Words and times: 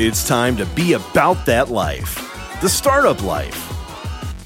It's 0.00 0.28
time 0.28 0.56
to 0.58 0.66
be 0.76 0.92
about 0.92 1.44
that 1.46 1.70
life, 1.70 2.14
the 2.60 2.68
startup 2.68 3.20
life. 3.24 3.72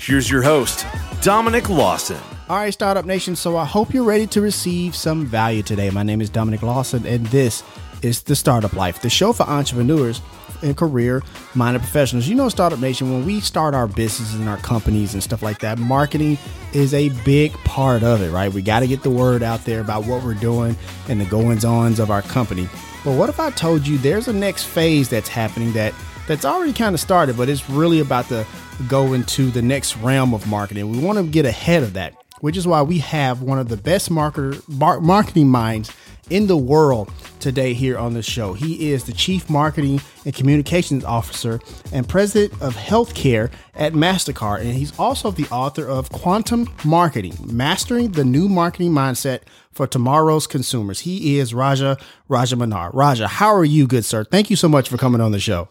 Here's 0.00 0.30
your 0.30 0.40
host, 0.40 0.86
Dominic 1.20 1.68
Lawson. 1.68 2.16
All 2.48 2.56
right, 2.56 2.72
Startup 2.72 3.04
Nation. 3.04 3.36
So 3.36 3.58
I 3.58 3.66
hope 3.66 3.92
you're 3.92 4.02
ready 4.02 4.26
to 4.28 4.40
receive 4.40 4.96
some 4.96 5.26
value 5.26 5.62
today. 5.62 5.90
My 5.90 6.04
name 6.04 6.22
is 6.22 6.30
Dominic 6.30 6.62
Lawson, 6.62 7.04
and 7.04 7.26
this 7.26 7.62
is 8.00 8.22
The 8.22 8.34
Startup 8.34 8.72
Life, 8.72 9.02
the 9.02 9.10
show 9.10 9.34
for 9.34 9.42
entrepreneurs 9.42 10.22
and 10.62 10.76
career 10.76 11.22
minded 11.54 11.80
professionals. 11.80 12.28
You 12.28 12.34
know, 12.34 12.48
Startup 12.48 12.78
Nation, 12.78 13.10
when 13.12 13.26
we 13.26 13.40
start 13.40 13.74
our 13.74 13.86
businesses 13.86 14.34
and 14.34 14.48
our 14.48 14.58
companies 14.58 15.14
and 15.14 15.22
stuff 15.22 15.42
like 15.42 15.58
that, 15.60 15.78
marketing 15.78 16.38
is 16.72 16.94
a 16.94 17.10
big 17.24 17.52
part 17.64 18.02
of 18.02 18.22
it, 18.22 18.30
right? 18.30 18.52
We 18.52 18.62
got 18.62 18.80
to 18.80 18.86
get 18.86 19.02
the 19.02 19.10
word 19.10 19.42
out 19.42 19.64
there 19.64 19.80
about 19.80 20.06
what 20.06 20.22
we're 20.24 20.34
doing 20.34 20.76
and 21.08 21.20
the 21.20 21.26
goings 21.26 21.64
ons 21.64 21.98
of 21.98 22.10
our 22.10 22.22
company. 22.22 22.68
But 23.04 23.16
what 23.16 23.28
if 23.28 23.40
I 23.40 23.50
told 23.50 23.86
you 23.86 23.98
there's 23.98 24.28
a 24.28 24.32
next 24.32 24.64
phase 24.64 25.08
that's 25.08 25.28
happening 25.28 25.72
that 25.72 25.92
that's 26.28 26.44
already 26.44 26.72
kind 26.72 26.94
of 26.94 27.00
started, 27.00 27.36
but 27.36 27.48
it's 27.48 27.68
really 27.68 28.00
about 28.00 28.28
to 28.28 28.46
go 28.88 29.12
into 29.12 29.50
the 29.50 29.62
next 29.62 29.96
realm 29.98 30.34
of 30.34 30.46
marketing. 30.46 30.90
We 30.90 30.98
want 30.98 31.18
to 31.18 31.24
get 31.24 31.44
ahead 31.44 31.82
of 31.82 31.94
that, 31.94 32.14
which 32.40 32.56
is 32.56 32.66
why 32.66 32.82
we 32.82 32.98
have 32.98 33.42
one 33.42 33.58
of 33.58 33.68
the 33.68 33.76
best 33.76 34.10
marketer 34.10 34.62
mar- 34.68 35.00
marketing 35.00 35.48
minds 35.48 35.92
in 36.30 36.46
the 36.46 36.56
world 36.56 37.12
today 37.40 37.74
here 37.74 37.98
on 37.98 38.14
the 38.14 38.22
show. 38.22 38.52
He 38.52 38.92
is 38.92 39.04
the 39.04 39.12
Chief 39.12 39.50
Marketing 39.50 40.00
and 40.24 40.34
Communications 40.34 41.04
Officer 41.04 41.60
and 41.92 42.08
President 42.08 42.52
of 42.62 42.76
Healthcare 42.76 43.50
at 43.74 43.92
MasterCard. 43.92 44.60
And 44.60 44.74
he's 44.74 44.98
also 44.98 45.30
the 45.30 45.48
author 45.50 45.88
of 45.88 46.10
Quantum 46.10 46.68
Marketing 46.84 47.36
Mastering 47.44 48.12
the 48.12 48.24
New 48.24 48.48
Marketing 48.48 48.92
Mindset 48.92 49.40
for 49.72 49.86
Tomorrow's 49.86 50.46
Consumers. 50.46 51.00
He 51.00 51.38
is 51.38 51.52
Raja 51.52 51.98
Rajamannar. 52.30 52.92
Raja, 52.94 53.26
how 53.26 53.54
are 53.54 53.64
you, 53.64 53.86
good 53.86 54.04
sir? 54.04 54.24
Thank 54.24 54.50
you 54.50 54.56
so 54.56 54.68
much 54.68 54.88
for 54.88 54.96
coming 54.96 55.20
on 55.20 55.32
the 55.32 55.40
show. 55.40 55.68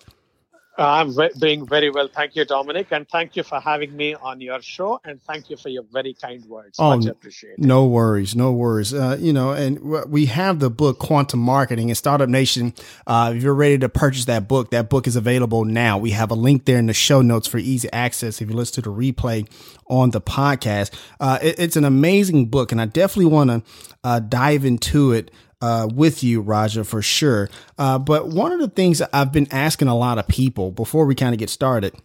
I'm 0.78 1.14
doing 1.38 1.68
very 1.68 1.90
well. 1.90 2.08
Thank 2.08 2.36
you, 2.36 2.46
Dominic. 2.46 2.88
And 2.92 3.08
thank 3.10 3.36
you 3.36 3.44
for 3.44 3.60
having 3.60 3.96
me 3.96 4.16
on 4.16 4.40
your 4.40 4.62
show. 4.62 5.00
And 5.04 5.22
thank 5.24 5.50
you 5.50 5.58
for 5.58 5.70
your 5.70 5.84
very 5.92 6.14
kind 6.14 6.44
words. 6.46 6.78
Oh, 6.80 6.96
Much 6.98 7.08
appreciated. 7.08 7.60
No 7.60 7.86
worries. 7.86 8.36
No 8.36 8.52
worries. 8.54 8.94
Uh, 8.94 9.18
you 9.20 9.34
know, 9.34 9.52
and 9.52 9.80
we 10.10 10.28
have 10.28 10.60
the 10.60 10.70
book 10.70 10.98
Quantum 10.98 11.40
Marketing 11.40 11.90
and 11.90 11.98
Startup 11.98 12.30
Nation. 12.30 12.74
Uh, 13.06 13.34
if 13.36 13.44
you're 13.44 13.54
ready 13.54 13.78
to 13.80 13.90
purchase 13.90 14.26
that 14.26 14.48
book, 14.48 14.72
that 14.72 14.90
book 14.90 15.08
is 15.08 15.16
available 15.16 15.66
now. 15.66 15.98
We 15.98 16.12
have 16.12 16.32
a 16.32 16.36
link 16.36 16.66
there 16.66 16.78
in 16.78 16.88
the 16.88 16.94
show 16.94 17.22
notes 17.22 17.48
for 17.48 17.58
easy 17.58 17.92
access 17.92 18.42
if 18.42 18.50
you 18.50 18.56
listen 18.56 18.82
to 18.84 18.90
the 18.90 18.96
replay 18.96 19.48
on 19.88 20.12
the 20.12 20.22
podcast. 20.22 20.98
Uh, 21.20 21.38
it, 21.42 21.60
it's 21.60 21.76
an 21.76 21.84
amazing 21.84 22.46
book, 22.48 22.72
and 22.72 22.80
I 22.80 22.86
definitely 22.86 23.32
want 23.32 23.50
to 23.50 23.64
uh, 24.04 24.20
dive 24.20 24.64
into 24.66 25.12
it 25.12 25.32
uh, 25.62 25.88
with 25.94 26.24
you, 26.24 26.42
Raja, 26.42 26.84
for 26.84 27.02
sure. 27.02 27.50
Uh, 27.78 28.00
but 28.00 28.30
one 28.30 28.52
of 28.52 28.60
the 28.60 28.70
things 28.70 29.02
I've 29.14 29.32
been 29.32 29.48
asking 29.52 29.88
a 29.88 29.98
lot 29.98 30.18
of 30.18 30.28
people 30.28 30.72
before 30.72 31.06
we 31.06 31.16
kind 31.16 31.34
of 31.34 31.40
get 31.40 31.50
started 31.50 31.96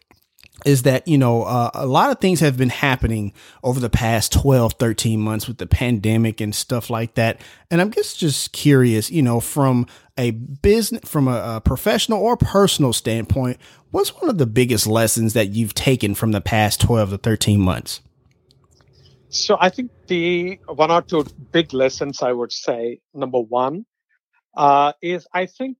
is 0.65 0.83
that, 0.83 1.07
you 1.07 1.19
know, 1.19 1.43
uh, 1.43 1.71
a 1.75 1.87
lot 1.87 2.11
of 2.11 2.19
things 2.19 2.41
have 2.41 2.57
been 2.57 2.71
happening 2.71 3.33
over 3.63 3.79
the 3.79 3.91
past 3.91 4.33
12, 4.33 4.75
13 4.75 5.21
months 5.21 5.47
with 5.47 5.59
the 5.59 5.67
pandemic 5.67 6.41
and 6.41 6.55
stuff 6.55 6.89
like 6.89 7.15
that. 7.15 7.41
And 7.71 7.81
I'm 7.81 7.91
just, 7.91 8.19
just 8.19 8.53
curious, 8.53 9.11
you 9.11 9.23
know, 9.23 9.39
from 9.39 9.87
a 10.17 10.31
business, 10.31 11.09
from 11.09 11.29
a, 11.29 11.57
a 11.57 11.61
professional 11.61 12.21
or 12.21 12.37
personal 12.37 12.93
standpoint, 12.93 13.59
what's 13.91 14.15
one 14.21 14.31
of 14.31 14.39
the 14.39 14.47
biggest 14.47 14.87
lessons 14.87 15.35
that 15.35 15.51
you've 15.51 15.75
taken 15.75 16.15
from 16.15 16.33
the 16.33 16.41
past 16.41 16.81
12 16.81 17.11
to 17.11 17.19
13 17.19 17.61
months? 17.61 18.01
So 19.37 19.57
I 19.61 19.69
think 19.69 19.91
the 20.09 20.59
one 20.67 20.91
or 20.91 21.03
two 21.03 21.27
big 21.53 21.75
lessons 21.75 22.23
I 22.23 22.33
would 22.33 22.53
say, 22.53 23.01
number 23.13 23.41
one, 23.41 23.85
uh, 24.57 24.93
is 25.03 25.27
I 25.35 25.47
think 25.47 25.77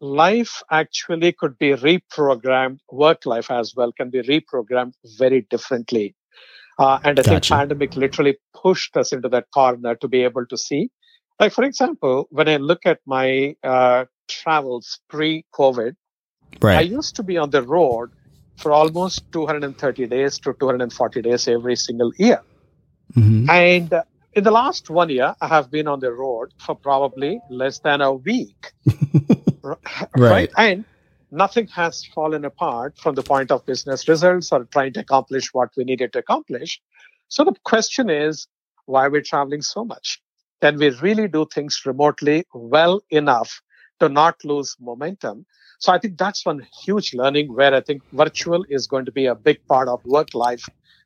life 0.00 0.62
actually 0.70 1.32
could 1.32 1.58
be 1.58 1.72
reprogrammed, 1.72 2.78
work 2.90 3.26
life 3.26 3.50
as 3.50 3.74
well 3.76 3.92
can 3.92 4.10
be 4.10 4.22
reprogrammed 4.22 4.94
very 5.18 5.42
differently. 5.50 6.14
Uh, 6.78 6.98
and 7.04 7.18
I 7.18 7.22
gotcha. 7.22 7.30
think 7.30 7.48
pandemic 7.48 7.96
literally 7.96 8.38
pushed 8.54 8.96
us 8.96 9.12
into 9.12 9.28
that 9.30 9.50
corner 9.52 9.94
to 9.96 10.08
be 10.08 10.22
able 10.22 10.46
to 10.46 10.56
see. 10.56 10.90
Like, 11.38 11.52
for 11.52 11.64
example, 11.64 12.26
when 12.30 12.48
I 12.48 12.56
look 12.56 12.86
at 12.86 13.00
my 13.06 13.54
uh, 13.62 14.06
travels 14.28 15.00
pre-COVID, 15.08 15.94
right. 16.62 16.78
I 16.78 16.80
used 16.80 17.16
to 17.16 17.22
be 17.22 17.36
on 17.36 17.50
the 17.50 17.62
road 17.62 18.10
for 18.56 18.72
almost 18.72 19.30
230 19.32 20.06
days 20.06 20.38
to 20.40 20.54
240 20.58 21.22
days 21.22 21.48
every 21.48 21.76
single 21.76 22.12
year. 22.16 22.40
Mm-hmm. 23.14 23.50
And 23.50 24.02
in 24.34 24.44
the 24.44 24.50
last 24.50 24.90
one 24.90 25.10
year, 25.10 25.34
I 25.40 25.48
have 25.48 25.70
been 25.70 25.88
on 25.88 26.00
the 26.00 26.12
road 26.12 26.52
for 26.64 26.74
probably 26.74 27.40
less 27.50 27.80
than 27.80 28.00
a 28.00 28.12
week. 28.12 28.72
right. 29.62 29.78
right. 30.16 30.50
And 30.56 30.84
nothing 31.30 31.66
has 31.68 32.04
fallen 32.04 32.44
apart 32.44 32.98
from 32.98 33.14
the 33.14 33.22
point 33.22 33.50
of 33.50 33.66
business 33.66 34.08
results 34.08 34.52
or 34.52 34.64
trying 34.64 34.92
to 34.94 35.00
accomplish 35.00 35.52
what 35.52 35.70
we 35.76 35.84
needed 35.84 36.12
to 36.12 36.20
accomplish. 36.20 36.80
So 37.28 37.44
the 37.44 37.54
question 37.64 38.10
is, 38.10 38.46
why 38.86 39.08
we're 39.08 39.18
we 39.18 39.22
traveling 39.22 39.62
so 39.62 39.84
much? 39.84 40.20
Can 40.62 40.76
we 40.76 40.90
really 40.90 41.28
do 41.28 41.46
things 41.52 41.82
remotely 41.84 42.44
well 42.54 43.00
enough 43.10 43.60
to 44.00 44.08
not 44.08 44.36
lose 44.44 44.76
momentum? 44.80 45.44
So 45.78 45.92
I 45.92 45.98
think 45.98 46.18
that's 46.18 46.44
one 46.44 46.66
huge 46.82 47.14
learning 47.14 47.54
where 47.54 47.74
I 47.74 47.80
think 47.80 48.02
virtual 48.12 48.64
is 48.68 48.86
going 48.86 49.04
to 49.04 49.12
be 49.12 49.26
a 49.26 49.34
big 49.34 49.64
part 49.66 49.88
of 49.88 50.04
work 50.04 50.34
life 50.34 50.64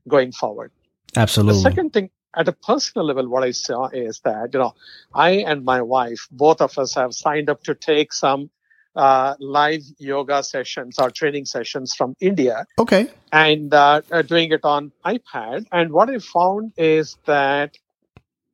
going 0.08 0.32
forward. 0.32 0.70
Absolutely. 1.16 1.62
The 1.62 1.70
second 1.70 1.92
thing, 1.92 2.10
at 2.34 2.48
a 2.48 2.52
personal 2.52 3.06
level, 3.06 3.28
what 3.28 3.44
I 3.44 3.50
saw 3.50 3.88
is 3.88 4.20
that, 4.20 4.54
you 4.54 4.60
know, 4.60 4.74
I 5.14 5.30
and 5.30 5.64
my 5.64 5.82
wife, 5.82 6.26
both 6.30 6.60
of 6.62 6.78
us 6.78 6.94
have 6.94 7.12
signed 7.12 7.50
up 7.50 7.62
to 7.64 7.74
take 7.74 8.12
some 8.12 8.50
uh, 8.96 9.34
live 9.38 9.82
yoga 9.98 10.42
sessions 10.42 10.98
or 10.98 11.10
training 11.10 11.44
sessions 11.44 11.94
from 11.94 12.14
India. 12.20 12.66
Okay. 12.78 13.08
And 13.32 13.72
uh, 13.72 14.02
uh, 14.10 14.22
doing 14.22 14.52
it 14.52 14.64
on 14.64 14.92
iPad. 15.04 15.66
And 15.72 15.92
what 15.92 16.08
I 16.10 16.18
found 16.18 16.72
is 16.76 17.16
that 17.26 17.76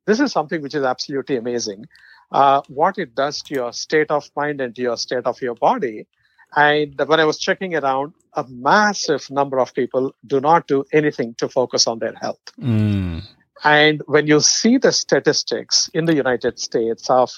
this 0.05 0.19
is 0.19 0.31
something 0.31 0.61
which 0.61 0.75
is 0.75 0.83
absolutely 0.83 1.37
amazing. 1.37 1.85
Uh, 2.31 2.61
what 2.67 2.97
it 2.97 3.15
does 3.15 3.41
to 3.43 3.53
your 3.53 3.73
state 3.73 4.11
of 4.11 4.29
mind 4.35 4.61
and 4.61 4.75
to 4.75 4.81
your 4.81 4.97
state 4.97 5.25
of 5.25 5.41
your 5.41 5.55
body. 5.55 6.05
And 6.55 6.99
when 7.07 7.19
I 7.19 7.25
was 7.25 7.37
checking 7.37 7.75
around, 7.75 8.13
a 8.33 8.45
massive 8.47 9.29
number 9.29 9.59
of 9.59 9.73
people 9.73 10.15
do 10.25 10.39
not 10.39 10.67
do 10.67 10.83
anything 10.91 11.35
to 11.35 11.47
focus 11.47 11.87
on 11.87 11.99
their 11.99 12.15
health. 12.15 12.39
Mm. 12.59 13.23
And 13.63 14.01
when 14.07 14.27
you 14.27 14.39
see 14.39 14.77
the 14.77 14.91
statistics 14.91 15.89
in 15.93 16.05
the 16.05 16.15
United 16.15 16.59
States 16.59 17.09
of 17.09 17.31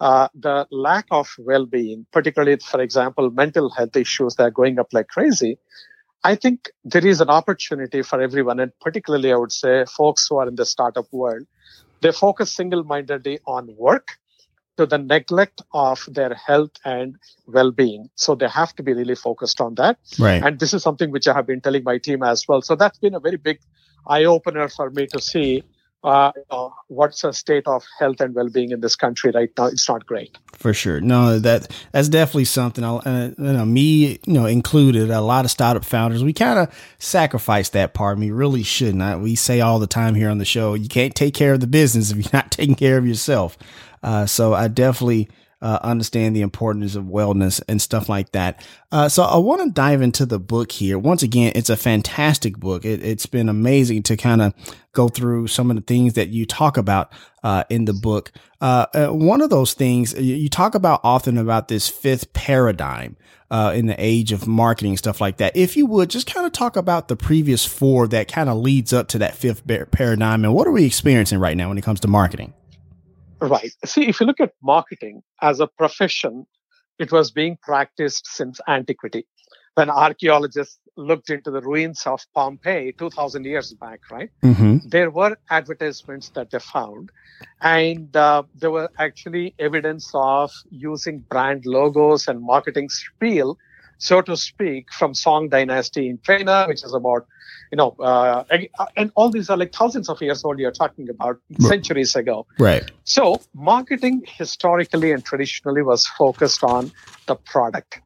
uh, 0.00 0.28
the 0.34 0.66
lack 0.70 1.06
of 1.10 1.28
well-being, 1.38 2.06
particularly, 2.12 2.58
for 2.58 2.80
example, 2.80 3.30
mental 3.30 3.70
health 3.70 3.96
issues 3.96 4.34
that 4.36 4.42
are 4.44 4.50
going 4.50 4.78
up 4.78 4.88
like 4.92 5.08
crazy, 5.08 5.58
I 6.24 6.34
think 6.34 6.70
there 6.84 7.06
is 7.06 7.20
an 7.20 7.28
opportunity 7.28 8.02
for 8.02 8.20
everyone, 8.20 8.58
and 8.58 8.72
particularly, 8.80 9.32
I 9.32 9.36
would 9.36 9.52
say, 9.52 9.84
folks 9.84 10.26
who 10.28 10.38
are 10.38 10.48
in 10.48 10.56
the 10.56 10.66
startup 10.66 11.06
world, 11.12 11.46
they 12.00 12.10
focus 12.10 12.52
single-mindedly 12.52 13.40
on 13.46 13.74
work 13.76 14.18
to 14.76 14.86
the 14.86 14.98
neglect 14.98 15.62
of 15.72 16.06
their 16.08 16.34
health 16.34 16.72
and 16.84 17.16
well-being. 17.46 18.10
So 18.14 18.34
they 18.34 18.48
have 18.48 18.74
to 18.76 18.82
be 18.82 18.92
really 18.92 19.14
focused 19.14 19.60
on 19.60 19.74
that. 19.76 19.98
Right. 20.18 20.42
And 20.42 20.58
this 20.58 20.74
is 20.74 20.82
something 20.82 21.10
which 21.10 21.28
I 21.28 21.34
have 21.34 21.46
been 21.46 21.60
telling 21.60 21.84
my 21.84 21.98
team 21.98 22.22
as 22.22 22.46
well. 22.46 22.62
So 22.62 22.76
that's 22.76 22.98
been 22.98 23.14
a 23.14 23.20
very 23.20 23.36
big 23.36 23.60
eye-opener 24.06 24.68
for 24.68 24.90
me 24.90 25.06
to 25.08 25.20
see 25.20 25.64
uh, 26.06 26.30
what's 26.86 27.22
the 27.22 27.32
state 27.32 27.66
of 27.66 27.84
health 27.98 28.20
and 28.20 28.34
well-being 28.34 28.70
in 28.70 28.80
this 28.80 28.94
country 28.94 29.32
right 29.34 29.50
now. 29.58 29.66
It's 29.66 29.88
not 29.88 30.06
great. 30.06 30.38
For 30.52 30.72
sure. 30.72 31.00
No, 31.00 31.38
that 31.40 31.68
that's 31.90 32.08
definitely 32.08 32.44
something. 32.44 32.84
Uh, 32.84 33.34
you 33.36 33.52
know, 33.52 33.64
me, 33.64 34.18
you 34.24 34.32
know, 34.32 34.46
included. 34.46 35.10
A 35.10 35.20
lot 35.20 35.44
of 35.44 35.50
startup 35.50 35.84
founders, 35.84 36.22
we 36.22 36.32
kind 36.32 36.60
of 36.60 36.94
sacrifice 36.98 37.70
that 37.70 37.92
part. 37.92 38.18
We 38.18 38.30
really 38.30 38.62
shouldn't. 38.62 39.02
I, 39.02 39.16
We 39.16 39.34
say 39.34 39.60
all 39.60 39.80
the 39.80 39.88
time 39.88 40.14
here 40.14 40.30
on 40.30 40.38
the 40.38 40.44
show, 40.44 40.74
you 40.74 40.88
can't 40.88 41.14
take 41.14 41.34
care 41.34 41.54
of 41.54 41.60
the 41.60 41.66
business 41.66 42.12
if 42.12 42.18
you're 42.18 42.30
not 42.32 42.50
taking 42.52 42.76
care 42.76 42.98
of 42.98 43.06
yourself. 43.06 43.58
Uh, 44.06 44.24
so 44.24 44.54
I 44.54 44.68
definitely 44.68 45.28
uh, 45.62 45.78
understand 45.82 46.36
the 46.36 46.42
importance 46.42 46.94
of 46.96 47.04
wellness 47.04 47.62
and 47.66 47.80
stuff 47.80 48.08
like 48.08 48.32
that. 48.32 48.64
Uh, 48.92 49.08
so 49.08 49.22
I 49.22 49.36
want 49.38 49.62
to 49.62 49.70
dive 49.70 50.02
into 50.02 50.26
the 50.26 50.38
book 50.38 50.70
here. 50.70 50.98
Once 50.98 51.22
again, 51.22 51.52
it's 51.54 51.70
a 51.70 51.76
fantastic 51.76 52.58
book. 52.58 52.84
It, 52.84 53.00
has 53.00 53.26
been 53.26 53.48
amazing 53.48 54.02
to 54.04 54.16
kind 54.16 54.42
of 54.42 54.54
go 54.92 55.08
through 55.08 55.48
some 55.48 55.70
of 55.70 55.76
the 55.76 55.82
things 55.82 56.12
that 56.14 56.28
you 56.28 56.44
talk 56.44 56.76
about 56.76 57.12
uh, 57.42 57.64
in 57.70 57.86
the 57.86 57.94
book. 57.94 58.32
Uh, 58.60 58.86
uh, 58.94 59.08
one 59.08 59.40
of 59.40 59.50
those 59.50 59.72
things 59.72 60.12
you 60.14 60.48
talk 60.48 60.74
about 60.74 61.00
often 61.02 61.38
about 61.38 61.68
this 61.68 61.88
fifth 61.88 62.32
paradigm. 62.32 63.16
Uh, 63.48 63.72
in 63.76 63.86
the 63.86 63.94
age 63.96 64.32
of 64.32 64.48
marketing, 64.48 64.96
stuff 64.96 65.20
like 65.20 65.36
that. 65.36 65.56
If 65.56 65.76
you 65.76 65.86
would 65.86 66.10
just 66.10 66.26
kind 66.26 66.46
of 66.46 66.52
talk 66.52 66.74
about 66.74 67.06
the 67.06 67.14
previous 67.14 67.64
four 67.64 68.08
that 68.08 68.26
kind 68.26 68.50
of 68.50 68.56
leads 68.56 68.92
up 68.92 69.06
to 69.10 69.18
that 69.18 69.36
fifth 69.36 69.62
paradigm 69.92 70.44
and 70.44 70.52
what 70.52 70.66
are 70.66 70.72
we 70.72 70.84
experiencing 70.84 71.38
right 71.38 71.56
now 71.56 71.68
when 71.68 71.78
it 71.78 71.84
comes 71.84 72.00
to 72.00 72.08
marketing? 72.08 72.54
Right. 73.40 73.72
See, 73.84 74.08
if 74.08 74.20
you 74.20 74.26
look 74.26 74.40
at 74.40 74.52
marketing 74.62 75.22
as 75.42 75.60
a 75.60 75.66
profession, 75.66 76.46
it 76.98 77.12
was 77.12 77.30
being 77.30 77.58
practiced 77.62 78.26
since 78.26 78.60
antiquity. 78.66 79.26
When 79.74 79.90
archaeologists 79.90 80.78
looked 80.96 81.28
into 81.28 81.50
the 81.50 81.60
ruins 81.60 82.02
of 82.06 82.20
Pompeii 82.34 82.92
2000 82.92 83.44
years 83.44 83.74
back, 83.74 84.00
right? 84.10 84.30
Mm-hmm. 84.42 84.88
There 84.88 85.10
were 85.10 85.36
advertisements 85.50 86.30
that 86.30 86.50
they 86.50 86.58
found, 86.58 87.10
and 87.60 88.16
uh, 88.16 88.44
there 88.54 88.70
were 88.70 88.88
actually 88.98 89.54
evidence 89.58 90.10
of 90.14 90.50
using 90.70 91.18
brand 91.28 91.66
logos 91.66 92.26
and 92.26 92.40
marketing 92.40 92.88
spiel 92.88 93.58
so 93.98 94.20
to 94.22 94.36
speak, 94.36 94.92
from 94.92 95.14
Song 95.14 95.48
Dynasty 95.48 96.08
in 96.08 96.18
China, 96.22 96.66
which 96.68 96.84
is 96.84 96.94
about, 96.94 97.26
you 97.70 97.76
know, 97.76 97.90
uh, 97.98 98.44
and 98.96 99.10
all 99.14 99.30
these 99.30 99.50
are 99.50 99.56
like 99.56 99.72
thousands 99.72 100.08
of 100.08 100.20
years 100.20 100.44
old. 100.44 100.58
You're 100.58 100.70
talking 100.70 101.08
about 101.08 101.40
centuries 101.60 102.14
ago. 102.14 102.46
Right. 102.58 102.90
So 103.04 103.40
marketing 103.54 104.24
historically 104.26 105.12
and 105.12 105.24
traditionally 105.24 105.82
was 105.82 106.06
focused 106.06 106.62
on 106.62 106.92
the 107.26 107.36
product. 107.36 108.00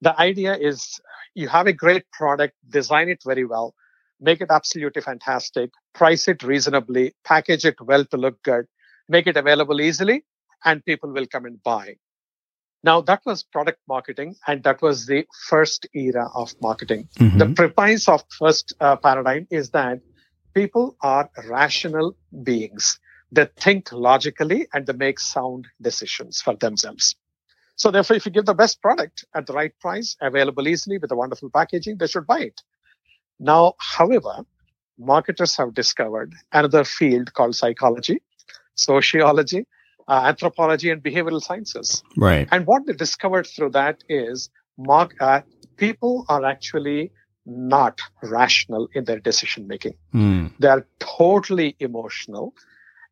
The 0.00 0.18
idea 0.20 0.56
is 0.56 1.00
you 1.34 1.48
have 1.48 1.66
a 1.66 1.72
great 1.72 2.10
product, 2.12 2.54
design 2.68 3.08
it 3.08 3.22
very 3.24 3.44
well, 3.44 3.74
make 4.20 4.40
it 4.40 4.48
absolutely 4.50 5.02
fantastic, 5.02 5.70
price 5.94 6.28
it 6.28 6.42
reasonably, 6.42 7.14
package 7.24 7.64
it 7.64 7.76
well 7.80 8.04
to 8.06 8.16
look 8.16 8.42
good, 8.42 8.66
make 9.08 9.26
it 9.26 9.36
available 9.36 9.80
easily, 9.80 10.24
and 10.64 10.84
people 10.84 11.12
will 11.12 11.26
come 11.26 11.44
and 11.44 11.62
buy. 11.62 11.96
Now, 12.86 13.00
that 13.00 13.22
was 13.26 13.42
product 13.42 13.80
marketing, 13.88 14.36
and 14.46 14.62
that 14.62 14.80
was 14.80 15.06
the 15.06 15.26
first 15.48 15.88
era 15.92 16.28
of 16.36 16.54
marketing. 16.62 17.08
Mm-hmm. 17.18 17.38
The 17.38 17.48
premise 17.48 18.08
of 18.08 18.22
first 18.38 18.74
uh, 18.80 18.94
paradigm 18.94 19.48
is 19.50 19.70
that 19.70 19.98
people 20.54 20.96
are 21.00 21.28
rational 21.48 22.16
beings. 22.44 23.00
They 23.32 23.48
think 23.56 23.90
logically 23.90 24.68
and 24.72 24.86
they 24.86 24.92
make 24.92 25.18
sound 25.18 25.66
decisions 25.82 26.40
for 26.40 26.54
themselves. 26.54 27.16
So 27.74 27.90
therefore, 27.90 28.16
if 28.18 28.24
you 28.24 28.30
give 28.30 28.46
the 28.46 28.54
best 28.54 28.80
product 28.80 29.24
at 29.34 29.46
the 29.46 29.52
right 29.52 29.74
price, 29.80 30.16
available 30.20 30.68
easily 30.68 30.98
with 30.98 31.10
a 31.10 31.16
wonderful 31.16 31.50
packaging, 31.50 31.96
they 31.98 32.06
should 32.06 32.26
buy 32.28 32.42
it. 32.50 32.62
Now, 33.40 33.74
however, 33.80 34.44
marketers 34.96 35.56
have 35.56 35.74
discovered 35.74 36.34
another 36.52 36.84
field 36.84 37.34
called 37.34 37.56
psychology, 37.56 38.22
sociology, 38.76 39.66
uh, 40.08 40.22
anthropology, 40.24 40.90
and 40.90 41.02
behavioral 41.02 41.42
sciences. 41.42 42.02
Right. 42.16 42.48
And 42.50 42.66
what 42.66 42.86
they 42.86 42.92
discovered 42.92 43.46
through 43.46 43.70
that 43.70 44.04
is 44.08 44.50
mark, 44.78 45.14
uh, 45.20 45.42
people 45.76 46.24
are 46.28 46.44
actually 46.44 47.12
not 47.46 48.00
rational 48.22 48.88
in 48.94 49.04
their 49.04 49.20
decision 49.20 49.66
making. 49.68 49.94
Mm. 50.12 50.52
They 50.58 50.68
are 50.68 50.86
totally 50.98 51.76
emotional 51.78 52.54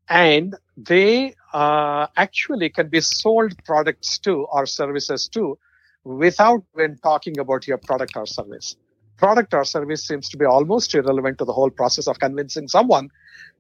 and 0.09 0.55
they 0.77 1.35
uh, 1.53 2.09
actually 2.17 2.69
can 2.69 2.89
be 2.89 3.01
sold 3.01 3.53
products 3.65 4.19
to 4.19 4.47
or 4.53 4.67
services 4.67 5.29
to 5.29 5.59
without 6.05 6.63
when 6.73 6.99
talking 6.99 7.39
about 7.39 7.67
your 7.67 7.79
product 7.79 8.17
or 8.17 8.27
service 8.27 8.77
product 9.17 9.55
or 9.55 9.65
service 9.65 10.07
seems 10.07 10.29
to 10.31 10.37
be 10.37 10.45
almost 10.45 10.95
irrelevant 10.95 11.39
to 11.39 11.45
the 11.45 11.53
whole 11.53 11.71
process 11.71 12.07
of 12.07 12.19
convincing 12.19 12.69
someone 12.69 13.11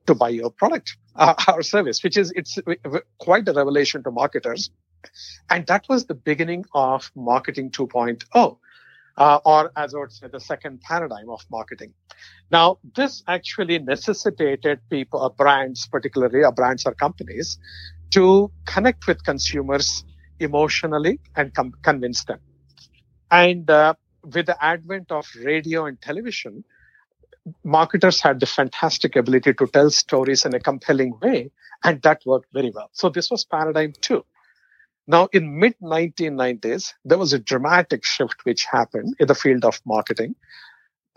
to 0.07 0.15
buy 0.15 0.29
your 0.29 0.51
product 0.51 0.97
uh, 1.17 1.35
or 1.55 1.63
service, 1.63 2.03
which 2.03 2.17
is 2.17 2.33
it's 2.37 2.59
quite 3.19 3.49
a 3.49 3.53
revelation 3.53 4.03
to 4.03 4.11
marketers. 4.11 4.71
And 5.51 5.67
that 5.67 5.87
was 5.89 6.07
the 6.07 6.15
beginning 6.15 6.65
of 6.75 7.11
marketing 7.15 7.71
2.0. 7.71 8.59
Uh, 9.17 9.39
or 9.45 9.71
as 9.77 9.95
I 9.95 9.99
would 9.99 10.13
say, 10.13 10.27
the 10.27 10.41
second 10.41 10.81
paradigm 10.81 11.31
of 11.31 11.41
marketing. 11.49 11.93
Now, 12.51 12.79
this 12.97 13.23
actually 13.29 13.79
necessitated 13.79 14.81
people, 14.91 15.23
uh, 15.23 15.29
brands, 15.29 15.87
particularly, 15.87 16.43
uh, 16.43 16.51
brands 16.51 16.85
or 16.85 16.95
companies, 16.95 17.59
to 18.11 18.51
connect 18.67 19.07
with 19.07 19.23
consumers 19.23 20.05
emotionally 20.41 21.21
and 21.37 21.55
com- 21.55 21.75
convince 21.83 22.25
them. 22.25 22.41
And 23.31 23.71
uh, 23.71 23.95
with 24.25 24.47
the 24.47 24.65
advent 24.65 25.11
of 25.11 25.27
radio 25.43 25.87
and 25.87 26.01
television, 26.01 26.65
marketers 27.63 28.21
had 28.21 28.41
the 28.41 28.47
fantastic 28.47 29.17
ability 29.17 29.55
to 29.55 29.67
tell 29.67 29.91
stories 29.91 30.45
in 30.45 30.55
a 30.55 30.61
compelling 30.61 31.19
way, 31.21 31.51
and 31.83 32.01
that 32.03 32.23
worked 32.25 32.53
very 32.53 32.71
well. 32.71 32.89
So 32.93 33.09
this 33.09 33.31
was 33.31 33.45
paradigm 33.45 33.93
two. 34.01 34.25
Now, 35.07 35.29
in 35.33 35.59
mid 35.59 35.79
1990s, 35.81 36.95
there 37.05 37.19
was 37.19 37.33
a 37.33 37.39
dramatic 37.39 38.05
shift 38.05 38.45
which 38.45 38.65
happened 38.65 39.17
in 39.21 39.27
the 39.27 39.35
field 39.35 39.65
of 39.65 39.81
marketing. 39.85 40.35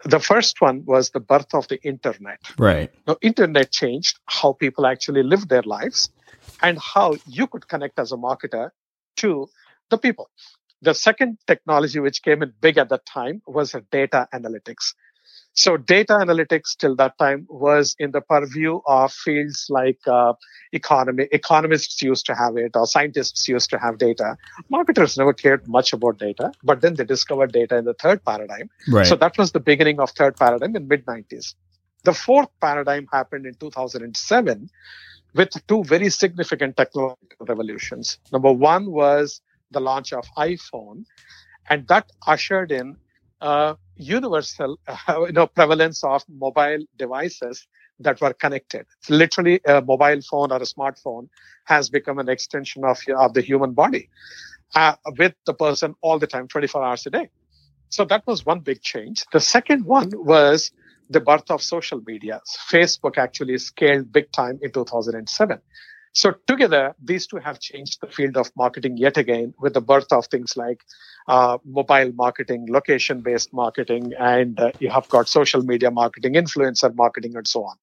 The 0.03 0.19
first 0.19 0.61
one 0.61 0.83
was 0.85 1.11
the 1.11 1.21
birth 1.21 1.53
of 1.53 1.67
the 1.69 1.81
internet. 1.83 2.39
Right. 2.57 2.91
Now, 3.07 3.17
internet 3.21 3.71
changed 3.71 4.19
how 4.25 4.53
people 4.53 4.85
actually 4.85 5.23
lived 5.23 5.49
their 5.49 5.63
lives 5.63 6.09
and 6.61 6.77
how 6.79 7.15
you 7.25 7.47
could 7.47 7.67
connect 7.67 7.97
as 7.97 8.11
a 8.11 8.17
marketer 8.17 8.71
to 9.17 9.49
the 9.89 9.97
people. 9.97 10.29
The 10.81 10.93
second 10.93 11.39
technology 11.47 11.99
which 11.99 12.21
came 12.21 12.43
in 12.43 12.53
big 12.61 12.77
at 12.77 12.89
that 12.89 13.05
time 13.05 13.41
was 13.47 13.75
data 13.91 14.27
analytics. 14.33 14.93
So 15.57 15.75
data 15.75 16.13
analytics 16.13 16.77
till 16.77 16.95
that 16.97 17.17
time 17.17 17.47
was 17.49 17.95
in 17.97 18.11
the 18.11 18.21
purview 18.21 18.79
of 18.85 19.11
fields 19.11 19.65
like 19.69 19.97
uh, 20.05 20.33
economy. 20.71 21.27
Economists 21.31 21.99
used 22.03 22.27
to 22.27 22.35
have 22.35 22.57
it, 22.57 22.75
or 22.75 22.85
scientists 22.85 23.47
used 23.47 23.71
to 23.71 23.79
have 23.79 23.97
data. 23.97 24.37
Marketers 24.69 25.17
never 25.17 25.33
cared 25.33 25.67
much 25.67 25.93
about 25.93 26.19
data, 26.19 26.51
but 26.63 26.81
then 26.81 26.93
they 26.93 27.03
discovered 27.03 27.53
data 27.53 27.75
in 27.75 27.85
the 27.85 27.95
third 27.95 28.23
paradigm. 28.23 28.69
Right. 28.87 29.07
So 29.07 29.15
that 29.15 29.35
was 29.39 29.51
the 29.51 29.59
beginning 29.59 29.99
of 29.99 30.11
third 30.11 30.37
paradigm 30.37 30.75
in 30.75 30.87
mid 30.87 31.07
90s. 31.07 31.55
The 32.03 32.13
fourth 32.13 32.49
paradigm 32.61 33.07
happened 33.11 33.47
in 33.47 33.55
2007 33.55 34.69
with 35.33 35.49
two 35.67 35.83
very 35.83 36.11
significant 36.11 36.77
technological 36.77 37.47
revolutions. 37.47 38.19
Number 38.31 38.51
one 38.51 38.91
was 38.91 39.41
the 39.71 39.79
launch 39.79 40.13
of 40.13 40.25
iPhone, 40.37 41.05
and 41.69 41.87
that 41.87 42.09
ushered 42.25 42.71
in 42.71 42.97
a 43.41 43.75
universal 43.95 44.79
uh, 44.87 44.97
you 45.27 45.31
know, 45.33 45.47
prevalence 45.47 46.03
of 46.03 46.23
mobile 46.29 46.79
devices 46.97 47.67
that 47.99 48.21
were 48.21 48.33
connected. 48.33 48.85
So 49.01 49.15
literally, 49.15 49.61
a 49.65 49.81
mobile 49.81 50.21
phone 50.21 50.51
or 50.51 50.57
a 50.57 50.61
smartphone 50.61 51.29
has 51.65 51.89
become 51.89 52.19
an 52.19 52.29
extension 52.29 52.83
of, 52.85 52.99
of 53.17 53.33
the 53.33 53.41
human 53.41 53.73
body 53.73 54.09
uh, 54.75 54.95
with 55.17 55.33
the 55.45 55.53
person 55.53 55.95
all 56.01 56.19
the 56.19 56.27
time, 56.27 56.47
24 56.47 56.83
hours 56.83 57.05
a 57.05 57.09
day. 57.11 57.29
So 57.89 58.05
that 58.05 58.23
was 58.27 58.45
one 58.45 58.59
big 58.61 58.81
change. 58.81 59.25
The 59.31 59.39
second 59.39 59.85
one 59.85 60.11
was 60.13 60.71
the 61.09 61.19
birth 61.21 61.49
of 61.49 61.61
social 61.61 62.01
media. 62.05 62.41
Facebook 62.71 63.17
actually 63.17 63.57
scaled 63.57 64.11
big 64.11 64.31
time 64.31 64.59
in 64.61 64.71
2007. 64.71 65.59
So 66.17 66.33
together, 66.47 66.95
these 66.99 67.27
two 67.27 67.37
have 67.37 67.59
changed 67.59 68.01
the 68.01 68.07
field 68.07 68.37
of 68.37 68.49
marketing 68.57 68.97
yet 68.97 69.17
again 69.17 69.53
with 69.59 69.75
the 69.75 69.81
birth 69.81 70.11
of 70.11 70.25
things 70.25 70.57
like 70.57 70.81
uh, 71.27 71.59
mobile 71.63 72.11
marketing, 72.13 72.65
location-based 72.67 73.53
marketing, 73.53 74.13
and 74.17 74.59
uh, 74.59 74.71
you 74.79 74.89
have 74.89 75.07
got 75.09 75.27
social 75.27 75.61
media 75.61 75.91
marketing, 75.91 76.33
influencer 76.33 76.91
marketing, 76.95 77.35
and 77.35 77.47
so 77.47 77.65
on. 77.65 77.75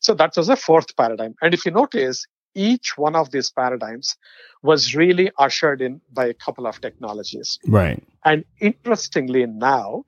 So 0.00 0.14
that 0.14 0.34
was 0.34 0.46
the 0.46 0.56
fourth 0.56 0.96
paradigm. 0.96 1.34
And 1.42 1.52
if 1.52 1.66
you 1.66 1.70
notice, 1.70 2.26
each 2.54 2.96
one 2.96 3.14
of 3.14 3.32
these 3.32 3.50
paradigms 3.50 4.16
was 4.62 4.94
really 4.94 5.30
ushered 5.36 5.82
in 5.82 6.00
by 6.10 6.24
a 6.24 6.32
couple 6.32 6.66
of 6.66 6.80
technologies. 6.80 7.58
Right. 7.66 8.02
And 8.24 8.46
interestingly, 8.60 9.44
now 9.44 10.06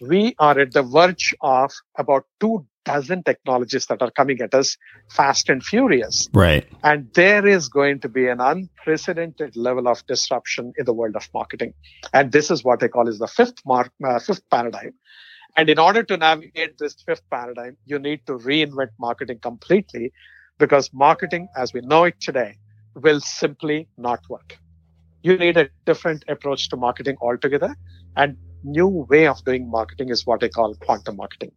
we 0.00 0.36
are 0.38 0.56
at 0.56 0.72
the 0.72 0.84
verge 0.84 1.34
of 1.40 1.72
about 1.98 2.26
two 2.38 2.64
dozen 2.84 3.22
technologies 3.22 3.86
that 3.86 4.02
are 4.02 4.10
coming 4.10 4.40
at 4.40 4.54
us 4.54 4.76
fast 5.10 5.48
and 5.48 5.62
furious. 5.62 6.28
Right. 6.32 6.66
And 6.82 7.12
there 7.14 7.46
is 7.46 7.68
going 7.68 8.00
to 8.00 8.08
be 8.08 8.28
an 8.28 8.40
unprecedented 8.40 9.56
level 9.56 9.88
of 9.88 10.06
disruption 10.06 10.72
in 10.76 10.84
the 10.84 10.92
world 10.92 11.16
of 11.16 11.28
marketing. 11.32 11.74
And 12.12 12.32
this 12.32 12.50
is 12.50 12.64
what 12.64 12.82
I 12.82 12.88
call 12.88 13.08
is 13.08 13.18
the 13.18 13.26
fifth 13.26 13.64
mark, 13.64 13.90
uh, 14.04 14.18
fifth 14.18 14.48
paradigm. 14.50 14.94
And 15.56 15.68
in 15.68 15.78
order 15.78 16.02
to 16.02 16.16
navigate 16.16 16.78
this 16.78 16.96
fifth 17.06 17.28
paradigm, 17.30 17.76
you 17.84 17.98
need 17.98 18.26
to 18.26 18.32
reinvent 18.32 18.90
marketing 18.98 19.38
completely 19.40 20.12
because 20.58 20.90
marketing 20.92 21.48
as 21.56 21.72
we 21.72 21.80
know 21.82 22.04
it 22.04 22.20
today 22.20 22.58
will 22.94 23.20
simply 23.20 23.88
not 23.98 24.20
work. 24.28 24.58
You 25.22 25.36
need 25.36 25.56
a 25.56 25.68
different 25.86 26.24
approach 26.28 26.68
to 26.70 26.76
marketing 26.76 27.16
altogether 27.20 27.76
and 28.16 28.36
new 28.64 28.86
way 28.86 29.26
of 29.26 29.44
doing 29.44 29.70
marketing 29.70 30.08
is 30.08 30.26
what 30.26 30.42
I 30.42 30.48
call 30.48 30.74
quantum 30.74 31.16
marketing. 31.16 31.52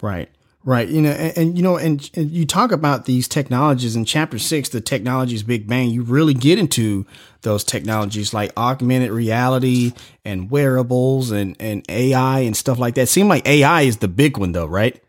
Right. 0.00 0.28
Right. 0.66 0.88
You 0.88 1.00
know, 1.00 1.10
and, 1.10 1.38
and 1.38 1.56
you 1.56 1.62
know, 1.62 1.76
and, 1.76 2.10
and, 2.14 2.28
you 2.28 2.44
talk 2.44 2.72
about 2.72 3.04
these 3.04 3.28
technologies 3.28 3.94
in 3.94 4.04
chapter 4.04 4.36
six, 4.36 4.68
the 4.68 4.80
technologies 4.80 5.44
big 5.44 5.68
bang, 5.68 5.90
you 5.90 6.02
really 6.02 6.34
get 6.34 6.58
into 6.58 7.06
those 7.42 7.62
technologies 7.62 8.34
like 8.34 8.50
augmented 8.56 9.12
reality 9.12 9.92
and 10.24 10.50
wearables 10.50 11.30
and, 11.30 11.54
and 11.60 11.84
AI 11.88 12.40
and 12.40 12.56
stuff 12.56 12.80
like 12.80 12.96
that. 12.96 13.08
Seem 13.08 13.28
like 13.28 13.46
AI 13.46 13.82
is 13.82 13.98
the 13.98 14.08
big 14.08 14.38
one 14.38 14.50
though, 14.50 14.66
right? 14.66 15.00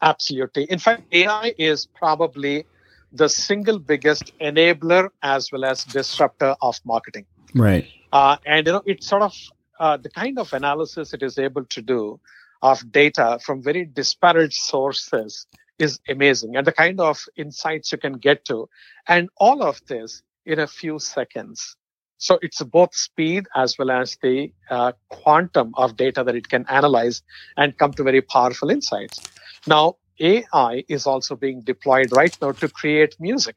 Absolutely. 0.00 0.64
In 0.64 0.78
fact, 0.78 1.02
AI 1.12 1.52
is 1.58 1.84
probably 1.84 2.64
the 3.12 3.28
single 3.28 3.78
biggest 3.78 4.32
enabler 4.38 5.10
as 5.22 5.52
well 5.52 5.66
as 5.66 5.84
disruptor 5.84 6.56
of 6.62 6.80
marketing. 6.86 7.26
Right. 7.54 7.86
Uh, 8.10 8.38
and 8.46 8.66
you 8.66 8.72
know, 8.72 8.82
it's 8.86 9.06
sort 9.06 9.20
of 9.20 9.34
uh, 9.78 9.98
the 9.98 10.08
kind 10.08 10.38
of 10.38 10.50
analysis 10.54 11.12
it 11.12 11.22
is 11.22 11.38
able 11.38 11.66
to 11.66 11.82
do 11.82 12.18
of 12.62 12.90
data 12.90 13.38
from 13.42 13.62
very 13.62 13.84
disparate 13.84 14.52
sources 14.52 15.46
is 15.78 16.00
amazing. 16.08 16.56
And 16.56 16.66
the 16.66 16.72
kind 16.72 17.00
of 17.00 17.24
insights 17.36 17.92
you 17.92 17.98
can 17.98 18.14
get 18.14 18.44
to. 18.46 18.68
And 19.06 19.28
all 19.36 19.62
of 19.62 19.80
this 19.86 20.22
in 20.44 20.58
a 20.58 20.66
few 20.66 20.98
seconds. 20.98 21.76
So 22.18 22.38
it's 22.42 22.60
both 22.62 22.94
speed 22.94 23.46
as 23.54 23.78
well 23.78 23.92
as 23.92 24.18
the 24.20 24.52
uh, 24.70 24.92
quantum 25.08 25.72
of 25.76 25.96
data 25.96 26.24
that 26.24 26.34
it 26.34 26.48
can 26.48 26.66
analyze 26.68 27.22
and 27.56 27.78
come 27.78 27.92
to 27.92 28.02
very 28.02 28.22
powerful 28.22 28.70
insights. 28.70 29.20
Now 29.66 29.96
ai 30.20 30.84
is 30.88 31.06
also 31.06 31.36
being 31.36 31.60
deployed 31.60 32.10
right 32.10 32.36
now 32.42 32.52
to 32.52 32.68
create 32.68 33.14
music. 33.20 33.56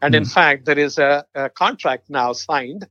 And 0.00 0.14
in 0.14 0.24
hmm. 0.24 0.30
fact 0.30 0.64
there 0.64 0.78
is 0.78 0.96
a, 0.98 1.26
a 1.34 1.50
contract 1.50 2.08
now 2.08 2.32
signed 2.32 2.88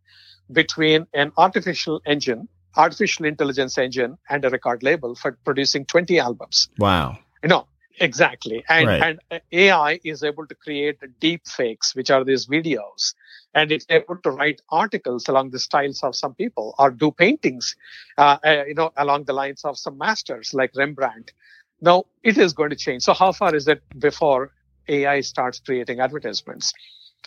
between 0.51 1.07
an 1.13 1.31
artificial 1.38 2.01
engine 2.05 2.48
artificial 2.75 3.25
intelligence 3.25 3.77
engine 3.77 4.17
and 4.29 4.45
a 4.45 4.49
record 4.49 4.83
label 4.83 5.15
for 5.15 5.37
producing 5.43 5.85
20 5.85 6.19
albums. 6.19 6.69
Wow. 6.77 7.17
You 7.43 7.49
know, 7.49 7.67
exactly. 7.99 8.63
And, 8.69 8.87
Right. 8.87 9.17
and 9.31 9.41
AI 9.51 9.99
is 10.03 10.23
able 10.23 10.47
to 10.47 10.55
create 10.55 10.97
deep 11.19 11.47
fakes, 11.47 11.95
which 11.95 12.09
are 12.09 12.23
these 12.23 12.47
videos. 12.47 13.13
And 13.53 13.71
it's 13.71 13.85
able 13.89 14.17
to 14.23 14.31
write 14.31 14.61
articles 14.69 15.27
along 15.27 15.49
the 15.49 15.59
styles 15.59 16.03
of 16.03 16.15
some 16.15 16.33
people 16.33 16.73
or 16.79 16.89
do 16.89 17.11
paintings, 17.11 17.75
uh, 18.17 18.37
uh, 18.45 18.63
you 18.67 18.75
know, 18.75 18.91
along 18.95 19.25
the 19.25 19.33
lines 19.33 19.65
of 19.65 19.77
some 19.77 19.97
masters 19.97 20.53
like 20.53 20.71
Rembrandt. 20.75 21.33
Now, 21.81 22.05
it 22.23 22.37
is 22.37 22.53
going 22.53 22.69
to 22.69 22.75
change. 22.75 23.03
So 23.03 23.13
how 23.13 23.31
far 23.33 23.53
is 23.55 23.67
it 23.67 23.81
before 23.99 24.51
AI 24.87 25.21
starts 25.21 25.59
creating 25.59 25.99
advertisements? 25.99 26.73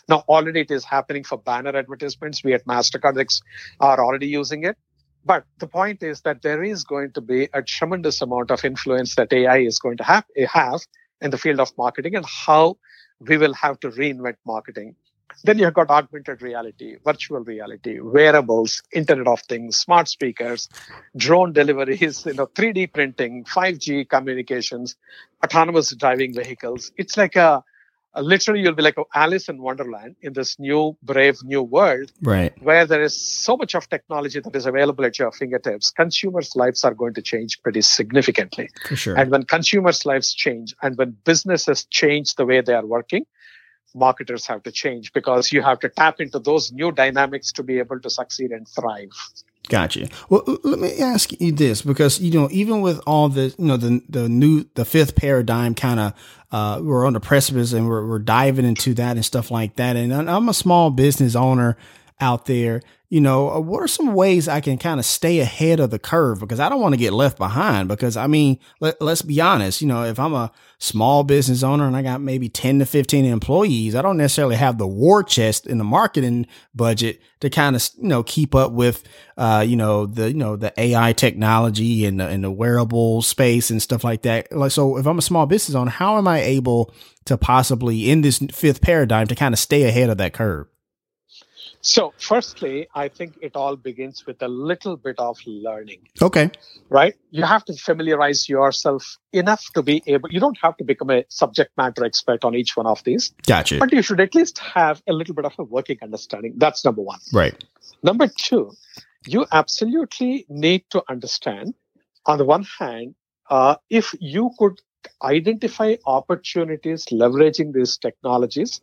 Now, 0.08 0.24
already 0.28 0.60
it 0.60 0.70
is 0.70 0.84
happening 0.84 1.24
for 1.24 1.38
banner 1.38 1.76
advertisements. 1.76 2.42
We 2.44 2.54
at 2.54 2.64
MasterCard 2.64 3.40
are 3.80 4.04
already 4.04 4.28
using 4.28 4.64
it. 4.64 4.76
But 5.24 5.44
the 5.58 5.66
point 5.66 6.02
is 6.02 6.20
that 6.22 6.42
there 6.42 6.62
is 6.62 6.84
going 6.84 7.12
to 7.12 7.20
be 7.20 7.48
a 7.52 7.62
tremendous 7.62 8.20
amount 8.20 8.50
of 8.50 8.64
influence 8.64 9.14
that 9.14 9.32
AI 9.32 9.58
is 9.58 9.78
going 9.78 9.96
to 9.98 10.04
have, 10.04 10.24
eh, 10.36 10.46
have 10.52 10.80
in 11.20 11.30
the 11.30 11.38
field 11.38 11.60
of 11.60 11.72
marketing 11.78 12.14
and 12.14 12.26
how 12.26 12.76
we 13.20 13.38
will 13.38 13.54
have 13.54 13.80
to 13.80 13.90
reinvent 13.90 14.36
marketing. 14.46 14.96
Then 15.42 15.58
you've 15.58 15.74
got 15.74 15.90
augmented 15.90 16.42
reality, 16.42 16.96
virtual 17.04 17.40
reality, 17.40 17.98
wearables, 18.00 18.82
Internet 18.92 19.26
of 19.26 19.40
Things, 19.40 19.76
smart 19.76 20.08
speakers, 20.08 20.68
drone 21.16 21.52
deliveries, 21.52 22.24
you 22.26 22.34
know, 22.34 22.46
3D 22.46 22.92
printing, 22.92 23.44
5G 23.44 24.08
communications, 24.08 24.96
autonomous 25.42 25.94
driving 25.96 26.34
vehicles. 26.34 26.92
It's 26.96 27.16
like 27.16 27.36
a, 27.36 27.64
a 28.14 28.22
literally 28.22 28.60
you'll 28.62 28.74
be 28.74 28.82
like 28.82 28.98
oh, 28.98 29.06
Alice 29.14 29.48
in 29.48 29.58
Wonderland 29.60 30.16
in 30.22 30.32
this 30.32 30.58
new 30.58 30.96
brave 31.02 31.36
new 31.42 31.62
world 31.62 32.12
Right. 32.22 32.52
where 32.62 32.86
there 32.86 33.02
is 33.02 33.14
so 33.14 33.56
much 33.56 33.74
of 33.74 33.88
technology 33.88 34.40
that 34.40 34.54
is 34.54 34.66
available 34.66 35.04
at 35.04 35.18
your 35.18 35.32
fingertips, 35.32 35.90
consumers' 35.90 36.54
lives 36.56 36.84
are 36.84 36.94
going 36.94 37.14
to 37.14 37.22
change 37.22 37.60
pretty 37.62 37.82
significantly. 37.82 38.70
For 38.86 38.96
sure. 38.96 39.16
And 39.16 39.30
when 39.30 39.44
consumers' 39.44 40.06
lives 40.06 40.32
change 40.32 40.74
and 40.82 40.96
when 40.96 41.16
businesses 41.24 41.84
change 41.86 42.34
the 42.36 42.46
way 42.46 42.60
they 42.60 42.74
are 42.74 42.86
working, 42.86 43.26
marketers 43.94 44.46
have 44.46 44.62
to 44.64 44.72
change 44.72 45.12
because 45.12 45.52
you 45.52 45.62
have 45.62 45.78
to 45.80 45.88
tap 45.88 46.20
into 46.20 46.38
those 46.38 46.72
new 46.72 46.90
dynamics 46.92 47.52
to 47.52 47.62
be 47.62 47.78
able 47.78 48.00
to 48.00 48.10
succeed 48.10 48.50
and 48.50 48.66
thrive. 48.68 49.10
Gotcha. 49.68 50.08
Well, 50.28 50.42
let 50.62 50.78
me 50.78 50.98
ask 50.98 51.32
you 51.40 51.50
this 51.52 51.80
because 51.80 52.20
you 52.20 52.38
know, 52.38 52.48
even 52.50 52.82
with 52.82 53.00
all 53.06 53.28
the 53.30 53.54
you 53.58 53.64
know 53.64 53.76
the 53.78 54.02
the 54.08 54.28
new 54.28 54.66
the 54.74 54.84
fifth 54.84 55.16
paradigm 55.16 55.74
kind 55.74 55.98
of 56.00 56.12
uh, 56.52 56.80
we're 56.82 57.06
on 57.06 57.14
the 57.14 57.20
precipice 57.20 57.72
and 57.72 57.88
we're 57.88 58.06
we're 58.06 58.18
diving 58.18 58.66
into 58.66 58.92
that 58.94 59.16
and 59.16 59.24
stuff 59.24 59.50
like 59.50 59.76
that. 59.76 59.96
And 59.96 60.12
I'm- 60.14 60.48
a 60.48 60.54
small 60.54 60.90
business 60.90 61.34
owner 61.34 61.78
out 62.20 62.44
there. 62.44 62.82
You 63.14 63.20
know, 63.20 63.48
uh, 63.48 63.60
what 63.60 63.80
are 63.80 63.86
some 63.86 64.12
ways 64.12 64.48
I 64.48 64.60
can 64.60 64.76
kind 64.76 64.98
of 64.98 65.06
stay 65.06 65.38
ahead 65.38 65.78
of 65.78 65.90
the 65.90 66.00
curve 66.00 66.40
because 66.40 66.58
I 66.58 66.68
don't 66.68 66.80
want 66.80 66.94
to 66.94 66.98
get 66.98 67.12
left 67.12 67.38
behind. 67.38 67.86
Because 67.86 68.16
I 68.16 68.26
mean, 68.26 68.58
let, 68.80 69.00
let's 69.00 69.22
be 69.22 69.40
honest. 69.40 69.80
You 69.80 69.86
know, 69.86 70.02
if 70.02 70.18
I'm 70.18 70.34
a 70.34 70.50
small 70.78 71.22
business 71.22 71.62
owner 71.62 71.86
and 71.86 71.96
I 71.96 72.02
got 72.02 72.20
maybe 72.20 72.48
10 72.48 72.80
to 72.80 72.86
15 72.86 73.24
employees, 73.24 73.94
I 73.94 74.02
don't 74.02 74.16
necessarily 74.16 74.56
have 74.56 74.78
the 74.78 74.88
war 74.88 75.22
chest 75.22 75.64
in 75.68 75.78
the 75.78 75.84
marketing 75.84 76.48
budget 76.74 77.20
to 77.38 77.50
kind 77.50 77.76
of, 77.76 77.88
you 77.98 78.08
know, 78.08 78.24
keep 78.24 78.52
up 78.52 78.72
with, 78.72 79.04
uh, 79.36 79.64
you 79.64 79.76
know, 79.76 80.06
the, 80.06 80.32
you 80.32 80.36
know, 80.36 80.56
the 80.56 80.72
AI 80.76 81.12
technology 81.12 82.06
and 82.06 82.18
the, 82.18 82.26
and 82.26 82.42
the 82.42 82.50
wearable 82.50 83.22
space 83.22 83.70
and 83.70 83.80
stuff 83.80 84.02
like 84.02 84.22
that. 84.22 84.50
Like, 84.50 84.72
so 84.72 84.98
if 84.98 85.06
I'm 85.06 85.18
a 85.18 85.22
small 85.22 85.46
business 85.46 85.76
owner, 85.76 85.92
how 85.92 86.18
am 86.18 86.26
I 86.26 86.40
able 86.40 86.92
to 87.26 87.38
possibly 87.38 88.10
in 88.10 88.22
this 88.22 88.40
fifth 88.50 88.80
paradigm 88.80 89.28
to 89.28 89.36
kind 89.36 89.54
of 89.54 89.60
stay 89.60 89.84
ahead 89.84 90.10
of 90.10 90.18
that 90.18 90.32
curve? 90.32 90.66
So, 91.86 92.14
firstly, 92.16 92.88
I 92.94 93.08
think 93.08 93.36
it 93.42 93.56
all 93.56 93.76
begins 93.76 94.24
with 94.26 94.40
a 94.40 94.48
little 94.48 94.96
bit 94.96 95.16
of 95.18 95.36
learning. 95.46 96.08
Okay. 96.22 96.50
right? 96.88 97.14
You 97.30 97.44
have 97.44 97.62
to 97.66 97.74
familiarize 97.74 98.48
yourself 98.48 99.18
enough 99.34 99.62
to 99.74 99.82
be 99.82 100.02
able, 100.06 100.30
you 100.30 100.40
don't 100.40 100.56
have 100.62 100.78
to 100.78 100.84
become 100.84 101.10
a 101.10 101.24
subject 101.28 101.72
matter 101.76 102.02
expert 102.06 102.42
on 102.42 102.54
each 102.54 102.74
one 102.74 102.86
of 102.86 103.04
these, 103.04 103.34
Gotcha. 103.46 103.78
but 103.78 103.92
you 103.92 104.00
should 104.00 104.18
at 104.18 104.34
least 104.34 104.58
have 104.60 105.02
a 105.06 105.12
little 105.12 105.34
bit 105.34 105.44
of 105.44 105.52
a 105.58 105.64
working 105.64 105.98
understanding. 106.02 106.54
That's 106.56 106.86
number 106.86 107.02
one. 107.02 107.18
Right. 107.34 107.62
Number 108.02 108.28
two, 108.28 108.72
you 109.26 109.44
absolutely 109.52 110.46
need 110.48 110.84
to 110.88 111.02
understand, 111.10 111.74
on 112.24 112.38
the 112.38 112.46
one 112.46 112.64
hand, 112.78 113.14
uh, 113.50 113.76
if 113.90 114.14
you 114.20 114.52
could 114.58 114.80
identify 115.22 115.96
opportunities 116.06 117.04
leveraging 117.12 117.74
these 117.74 117.98
technologies 117.98 118.80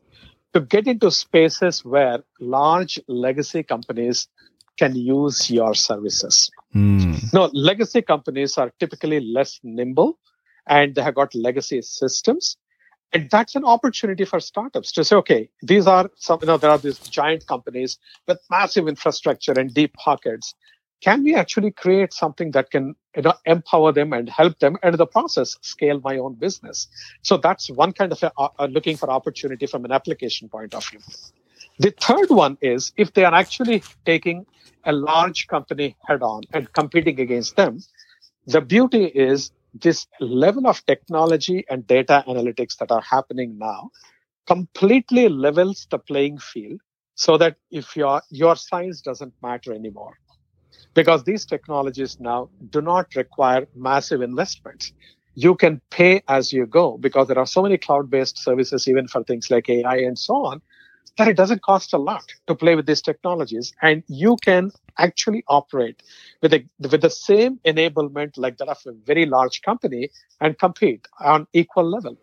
to 0.53 0.61
get 0.61 0.87
into 0.87 1.11
spaces 1.11 1.83
where 1.85 2.19
large 2.39 2.99
legacy 3.07 3.63
companies 3.63 4.27
can 4.77 4.95
use 4.95 5.49
your 5.49 5.73
services. 5.73 6.51
Mm. 6.75 7.33
No, 7.33 7.49
legacy 7.53 8.01
companies 8.01 8.57
are 8.57 8.71
typically 8.79 9.19
less 9.19 9.59
nimble 9.63 10.17
and 10.67 10.95
they 10.95 11.01
have 11.01 11.15
got 11.15 11.35
legacy 11.35 11.81
systems. 11.81 12.57
And 13.13 13.29
that's 13.29 13.55
an 13.55 13.65
opportunity 13.65 14.23
for 14.23 14.39
startups 14.39 14.93
to 14.93 15.03
say, 15.03 15.17
okay, 15.17 15.49
these 15.61 15.85
are 15.85 16.09
some, 16.15 16.39
you 16.41 16.47
know, 16.47 16.57
there 16.57 16.69
are 16.69 16.77
these 16.77 16.97
giant 16.99 17.45
companies 17.45 17.97
with 18.25 18.39
massive 18.49 18.87
infrastructure 18.87 19.51
and 19.51 19.73
deep 19.73 19.93
pockets. 19.93 20.55
Can 21.01 21.23
we 21.23 21.33
actually 21.35 21.71
create 21.71 22.13
something 22.13 22.51
that 22.51 22.69
can, 22.69 22.95
you 23.15 23.23
know, 23.23 23.33
empower 23.45 23.91
them 23.91 24.13
and 24.13 24.29
help 24.29 24.59
them 24.59 24.77
and 24.83 24.95
the 24.95 25.07
process 25.07 25.57
scale 25.61 25.99
my 25.99 26.17
own 26.17 26.35
business? 26.35 26.87
So 27.23 27.37
that's 27.37 27.69
one 27.69 27.91
kind 27.91 28.11
of 28.11 28.21
a, 28.21 28.31
uh, 28.37 28.67
looking 28.69 28.97
for 28.97 29.09
opportunity 29.09 29.65
from 29.65 29.83
an 29.83 29.91
application 29.91 30.47
point 30.47 30.75
of 30.75 30.87
view. 30.87 30.99
The 31.79 31.91
third 31.99 32.29
one 32.29 32.57
is 32.61 32.93
if 32.97 33.13
they 33.13 33.25
are 33.25 33.33
actually 33.33 33.83
taking 34.05 34.45
a 34.83 34.91
large 34.91 35.47
company 35.47 35.95
head 36.07 36.21
on 36.21 36.43
and 36.53 36.71
competing 36.71 37.19
against 37.19 37.55
them, 37.55 37.79
the 38.45 38.61
beauty 38.61 39.05
is 39.05 39.51
this 39.73 40.05
level 40.19 40.67
of 40.67 40.85
technology 40.85 41.65
and 41.69 41.87
data 41.87 42.23
analytics 42.27 42.77
that 42.77 42.91
are 42.91 43.01
happening 43.01 43.57
now 43.57 43.89
completely 44.45 45.29
levels 45.29 45.87
the 45.89 45.97
playing 45.97 46.37
field 46.37 46.81
so 47.15 47.37
that 47.37 47.55
if 47.69 47.95
your 47.95 48.21
your 48.29 48.55
size 48.55 49.01
doesn't 49.01 49.33
matter 49.41 49.73
anymore 49.73 50.17
because 50.93 51.23
these 51.23 51.45
technologies 51.45 52.19
now 52.19 52.49
do 52.69 52.81
not 52.81 53.15
require 53.15 53.67
massive 53.75 54.21
investments. 54.21 54.93
You 55.35 55.55
can 55.55 55.81
pay 55.89 56.21
as 56.27 56.51
you 56.51 56.65
go 56.65 56.97
because 56.97 57.27
there 57.27 57.39
are 57.39 57.45
so 57.45 57.61
many 57.61 57.77
cloud 57.77 58.09
based 58.09 58.37
services 58.37 58.87
even 58.87 59.07
for 59.07 59.23
things 59.23 59.49
like 59.49 59.69
ai 59.69 59.97
and 59.97 60.19
so 60.19 60.45
on 60.45 60.61
that 61.17 61.27
it 61.27 61.37
doesn't 61.37 61.61
cost 61.61 61.93
a 61.93 61.97
lot 61.97 62.23
to 62.47 62.55
play 62.55 62.75
with 62.75 62.85
these 62.85 63.01
technologies. 63.01 63.73
And 63.81 64.03
you 64.07 64.37
can 64.41 64.71
actually 64.97 65.43
operate 65.47 66.01
with, 66.41 66.53
a, 66.53 66.65
with 66.79 67.01
the 67.01 67.09
same 67.09 67.59
enablement 67.65 68.37
like 68.37 68.57
that 68.57 68.69
of 68.69 68.77
a 68.85 68.93
very 69.05 69.25
large 69.25 69.61
company 69.61 70.09
and 70.39 70.57
compete 70.57 71.07
on 71.19 71.47
equal 71.53 71.89
level. 71.89 72.17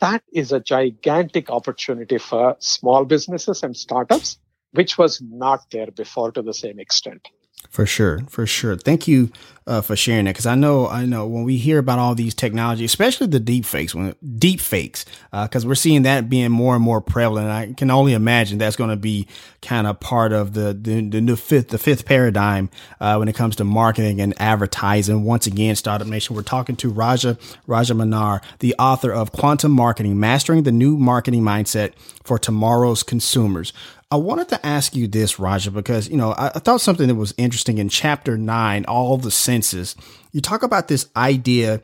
That 0.00 0.22
is 0.32 0.52
a 0.52 0.60
gigantic 0.60 1.50
opportunity 1.50 2.18
for 2.18 2.56
small 2.60 3.04
businesses 3.04 3.62
and 3.62 3.76
startups 3.76 4.38
which 4.72 4.96
was 4.96 5.20
not 5.20 5.68
there 5.72 5.90
before 5.90 6.30
to 6.32 6.42
the 6.42 6.54
same 6.54 6.78
extent 6.78 7.28
For 7.68 7.86
sure, 7.86 8.20
for 8.28 8.46
sure. 8.46 8.76
Thank 8.76 9.06
you 9.06 9.30
uh, 9.66 9.80
for 9.80 9.94
sharing 9.94 10.24
that 10.24 10.32
because 10.32 10.46
I 10.46 10.56
know, 10.56 10.88
I 10.88 11.04
know 11.04 11.26
when 11.26 11.44
we 11.44 11.56
hear 11.56 11.78
about 11.78 12.00
all 12.00 12.16
these 12.16 12.34
technology, 12.34 12.84
especially 12.84 13.28
the 13.28 13.38
deep 13.38 13.64
fakes, 13.64 13.94
when 13.94 14.16
deep 14.36 14.58
fakes, 14.58 15.04
because 15.30 15.64
uh, 15.64 15.68
we're 15.68 15.76
seeing 15.76 16.02
that 16.02 16.28
being 16.28 16.50
more 16.50 16.74
and 16.74 16.82
more 16.82 17.00
prevalent. 17.00 17.48
I 17.48 17.72
can 17.74 17.88
only 17.92 18.12
imagine 18.12 18.58
that's 18.58 18.74
going 18.74 18.90
to 18.90 18.96
be 18.96 19.28
kind 19.62 19.86
of 19.86 20.00
part 20.00 20.32
of 20.32 20.54
the 20.54 20.72
the, 20.72 21.08
the 21.08 21.20
new 21.20 21.36
fifth 21.36 21.68
the 21.68 21.78
fifth 21.78 22.06
paradigm 22.06 22.70
uh, 23.00 23.16
when 23.16 23.28
it 23.28 23.36
comes 23.36 23.54
to 23.56 23.64
marketing 23.64 24.20
and 24.20 24.34
advertising. 24.40 25.22
Once 25.22 25.46
again, 25.46 25.76
Startup 25.76 26.08
Nation, 26.08 26.34
we're 26.34 26.42
talking 26.42 26.74
to 26.76 26.90
Raja 26.90 27.38
Rajamannar, 27.68 28.42
the 28.58 28.74
author 28.80 29.12
of 29.12 29.30
Quantum 29.30 29.70
Marketing: 29.70 30.18
Mastering 30.18 30.64
the 30.64 30.72
New 30.72 30.96
Marketing 30.96 31.42
Mindset 31.42 31.92
for 32.24 32.38
Tomorrow's 32.38 33.04
Consumers. 33.04 33.72
I 34.12 34.16
wanted 34.16 34.48
to 34.48 34.66
ask 34.66 34.96
you 34.96 35.06
this, 35.06 35.38
Raja, 35.38 35.70
because, 35.70 36.08
you 36.08 36.16
know, 36.16 36.32
I, 36.32 36.48
I, 36.48 36.58
thought 36.58 36.80
something 36.80 37.06
that 37.06 37.14
was 37.14 37.32
interesting 37.38 37.78
in 37.78 37.88
chapter 37.88 38.36
nine, 38.36 38.84
all 38.86 39.16
the 39.16 39.30
senses. 39.30 39.94
You 40.32 40.40
talk 40.40 40.64
about 40.64 40.88
this 40.88 41.06
idea 41.16 41.80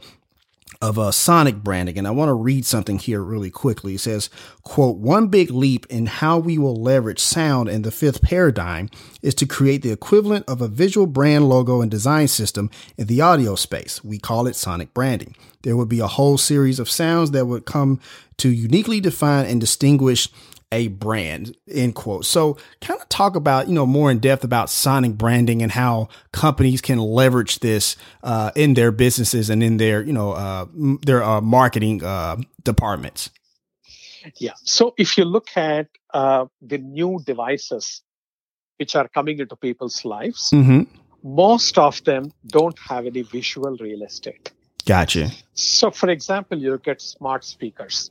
of 0.83 0.99
a 0.99 1.13
sonic 1.13 1.57
branding. 1.57 1.97
And 1.97 2.07
I 2.07 2.11
want 2.11 2.29
to 2.29 2.35
read 2.35 2.67
something 2.67 2.99
here 2.99 3.23
really 3.23 3.51
quickly. 3.51 3.95
It 3.95 4.01
says, 4.01 4.29
quote, 4.63 4.97
one 4.97 5.29
big 5.29 5.51
leap 5.51 5.87
in 5.89 6.07
how 6.07 6.39
we 6.39 6.59
will 6.59 6.77
leverage 6.77 7.19
sound 7.19 7.69
in 7.69 7.83
the 7.83 7.91
fifth 7.91 8.23
paradigm 8.23 8.91
is 9.23 9.35
to 9.37 9.47
create 9.47 9.83
the 9.83 9.93
equivalent 9.93 10.45
of 10.49 10.61
a 10.61 10.69
visual 10.69 11.07
brand 11.07 11.49
logo 11.49 11.81
and 11.81 11.91
design 11.91 12.29
system 12.29 12.71
in 12.99 13.07
the 13.07 13.21
audio 13.21 13.55
space. 13.55 14.05
We 14.05 14.19
call 14.19 14.47
it 14.47 14.57
sonic 14.57 14.93
branding. 14.93 15.35
There 15.63 15.77
would 15.77 15.89
be 15.89 16.01
a 16.01 16.07
whole 16.07 16.39
series 16.39 16.79
of 16.79 16.91
sounds 16.91 17.31
that 17.31 17.47
would 17.47 17.65
come 17.65 18.01
to 18.39 18.51
uniquely 18.51 19.01
define 19.01 19.47
and 19.47 19.61
distinguish 19.61 20.29
a 20.73 20.89
brand 20.89 21.57
end 21.71 21.95
quote 21.95 22.25
so 22.25 22.59
kind 22.81 23.01
of 23.01 23.09
talk 23.09 23.37
about 23.37 23.69
you 23.69 23.75
know 23.75 23.87
more 23.87 24.11
in 24.11 24.19
depth 24.19 24.43
about 24.43 24.69
sonic 24.69 25.13
branding 25.13 25.63
and 25.63 25.73
how 25.73 26.09
companies 26.33 26.81
can 26.81 26.99
leverage 26.99 27.61
this 27.61 27.97
uh, 28.25 28.51
in 28.57 28.75
their 28.75 28.91
businesses 28.91 29.49
and 29.49 29.63
in 29.63 29.77
their 29.77 30.03
you 30.03 30.13
know 30.13 30.33
uh, 30.33 30.67
their 31.03 31.23
uh, 31.23 31.41
marketing 31.41 31.99
departments 32.65 33.31
yeah 34.39 34.53
so 34.65 34.93
if 34.99 35.17
you 35.17 35.25
look 35.25 35.49
at 35.57 35.89
uh, 36.13 36.47
the 36.61 36.79
new 36.79 37.21
devices 37.25 38.03
which 38.79 38.97
are 38.97 39.09
coming 39.09 39.39
into 39.39 39.55
people's 39.57 40.05
lives 40.05 40.51
mm-hmm. 40.53 40.83
most 41.23 41.79
of 41.79 42.03
them 42.05 42.33
don't 42.47 42.79
have 42.79 43.07
any 43.07 43.23
visual 43.23 43.77
real 43.79 44.03
estate. 44.03 44.53
Gotcha. 44.85 45.31
So, 45.55 45.91
for 45.91 46.09
example, 46.11 46.59
you 46.59 46.79
get 46.79 47.01
smart 47.01 47.45
speakers, 47.45 48.11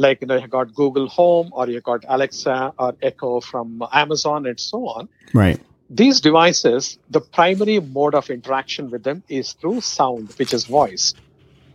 like 0.00 0.22
you 0.22 0.26
know, 0.26 0.36
you 0.36 0.48
got 0.48 0.74
Google 0.74 1.08
Home 1.08 1.50
or 1.52 1.68
you 1.68 1.80
got 1.82 2.04
Alexa 2.08 2.72
or 2.78 2.96
Echo 3.02 3.40
from 3.40 3.82
Amazon 3.92 4.46
and 4.46 4.58
so 4.58 4.88
on. 4.88 5.08
Right. 5.34 5.60
These 5.90 6.20
devices, 6.20 6.98
the 7.10 7.20
primary 7.20 7.80
mode 7.80 8.14
of 8.14 8.30
interaction 8.30 8.90
with 8.90 9.02
them 9.02 9.22
is 9.28 9.52
through 9.52 9.82
sound, 9.82 10.32
which 10.38 10.54
is 10.54 10.64
voice. 10.64 11.12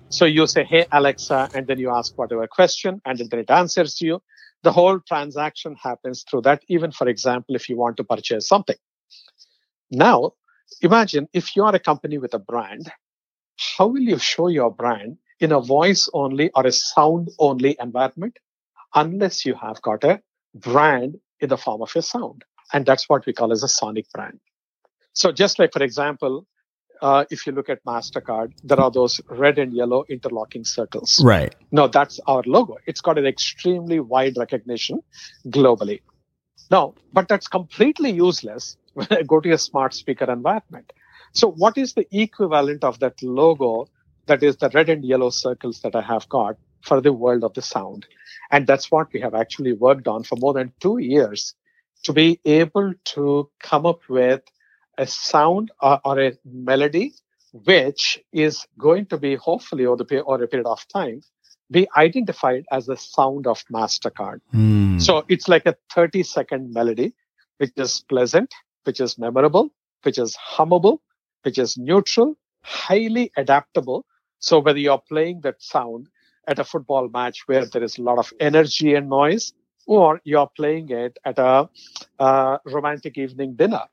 So 0.09 0.25
you 0.25 0.47
say, 0.47 0.63
"Hey 0.63 0.85
Alexa," 0.91 1.49
and 1.53 1.67
then 1.67 1.77
you 1.77 1.91
ask 1.91 2.17
whatever 2.17 2.47
question, 2.47 3.01
and 3.05 3.19
then 3.19 3.39
it 3.39 3.51
answers 3.51 4.01
you. 4.01 4.21
The 4.63 4.71
whole 4.71 4.99
transaction 4.99 5.75
happens 5.87 6.25
through 6.27 6.41
that. 6.41 6.63
Even 6.67 6.91
for 6.91 7.07
example, 7.07 7.55
if 7.55 7.69
you 7.69 7.77
want 7.77 7.97
to 7.97 8.03
purchase 8.03 8.47
something. 8.47 8.79
Now, 9.91 10.31
imagine 10.81 11.27
if 11.33 11.55
you 11.55 11.63
are 11.63 11.75
a 11.75 11.83
company 11.91 12.17
with 12.17 12.33
a 12.33 12.39
brand 12.39 12.91
how 13.77 13.87
will 13.87 14.01
you 14.01 14.17
show 14.17 14.47
your 14.47 14.71
brand 14.71 15.17
in 15.39 15.51
a 15.51 15.59
voice 15.59 16.09
only 16.13 16.49
or 16.55 16.65
a 16.65 16.71
sound 16.71 17.29
only 17.39 17.75
environment 17.79 18.37
unless 18.93 19.45
you 19.45 19.55
have 19.55 19.81
got 19.81 20.03
a 20.03 20.21
brand 20.53 21.17
in 21.39 21.49
the 21.49 21.57
form 21.57 21.81
of 21.81 21.91
a 21.95 22.01
sound? 22.01 22.43
And 22.73 22.85
that's 22.85 23.07
what 23.09 23.25
we 23.25 23.33
call 23.33 23.51
as 23.51 23.63
a 23.63 23.67
sonic 23.67 24.09
brand. 24.11 24.39
So 25.13 25.31
just 25.31 25.59
like, 25.59 25.71
for 25.71 25.83
example, 25.83 26.45
uh, 27.01 27.25
if 27.29 27.45
you 27.45 27.53
look 27.53 27.69
at 27.69 27.83
MasterCard, 27.85 28.53
there 28.63 28.79
are 28.79 28.91
those 28.91 29.21
red 29.29 29.59
and 29.59 29.73
yellow 29.73 30.05
interlocking 30.09 30.63
circles. 30.63 31.21
Right. 31.23 31.53
No, 31.71 31.87
that's 31.87 32.19
our 32.27 32.43
logo. 32.45 32.77
It's 32.85 33.01
got 33.01 33.17
an 33.17 33.25
extremely 33.25 33.99
wide 33.99 34.37
recognition 34.37 35.01
globally. 35.47 36.01
No, 36.71 36.95
but 37.13 37.27
that's 37.27 37.47
completely 37.47 38.11
useless 38.11 38.77
when 38.93 39.07
I 39.11 39.23
go 39.23 39.39
to 39.39 39.51
a 39.51 39.57
smart 39.57 39.93
speaker 39.93 40.31
environment. 40.31 40.91
So 41.33 41.51
what 41.51 41.77
is 41.77 41.93
the 41.93 42.07
equivalent 42.11 42.83
of 42.83 42.99
that 42.99 43.21
logo 43.21 43.87
that 44.27 44.43
is 44.43 44.57
the 44.57 44.69
red 44.73 44.89
and 44.89 45.03
yellow 45.03 45.29
circles 45.29 45.81
that 45.81 45.95
I 45.95 46.01
have 46.01 46.27
got 46.29 46.57
for 46.81 47.01
the 47.01 47.13
world 47.13 47.43
of 47.43 47.53
the 47.53 47.61
sound? 47.61 48.05
And 48.51 48.67
that's 48.67 48.91
what 48.91 49.11
we 49.13 49.19
have 49.21 49.33
actually 49.33 49.73
worked 49.73 50.07
on 50.07 50.23
for 50.23 50.35
more 50.37 50.53
than 50.53 50.73
two 50.79 50.97
years 50.99 51.55
to 52.03 52.13
be 52.13 52.39
able 52.45 52.93
to 53.05 53.49
come 53.59 53.85
up 53.85 54.01
with 54.09 54.41
a 54.97 55.07
sound 55.07 55.71
or, 55.81 55.99
or 56.05 56.19
a 56.19 56.33
melody 56.45 57.13
which 57.51 58.19
is 58.31 58.65
going 58.77 59.05
to 59.07 59.17
be 59.17 59.35
hopefully 59.35 59.85
over 59.85 60.03
the 60.03 60.23
over 60.23 60.43
a 60.43 60.47
period 60.47 60.67
of 60.67 60.85
time 60.89 61.21
be 61.71 61.87
identified 61.97 62.63
as 62.71 62.85
the 62.85 62.95
sound 62.97 63.47
of 63.47 63.63
mastercard 63.73 64.39
Mm. 64.53 65.01
so 65.01 65.23
it's 65.29 65.47
like 65.47 65.65
a 65.65 65.75
30 65.93 66.23
second 66.23 66.73
melody 66.73 67.13
which 67.57 67.71
is 67.77 68.03
pleasant 68.07 68.53
which 68.83 68.99
is 68.99 69.17
memorable 69.17 69.69
which 70.03 70.17
is 70.19 70.35
hummable 70.35 70.99
which 71.45 71.59
is 71.59 71.77
neutral, 71.77 72.35
highly 72.63 73.31
adaptable. 73.37 74.05
So 74.39 74.59
whether 74.59 74.79
you're 74.79 75.01
playing 75.09 75.41
that 75.41 75.61
sound 75.61 76.07
at 76.47 76.59
a 76.59 76.63
football 76.63 77.09
match 77.09 77.47
where 77.47 77.65
there 77.65 77.83
is 77.83 77.97
a 77.97 78.03
lot 78.03 78.19
of 78.19 78.31
energy 78.39 78.93
and 78.93 79.09
noise, 79.09 79.53
or 79.87 80.21
you're 80.23 80.49
playing 80.55 80.89
it 80.89 81.17
at 81.25 81.39
a 81.39 81.69
uh, 82.19 82.57
romantic 82.65 83.17
evening 83.17 83.55
dinner 83.55 83.83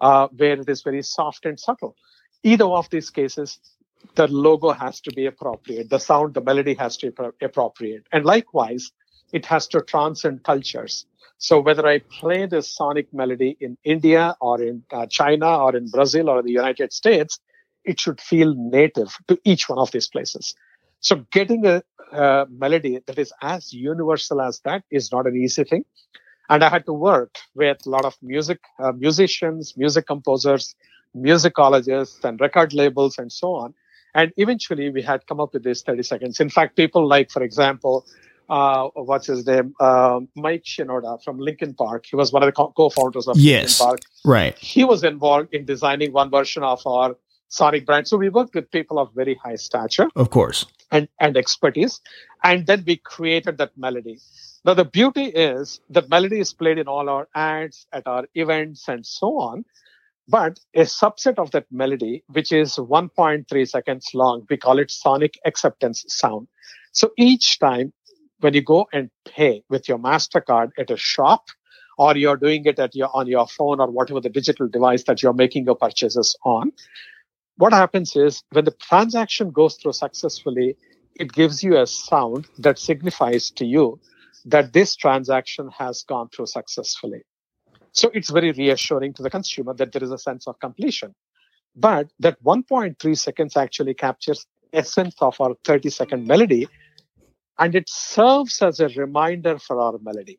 uh, 0.00 0.28
where 0.36 0.60
it 0.60 0.68
is 0.68 0.82
very 0.82 1.02
soft 1.02 1.46
and 1.46 1.58
subtle. 1.58 1.96
Either 2.42 2.64
of 2.64 2.88
these 2.90 3.10
cases, 3.10 3.58
the 4.14 4.26
logo 4.28 4.70
has 4.72 5.00
to 5.00 5.12
be 5.12 5.26
appropriate. 5.26 5.88
The 5.90 5.98
sound, 5.98 6.34
the 6.34 6.40
melody 6.40 6.74
has 6.74 6.96
to 6.98 7.10
be 7.10 7.46
appropriate. 7.46 8.06
And 8.12 8.24
likewise, 8.24 8.90
it 9.32 9.46
has 9.46 9.66
to 9.68 9.80
transcend 9.80 10.42
cultures. 10.42 11.06
So 11.38 11.60
whether 11.60 11.86
I 11.86 11.98
play 11.98 12.46
this 12.46 12.72
sonic 12.72 13.12
melody 13.12 13.56
in 13.60 13.76
India 13.84 14.36
or 14.40 14.62
in 14.62 14.84
uh, 14.92 15.06
China 15.06 15.58
or 15.58 15.76
in 15.76 15.88
Brazil 15.88 16.28
or 16.28 16.40
in 16.40 16.46
the 16.46 16.52
United 16.52 16.92
States, 16.92 17.40
it 17.84 18.00
should 18.00 18.20
feel 18.20 18.54
native 18.56 19.16
to 19.28 19.38
each 19.44 19.68
one 19.68 19.78
of 19.78 19.90
these 19.90 20.08
places. 20.08 20.54
So 21.00 21.24
getting 21.32 21.66
a, 21.66 21.82
a 22.12 22.46
melody 22.48 23.00
that 23.06 23.18
is 23.18 23.32
as 23.42 23.72
universal 23.72 24.40
as 24.40 24.60
that 24.60 24.84
is 24.90 25.10
not 25.10 25.26
an 25.26 25.36
easy 25.36 25.64
thing. 25.64 25.84
And 26.48 26.62
I 26.62 26.68
had 26.68 26.86
to 26.86 26.92
work 26.92 27.36
with 27.54 27.78
a 27.86 27.88
lot 27.88 28.04
of 28.04 28.16
music, 28.22 28.60
uh, 28.78 28.92
musicians, 28.92 29.74
music 29.76 30.06
composers, 30.06 30.74
musicologists 31.16 32.24
and 32.24 32.40
record 32.40 32.72
labels 32.72 33.18
and 33.18 33.32
so 33.32 33.54
on. 33.54 33.74
And 34.14 34.32
eventually 34.36 34.90
we 34.90 35.02
had 35.02 35.26
come 35.26 35.40
up 35.40 35.54
with 35.54 35.64
these 35.64 35.82
30 35.82 36.02
seconds. 36.02 36.40
In 36.40 36.50
fact, 36.50 36.76
people 36.76 37.06
like, 37.06 37.30
for 37.30 37.42
example, 37.42 38.06
uh, 38.48 38.88
what's 38.94 39.26
his 39.26 39.46
name? 39.46 39.74
Uh, 39.80 40.20
Mike 40.36 40.64
Shinoda 40.64 41.22
from 41.22 41.38
Linkin 41.38 41.74
Park. 41.74 42.04
He 42.06 42.16
was 42.16 42.32
one 42.32 42.42
of 42.42 42.48
the 42.48 42.52
co- 42.52 42.90
founders 42.90 43.26
of 43.26 43.38
yes. 43.38 43.80
Linkin 43.80 43.86
Park. 43.86 44.00
Right. 44.24 44.58
He 44.58 44.84
was 44.84 45.04
involved 45.04 45.54
in 45.54 45.64
designing 45.64 46.12
one 46.12 46.30
version 46.30 46.62
of 46.62 46.86
our 46.86 47.16
Sonic 47.52 47.84
brand. 47.84 48.08
So 48.08 48.16
we 48.16 48.30
worked 48.30 48.54
with 48.54 48.70
people 48.70 48.98
of 48.98 49.12
very 49.14 49.34
high 49.34 49.56
stature. 49.56 50.08
Of 50.16 50.30
course. 50.30 50.64
And, 50.90 51.06
and 51.20 51.36
expertise. 51.36 52.00
And 52.42 52.66
then 52.66 52.82
we 52.86 52.96
created 52.96 53.58
that 53.58 53.76
melody. 53.76 54.18
Now, 54.64 54.72
the 54.72 54.86
beauty 54.86 55.24
is 55.24 55.80
that 55.90 56.08
melody 56.08 56.40
is 56.40 56.54
played 56.54 56.78
in 56.78 56.88
all 56.88 57.10
our 57.10 57.28
ads, 57.34 57.86
at 57.92 58.06
our 58.06 58.24
events, 58.34 58.88
and 58.88 59.04
so 59.04 59.38
on. 59.38 59.66
But 60.26 60.60
a 60.74 60.82
subset 60.82 61.38
of 61.38 61.50
that 61.50 61.66
melody, 61.70 62.24
which 62.28 62.52
is 62.52 62.76
1.3 62.76 63.68
seconds 63.68 64.10
long, 64.14 64.46
we 64.48 64.56
call 64.56 64.78
it 64.78 64.90
sonic 64.90 65.38
acceptance 65.44 66.06
sound. 66.08 66.48
So 66.92 67.10
each 67.18 67.58
time 67.58 67.92
when 68.40 68.54
you 68.54 68.62
go 68.62 68.88
and 68.94 69.10
pay 69.26 69.62
with 69.68 69.90
your 69.90 69.98
MasterCard 69.98 70.70
at 70.78 70.90
a 70.90 70.96
shop, 70.96 71.48
or 71.98 72.16
you're 72.16 72.38
doing 72.38 72.64
it 72.64 72.78
at 72.78 72.94
your, 72.94 73.10
on 73.14 73.26
your 73.26 73.46
phone 73.46 73.78
or 73.78 73.90
whatever 73.90 74.20
the 74.20 74.30
digital 74.30 74.68
device 74.68 75.02
that 75.04 75.22
you're 75.22 75.34
making 75.34 75.66
your 75.66 75.76
purchases 75.76 76.34
on, 76.44 76.72
what 77.56 77.72
happens 77.72 78.16
is 78.16 78.42
when 78.52 78.64
the 78.64 78.70
transaction 78.72 79.50
goes 79.50 79.76
through 79.76 79.92
successfully, 79.92 80.76
it 81.14 81.32
gives 81.32 81.62
you 81.62 81.78
a 81.78 81.86
sound 81.86 82.46
that 82.58 82.78
signifies 82.78 83.50
to 83.50 83.64
you 83.64 84.00
that 84.44 84.72
this 84.72 84.96
transaction 84.96 85.70
has 85.78 86.02
gone 86.02 86.28
through 86.28 86.46
successfully. 86.46 87.22
So 87.92 88.10
it's 88.14 88.30
very 88.30 88.52
reassuring 88.52 89.12
to 89.14 89.22
the 89.22 89.30
consumer 89.30 89.74
that 89.74 89.92
there 89.92 90.02
is 90.02 90.10
a 90.10 90.18
sense 90.18 90.46
of 90.46 90.58
completion. 90.58 91.14
But 91.76 92.08
that 92.20 92.42
1.3 92.42 93.18
seconds 93.18 93.56
actually 93.56 93.94
captures 93.94 94.46
essence 94.72 95.14
of 95.20 95.38
our 95.40 95.54
30 95.64 95.90
second 95.90 96.26
melody 96.26 96.66
and 97.58 97.74
it 97.74 97.88
serves 97.88 98.62
as 98.62 98.80
a 98.80 98.88
reminder 98.88 99.58
for 99.58 99.78
our 99.78 99.98
melody. 99.98 100.38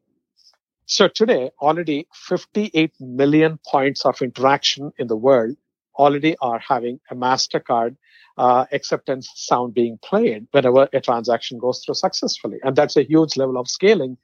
So 0.85 1.07
today, 1.07 1.51
already 1.61 2.07
58 2.13 2.93
million 2.99 3.59
points 3.65 4.05
of 4.05 4.21
interaction 4.21 4.91
in 4.97 5.07
the 5.07 5.15
world 5.15 5.55
already 5.95 6.35
are 6.41 6.59
having 6.59 6.99
a 7.09 7.15
MasterCard 7.15 7.95
uh, 8.37 8.65
acceptance 8.71 9.29
sound 9.35 9.73
being 9.73 9.99
played 10.03 10.47
whenever 10.51 10.87
a 10.91 11.01
transaction 11.01 11.59
goes 11.59 11.83
through 11.83 11.95
successfully. 11.95 12.57
And 12.63 12.75
that's 12.75 12.97
a 12.97 13.03
huge 13.03 13.37
level 13.37 13.57
of 13.57 13.67
scaling. 13.67 14.17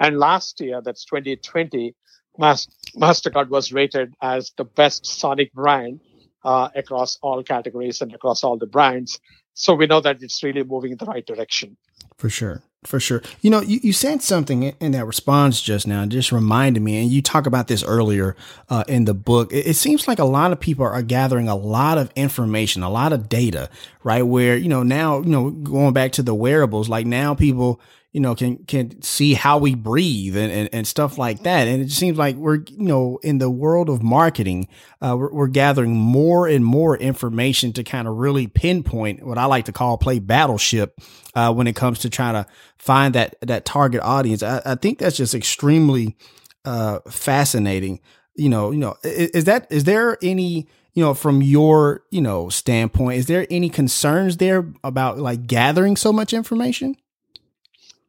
And 0.00 0.18
last 0.18 0.60
year, 0.60 0.82
that's 0.84 1.04
2020, 1.04 1.94
Mas- 2.36 2.68
MasterCard 2.96 3.48
was 3.48 3.72
rated 3.72 4.14
as 4.20 4.52
the 4.56 4.64
best 4.64 5.06
sonic 5.06 5.52
brand 5.52 6.00
uh, 6.44 6.68
across 6.74 7.16
all 7.22 7.42
categories 7.42 8.00
and 8.00 8.12
across 8.14 8.44
all 8.44 8.58
the 8.58 8.66
brands. 8.66 9.18
So 9.54 9.74
we 9.74 9.86
know 9.86 10.00
that 10.00 10.22
it's 10.22 10.42
really 10.42 10.64
moving 10.64 10.92
in 10.92 10.98
the 10.98 11.06
right 11.06 11.24
direction. 11.24 11.76
For 12.18 12.28
sure. 12.28 12.62
For 12.84 13.00
sure. 13.00 13.22
You 13.40 13.50
know, 13.50 13.62
you, 13.62 13.80
you 13.82 13.92
said 13.94 14.22
something 14.22 14.62
in 14.78 14.92
that 14.92 15.06
response 15.06 15.62
just 15.62 15.86
now, 15.86 16.04
just 16.04 16.30
reminded 16.30 16.82
me, 16.82 17.00
and 17.00 17.10
you 17.10 17.22
talk 17.22 17.46
about 17.46 17.66
this 17.66 17.82
earlier 17.82 18.36
uh, 18.68 18.84
in 18.86 19.06
the 19.06 19.14
book. 19.14 19.50
It, 19.52 19.68
it, 19.68 19.74
seems 19.74 20.06
like 20.06 20.18
a 20.18 20.24
lot 20.24 20.52
of 20.52 20.60
people 20.60 20.84
are 20.84 21.02
gathering 21.02 21.48
a 21.48 21.56
lot 21.56 21.96
of 21.96 22.10
information, 22.14 22.82
a 22.82 22.90
lot 22.90 23.14
of 23.14 23.30
data, 23.30 23.70
right? 24.02 24.22
Where, 24.22 24.54
you 24.56 24.68
know, 24.68 24.82
now, 24.82 25.20
you 25.20 25.30
know, 25.30 25.50
going 25.50 25.94
back 25.94 26.12
to 26.12 26.22
the 26.22 26.34
wearables, 26.34 26.90
like 26.90 27.06
now 27.06 27.34
people, 27.34 27.80
you 28.14 28.20
know, 28.20 28.36
can 28.36 28.58
can 28.58 29.02
see 29.02 29.34
how 29.34 29.58
we 29.58 29.74
breathe 29.74 30.36
and, 30.36 30.52
and, 30.52 30.68
and 30.72 30.86
stuff 30.86 31.18
like 31.18 31.42
that. 31.42 31.66
And 31.66 31.82
it 31.82 31.86
just 31.86 31.98
seems 31.98 32.16
like 32.16 32.36
we're, 32.36 32.60
you 32.68 32.86
know, 32.86 33.18
in 33.24 33.38
the 33.38 33.50
world 33.50 33.90
of 33.90 34.04
marketing, 34.04 34.68
uh, 35.02 35.16
we're, 35.18 35.32
we're 35.32 35.46
gathering 35.48 35.96
more 35.96 36.46
and 36.46 36.64
more 36.64 36.96
information 36.96 37.72
to 37.72 37.82
kind 37.82 38.06
of 38.06 38.14
really 38.14 38.46
pinpoint 38.46 39.26
what 39.26 39.36
I 39.36 39.46
like 39.46 39.64
to 39.64 39.72
call 39.72 39.98
play 39.98 40.20
battleship 40.20 40.96
uh, 41.34 41.52
when 41.52 41.66
it 41.66 41.74
comes 41.74 41.98
to 42.00 42.08
trying 42.08 42.34
to 42.34 42.46
find 42.78 43.16
that 43.16 43.34
that 43.40 43.64
target 43.64 44.00
audience. 44.02 44.44
I, 44.44 44.62
I 44.64 44.74
think 44.76 45.00
that's 45.00 45.16
just 45.16 45.34
extremely 45.34 46.16
uh, 46.64 47.00
fascinating. 47.10 47.98
You 48.36 48.48
know, 48.48 48.70
you 48.70 48.78
know, 48.78 48.94
is, 49.02 49.30
is 49.30 49.44
that 49.46 49.66
is 49.70 49.84
there 49.84 50.18
any 50.22 50.68
you 50.92 51.02
know 51.02 51.14
from 51.14 51.42
your 51.42 52.04
you 52.12 52.20
know 52.20 52.48
standpoint 52.48 53.18
is 53.18 53.26
there 53.26 53.44
any 53.50 53.70
concerns 53.70 54.36
there 54.36 54.72
about 54.84 55.18
like 55.18 55.48
gathering 55.48 55.96
so 55.96 56.12
much 56.12 56.32
information? 56.32 56.94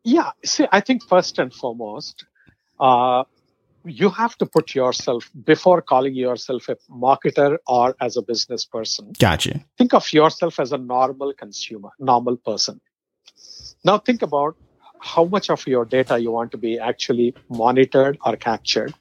Yeah, 0.06 0.32
see, 0.46 0.68
I 0.72 0.82
think 0.82 1.04
first 1.04 1.40
and 1.40 1.52
foremost, 1.52 2.26
uh, 2.80 3.24
you 3.84 4.10
have 4.10 4.38
to 4.38 4.46
put 4.46 4.76
yourself 4.76 5.30
before 5.44 5.82
calling 5.82 6.16
yourself 6.16 6.70
a 6.70 6.76
marketer 6.92 7.58
or 7.68 7.96
as 8.00 8.16
a 8.16 8.22
business 8.22 8.66
person. 8.66 9.14
Gotcha. 9.20 9.66
Think 9.78 9.94
of 9.96 10.14
yourself 10.14 10.60
as 10.60 10.72
a 10.72 10.78
normal 10.78 11.34
consumer, 11.34 11.90
normal 12.00 12.38
person. 12.38 12.80
Now 13.84 13.98
think 13.98 14.22
about 14.22 14.56
how 15.00 15.26
much 15.26 15.50
of 15.50 15.66
your 15.68 15.86
data 15.86 16.20
you 16.20 16.32
want 16.32 16.52
to 16.52 16.58
be 16.58 16.80
actually 16.80 17.36
monitored 17.50 18.18
or 18.26 18.36
captured. 18.36 18.94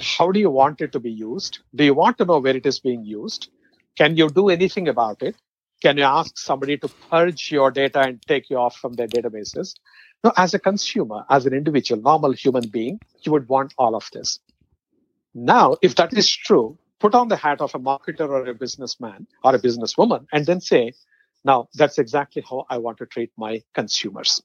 how 0.00 0.30
do 0.30 0.40
you 0.40 0.50
want 0.50 0.80
it 0.80 0.92
to 0.92 1.00
be 1.00 1.10
used? 1.10 1.60
Do 1.74 1.84
you 1.84 1.94
want 1.94 2.18
to 2.18 2.24
know 2.24 2.38
where 2.38 2.56
it 2.56 2.66
is 2.66 2.78
being 2.80 3.04
used? 3.04 3.50
Can 3.96 4.16
you 4.16 4.28
do 4.30 4.48
anything 4.48 4.88
about 4.88 5.22
it? 5.22 5.36
Can 5.82 5.96
you 5.98 6.04
ask 6.04 6.38
somebody 6.38 6.76
to 6.78 6.88
purge 7.10 7.50
your 7.52 7.70
data 7.70 8.00
and 8.00 8.20
take 8.22 8.50
you 8.50 8.58
off 8.58 8.76
from 8.76 8.94
their 8.94 9.08
databases? 9.08 9.74
Now, 10.24 10.32
as 10.36 10.52
a 10.52 10.58
consumer, 10.58 11.24
as 11.30 11.46
an 11.46 11.52
individual, 11.52 12.00
normal 12.02 12.32
human 12.32 12.68
being, 12.68 12.98
you 13.22 13.32
would 13.32 13.48
want 13.48 13.74
all 13.78 13.94
of 13.94 14.08
this. 14.12 14.40
Now, 15.34 15.76
if 15.80 15.94
that 15.96 16.12
is 16.12 16.30
true, 16.30 16.76
put 16.98 17.14
on 17.14 17.28
the 17.28 17.36
hat 17.36 17.60
of 17.60 17.74
a 17.74 17.78
marketer 17.78 18.28
or 18.28 18.44
a 18.46 18.54
businessman 18.54 19.26
or 19.44 19.54
a 19.54 19.58
businesswoman 19.58 20.26
and 20.32 20.46
then 20.46 20.60
say, 20.60 20.92
now 21.44 21.68
that's 21.74 21.98
exactly 21.98 22.42
how 22.48 22.66
I 22.68 22.78
want 22.78 22.98
to 22.98 23.06
treat 23.06 23.30
my 23.36 23.62
consumers. 23.74 24.42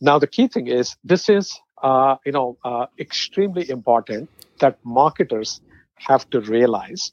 Now, 0.00 0.18
the 0.18 0.26
key 0.26 0.48
thing 0.48 0.66
is 0.66 0.96
this 1.04 1.28
is, 1.28 1.58
uh, 1.82 2.16
you 2.26 2.32
know, 2.32 2.58
uh, 2.64 2.86
extremely 2.98 3.68
important 3.70 4.28
that 4.58 4.78
marketers 4.84 5.60
have 5.94 6.28
to 6.30 6.40
realize 6.40 7.12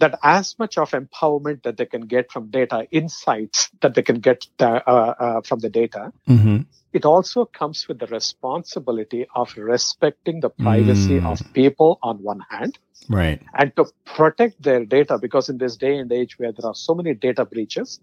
that 0.00 0.18
as 0.22 0.58
much 0.58 0.76
of 0.76 0.90
empowerment 0.90 1.62
that 1.62 1.76
they 1.76 1.86
can 1.86 2.02
get 2.02 2.32
from 2.32 2.50
data, 2.50 2.86
insights 2.90 3.70
that 3.80 3.94
they 3.94 4.02
can 4.02 4.18
get 4.18 4.46
uh, 4.58 4.64
uh, 4.64 5.40
from 5.42 5.60
the 5.60 5.70
data, 5.70 6.12
mm-hmm. 6.28 6.58
it 6.92 7.04
also 7.04 7.44
comes 7.44 7.86
with 7.86 7.98
the 7.98 8.06
responsibility 8.06 9.26
of 9.34 9.56
respecting 9.56 10.40
the 10.40 10.50
privacy 10.50 11.20
mm. 11.20 11.26
of 11.30 11.40
people 11.52 11.98
on 12.02 12.16
one 12.22 12.40
hand. 12.50 12.78
Right. 13.08 13.42
And 13.54 13.74
to 13.76 13.86
protect 14.04 14.62
their 14.62 14.84
data, 14.84 15.18
because 15.18 15.48
in 15.48 15.58
this 15.58 15.76
day 15.76 15.96
and 15.98 16.10
age 16.10 16.38
where 16.38 16.52
there 16.52 16.66
are 16.66 16.74
so 16.74 16.94
many 16.94 17.14
data 17.14 17.44
breaches, 17.44 18.00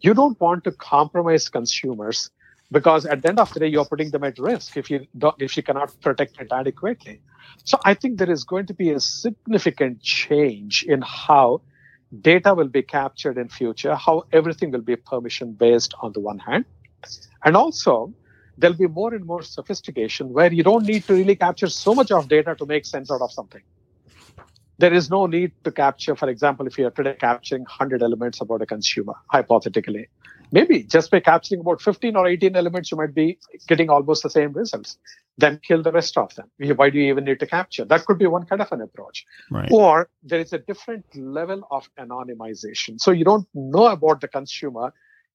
you 0.00 0.14
don't 0.14 0.38
want 0.40 0.64
to 0.64 0.72
compromise 0.72 1.48
consumers 1.48 2.30
because 2.72 3.04
at 3.06 3.22
the 3.22 3.28
end 3.28 3.40
of 3.40 3.52
the 3.52 3.60
day, 3.60 3.66
you're 3.66 3.84
putting 3.84 4.10
them 4.10 4.24
at 4.24 4.38
risk 4.38 4.76
if 4.76 4.90
you 4.90 5.06
don't, 5.16 5.40
if 5.40 5.56
you 5.56 5.62
cannot 5.62 5.98
protect 6.00 6.40
it 6.40 6.48
adequately. 6.52 7.20
So 7.64 7.78
I 7.84 7.94
think 7.94 8.18
there 8.18 8.30
is 8.30 8.44
going 8.44 8.66
to 8.66 8.74
be 8.74 8.90
a 8.90 9.00
significant 9.00 10.02
change 10.02 10.84
in 10.84 11.02
how 11.02 11.62
data 12.20 12.54
will 12.54 12.68
be 12.68 12.82
captured 12.82 13.38
in 13.38 13.48
future, 13.48 13.94
how 13.94 14.24
everything 14.32 14.70
will 14.70 14.80
be 14.80 14.96
permission 14.96 15.52
based 15.52 15.94
on 16.00 16.12
the 16.12 16.20
one 16.20 16.38
hand. 16.38 16.64
And 17.44 17.56
also 17.56 18.12
there'll 18.58 18.76
be 18.76 18.86
more 18.86 19.14
and 19.14 19.24
more 19.24 19.42
sophistication 19.42 20.32
where 20.32 20.52
you 20.52 20.62
don't 20.62 20.84
need 20.84 21.04
to 21.06 21.14
really 21.14 21.36
capture 21.36 21.68
so 21.68 21.94
much 21.94 22.10
of 22.10 22.28
data 22.28 22.54
to 22.56 22.66
make 22.66 22.84
sense 22.84 23.10
out 23.10 23.20
of 23.20 23.32
something. 23.32 23.62
There 24.78 24.92
is 24.94 25.10
no 25.10 25.26
need 25.26 25.52
to 25.64 25.70
capture, 25.70 26.16
for 26.16 26.28
example, 26.30 26.66
if 26.66 26.78
you're 26.78 26.90
today 26.90 27.14
capturing 27.20 27.62
100 27.62 28.02
elements 28.02 28.40
about 28.40 28.62
a 28.62 28.66
consumer, 28.66 29.12
hypothetically, 29.26 30.08
maybe 30.52 30.82
just 30.84 31.10
by 31.10 31.20
capturing 31.20 31.60
about 31.60 31.82
15 31.82 32.16
or 32.16 32.26
18 32.26 32.56
elements, 32.56 32.90
you 32.90 32.96
might 32.96 33.14
be 33.14 33.38
getting 33.68 33.90
almost 33.90 34.22
the 34.22 34.30
same 34.30 34.52
results. 34.52 34.96
Then 35.40 35.60
kill 35.66 35.82
the 35.82 35.92
rest 35.92 36.16
of 36.18 36.34
them. 36.34 36.50
Why 36.76 36.90
do 36.90 36.98
you 36.98 37.10
even 37.12 37.24
need 37.24 37.40
to 37.40 37.46
capture? 37.46 37.84
That 37.84 38.04
could 38.06 38.18
be 38.18 38.26
one 38.26 38.46
kind 38.46 38.62
of 38.62 38.70
an 38.72 38.80
approach. 38.80 39.24
Right. 39.50 39.68
Or 39.72 40.08
there 40.22 40.40
is 40.40 40.52
a 40.52 40.58
different 40.58 41.04
level 41.16 41.62
of 41.70 41.88
anonymization. 41.98 43.00
So 43.00 43.10
you 43.10 43.24
don't 43.24 43.46
know 43.54 43.86
about 43.86 44.20
the 44.20 44.28
consumer 44.28 44.92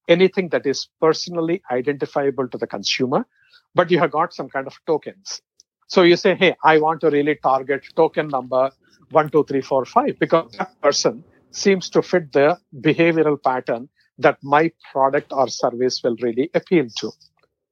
anything 0.07 0.49
that 0.49 0.65
is 0.65 0.87
personally 1.01 1.61
identifiable 1.71 2.47
to 2.49 2.57
the 2.57 2.67
consumer, 2.67 3.25
but 3.73 3.91
you 3.91 3.99
have 3.99 4.11
got 4.11 4.33
some 4.33 4.49
kind 4.49 4.67
of 4.67 4.77
tokens. 4.85 5.41
So 5.87 6.01
you 6.01 6.15
say, 6.15 6.35
hey, 6.35 6.55
I 6.63 6.77
want 6.79 7.01
to 7.01 7.09
really 7.09 7.35
target 7.35 7.83
token 7.95 8.27
number 8.27 8.71
one, 9.11 9.29
two, 9.29 9.43
three, 9.43 9.61
four, 9.61 9.85
five, 9.85 10.17
because 10.19 10.51
that 10.57 10.79
person 10.81 11.23
seems 11.51 11.89
to 11.91 12.01
fit 12.01 12.31
the 12.33 12.57
behavioral 12.81 13.41
pattern 13.41 13.89
that 14.17 14.37
my 14.41 14.71
product 14.91 15.31
or 15.31 15.47
service 15.47 16.01
will 16.03 16.15
really 16.21 16.49
appeal 16.53 16.87
to. 16.99 17.11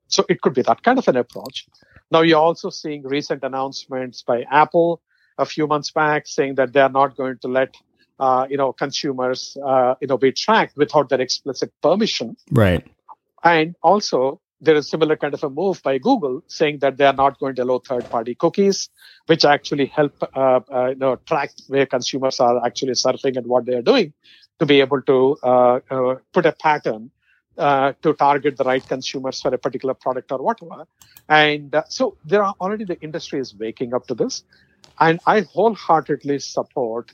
So 0.08 0.26
it 0.30 0.42
could 0.42 0.54
be 0.54 0.62
that 0.64 0.84
kind 0.84 1.00
of 1.00 1.08
an 1.08 1.18
approach. 1.18 1.68
Now 2.12 2.22
you're 2.22 2.40
also 2.40 2.70
seeing 2.70 3.04
recent 3.04 3.44
announcements 3.44 4.22
by 4.22 4.44
Apple 4.52 5.02
a 5.38 5.46
few 5.46 5.68
months 5.68 5.92
back 5.92 6.28
saying 6.28 6.56
that 6.56 6.74
they 6.74 6.80
are 6.80 6.90
not 6.90 7.18
going 7.18 7.38
to 7.40 7.48
let 7.48 7.76
uh, 8.20 8.46
you 8.50 8.58
know 8.58 8.72
consumers 8.74 9.58
uh, 9.66 9.96
you 10.00 10.08
know 10.08 10.18
be 10.18 10.32
tracked 10.32 10.78
without 10.78 11.10
their 11.10 11.22
explicit 11.22 11.72
permission. 11.82 12.38
Right. 12.52 12.86
And 13.44 13.76
also 13.82 14.40
there 14.62 14.76
is 14.76 14.90
similar 14.90 15.18
kind 15.18 15.34
of 15.34 15.44
a 15.44 15.50
move 15.50 15.84
by 15.84 15.98
Google 15.98 16.42
saying 16.48 16.80
that 16.80 16.98
they 16.98 17.06
are 17.06 17.14
not 17.14 17.38
going 17.38 17.56
to 17.56 17.64
allow 17.64 17.80
third-party 17.80 18.36
cookies, 18.36 18.90
which 19.26 19.44
actually 19.44 19.88
help 19.88 20.14
uh, 20.36 20.62
uh, 20.72 20.88
you 20.90 20.96
know 20.96 21.18
track 21.28 21.52
where 21.68 21.86
consumers 21.86 22.40
are 22.40 22.66
actually 22.66 22.94
surfing 22.94 23.36
and 23.36 23.48
what 23.48 23.66
they 23.66 23.76
are 23.76 23.82
doing 23.82 24.14
to 24.60 24.66
be 24.66 24.80
able 24.80 25.02
to 25.02 25.38
uh, 25.44 25.80
uh, 25.90 26.16
put 26.32 26.46
a 26.46 26.54
pattern 26.54 27.12
uh, 27.58 27.94
to 28.02 28.14
target 28.14 28.58
the 28.58 28.64
right 28.64 28.88
consumers 28.88 29.42
for 29.42 29.54
a 29.54 29.58
particular 29.58 29.94
product 29.94 30.32
or 30.32 30.40
whatever. 30.40 30.88
And 31.30 31.74
uh, 31.74 31.84
so 31.88 32.18
there 32.26 32.44
are 32.44 32.56
already 32.60 32.86
the 32.86 33.00
industry 33.02 33.40
is 33.40 33.56
waking 33.56 33.94
up 33.94 34.08
to 34.08 34.16
this. 34.16 34.44
And 35.00 35.20
I 35.26 35.42
wholeheartedly 35.42 36.40
support 36.40 37.14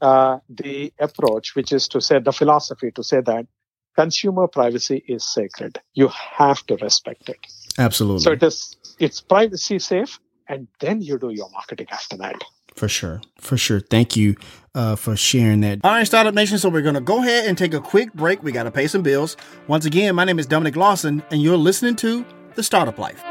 uh, 0.00 0.38
the 0.48 0.92
approach, 0.98 1.54
which 1.54 1.72
is 1.72 1.88
to 1.88 2.00
say 2.00 2.18
the 2.18 2.32
philosophy 2.32 2.90
to 2.92 3.02
say 3.02 3.20
that 3.22 3.46
consumer 3.94 4.46
privacy 4.46 5.02
is 5.08 5.24
sacred. 5.24 5.80
You 5.94 6.08
have 6.08 6.64
to 6.66 6.76
respect 6.76 7.28
it. 7.28 7.38
Absolutely. 7.78 8.22
So 8.22 8.32
it 8.32 8.42
is, 8.42 8.76
it's 8.98 9.20
privacy 9.20 9.78
safe 9.78 10.20
and 10.48 10.68
then 10.80 11.00
you 11.00 11.18
do 11.18 11.30
your 11.30 11.50
marketing 11.50 11.86
after 11.90 12.16
that. 12.18 12.42
For 12.76 12.88
sure. 12.88 13.22
For 13.38 13.56
sure. 13.56 13.80
Thank 13.80 14.16
you 14.16 14.36
uh, 14.74 14.96
for 14.96 15.16
sharing 15.16 15.62
that. 15.62 15.80
All 15.82 15.92
right, 15.92 16.06
Startup 16.06 16.34
Nation. 16.34 16.58
So 16.58 16.68
we're 16.68 16.82
going 16.82 16.94
to 16.94 17.00
go 17.00 17.20
ahead 17.20 17.46
and 17.46 17.56
take 17.56 17.72
a 17.74 17.80
quick 17.80 18.12
break. 18.12 18.42
We 18.42 18.52
got 18.52 18.64
to 18.64 18.70
pay 18.70 18.86
some 18.86 19.02
bills. 19.02 19.36
Once 19.66 19.86
again, 19.86 20.14
my 20.14 20.24
name 20.24 20.38
is 20.38 20.46
Dominic 20.46 20.76
Lawson, 20.76 21.22
and 21.30 21.42
you're 21.42 21.56
listening 21.56 21.96
to 21.96 22.24
The 22.54 22.62
Startup 22.62 22.98
Life. 22.98 23.22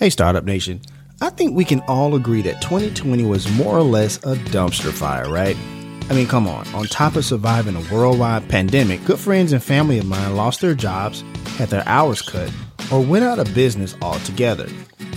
Hey, 0.00 0.08
Startup 0.08 0.42
Nation. 0.42 0.80
I 1.20 1.28
think 1.28 1.54
we 1.54 1.66
can 1.66 1.80
all 1.80 2.14
agree 2.14 2.40
that 2.40 2.62
2020 2.62 3.22
was 3.26 3.52
more 3.52 3.76
or 3.76 3.82
less 3.82 4.16
a 4.24 4.34
dumpster 4.48 4.90
fire, 4.90 5.30
right? 5.30 5.54
I 6.08 6.14
mean, 6.14 6.26
come 6.26 6.48
on. 6.48 6.66
On 6.68 6.86
top 6.86 7.16
of 7.16 7.24
surviving 7.26 7.76
a 7.76 7.94
worldwide 7.94 8.48
pandemic, 8.48 9.04
good 9.04 9.18
friends 9.18 9.52
and 9.52 9.62
family 9.62 9.98
of 9.98 10.06
mine 10.06 10.36
lost 10.36 10.62
their 10.62 10.74
jobs, 10.74 11.22
had 11.58 11.68
their 11.68 11.86
hours 11.86 12.22
cut, 12.22 12.50
or 12.90 13.02
went 13.02 13.26
out 13.26 13.38
of 13.38 13.54
business 13.54 13.94
altogether. 14.00 14.70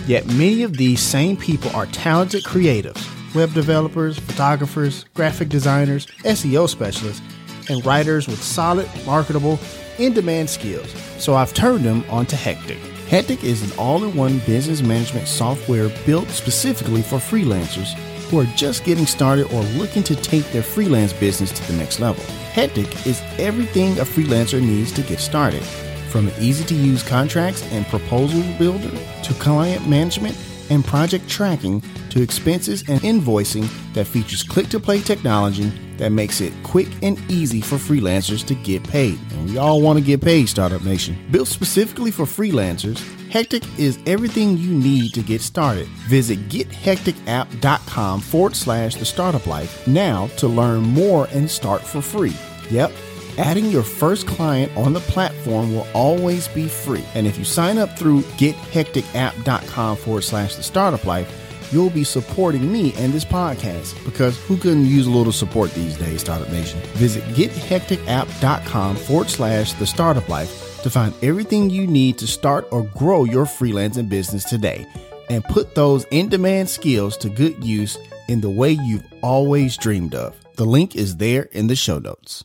Yet 0.06 0.28
many 0.28 0.64
of 0.64 0.76
these 0.76 1.00
same 1.00 1.38
people 1.38 1.74
are 1.74 1.86
talented 1.86 2.44
creatives, 2.44 3.08
web 3.34 3.54
developers, 3.54 4.20
photographers, 4.20 5.06
graphic 5.14 5.48
designers, 5.48 6.08
SEO 6.26 6.68
specialists, 6.68 7.22
and 7.70 7.86
writers 7.86 8.28
with 8.28 8.44
solid, 8.44 8.90
marketable, 9.06 9.60
in 9.98 10.12
demand 10.12 10.50
skills. 10.50 10.94
So 11.20 11.36
I've 11.36 11.54
turned 11.54 11.86
them 11.86 12.04
onto 12.10 12.36
Hectic. 12.36 12.93
Hectic 13.14 13.44
is 13.44 13.62
an 13.62 13.78
all 13.78 14.04
in 14.06 14.16
one 14.16 14.40
business 14.40 14.82
management 14.82 15.28
software 15.28 15.90
built 16.04 16.28
specifically 16.30 17.04
for 17.04 17.18
freelancers 17.18 17.94
who 18.28 18.40
are 18.40 18.56
just 18.56 18.84
getting 18.86 19.06
started 19.06 19.46
or 19.54 19.62
looking 19.78 20.02
to 20.02 20.16
take 20.16 20.52
their 20.52 20.64
freelance 20.64 21.14
business 21.14 21.52
to 21.52 21.72
the 21.72 21.78
next 21.78 22.00
level. 22.00 22.24
Hectic 22.54 23.06
is 23.06 23.22
everything 23.38 24.00
a 24.00 24.04
freelancer 24.04 24.60
needs 24.60 24.92
to 24.94 25.04
get 25.04 25.20
started, 25.20 25.62
from 26.10 26.28
an 26.28 26.34
easy 26.40 26.66
to 26.66 26.74
use 26.74 27.04
contracts 27.04 27.62
and 27.72 27.86
proposal 27.86 28.42
builder 28.58 28.90
to 29.22 29.34
client 29.36 29.88
management 29.88 30.36
and 30.74 30.84
project 30.84 31.30
tracking 31.30 31.82
to 32.10 32.22
expenses 32.22 32.84
and 32.90 33.00
invoicing 33.02 33.70
that 33.94 34.06
features 34.06 34.44
click 34.44 34.68
to 34.70 34.80
play 34.80 35.00
technology 35.00 35.72
that 35.98 36.12
makes 36.12 36.42
it 36.42 36.52
quick 36.64 36.88
and 37.04 37.20
easy 37.32 37.62
for 37.62 37.76
freelancers 37.76 38.46
to 38.46 38.56
get 38.56 38.84
paid. 38.84 39.20
And 39.32 39.50
we 39.50 39.58
all 39.58 39.82
want 39.82 40.00
to 40.00 40.04
get 40.04 40.22
paid, 40.22 40.50
Startup 40.50 40.84
Nation. 40.84 41.16
Built 41.30 41.48
specifically 41.48 42.10
for 42.10 42.26
freelancers, 42.26 43.00
Hectic 43.30 43.64
is 43.80 44.00
everything 44.06 44.58
you 44.58 44.72
need 44.74 45.14
to 45.14 45.22
get 45.22 45.42
started. 45.42 45.88
Visit 46.08 46.50
gethecticapp.com 46.50 48.22
forward 48.22 48.56
slash 48.56 48.96
the 48.96 49.06
startup 49.06 49.48
life 49.48 49.88
now 49.88 50.28
to 50.38 50.48
learn 50.48 50.82
more 50.82 51.28
and 51.32 51.50
start 51.50 51.82
for 51.82 52.02
free. 52.02 52.36
Yep. 52.70 52.92
Adding 53.38 53.72
your 53.72 53.84
first 53.84 54.28
client 54.28 54.76
on 54.78 54.94
the 54.94 55.00
platform 55.00 55.74
will 55.74 55.88
always 55.94 56.48
be 56.48 56.68
free. 56.68 57.04
And 57.16 57.26
if 57.26 57.38
you 57.38 57.44
sign 57.44 57.78
up 57.78 57.98
through 57.98 58.22
gethecticapp.com 58.22 59.98
forward 59.98 60.24
slash 60.24 60.56
the 60.56 60.64
startup 60.64 61.06
life, 61.06 61.40
you'll 61.72 61.90
be 61.90 62.04
supporting 62.04 62.72
me 62.72 62.94
and 62.96 63.12
this 63.12 63.26
podcast 63.26 64.04
because 64.06 64.40
who 64.46 64.56
couldn't 64.58 64.86
use 64.86 65.08
a 65.08 65.12
little 65.12 65.34
support 65.34 65.72
these 65.74 65.98
days, 65.98 66.22
Startup 66.22 66.50
Nation? 66.50 66.80
Visit 66.94 67.24
gethecticapp.com 67.36 68.96
forward 68.98 69.30
slash 69.30 69.74
the 69.74 69.88
startup 69.88 70.30
life 70.30 70.82
to 70.84 70.90
find 70.90 71.14
everything 71.24 71.70
you 71.70 71.88
need 71.88 72.20
to 72.20 72.28
start 72.28 72.68
or 72.72 72.84
grow 72.84 73.24
your 73.24 73.46
freelancing 73.46 74.10
business 74.10 74.44
today 74.44 74.86
and 75.30 75.44
put 75.46 75.74
those 75.74 76.06
in 76.12 76.30
demand 76.30 76.70
skills 76.70 77.18
to 77.18 77.30
good 77.30 77.64
use 77.64 77.98
in 78.28 78.42
the 78.42 78.50
way 78.50 78.72
you've 78.72 79.06
always 79.22 79.76
dreamed 79.78 80.14
of. 80.14 80.36
The 80.56 80.66
link 80.66 80.96
is 80.96 81.18
there 81.18 81.44
in 81.44 81.68
the 81.68 81.76
show 81.76 81.98
notes. 81.98 82.44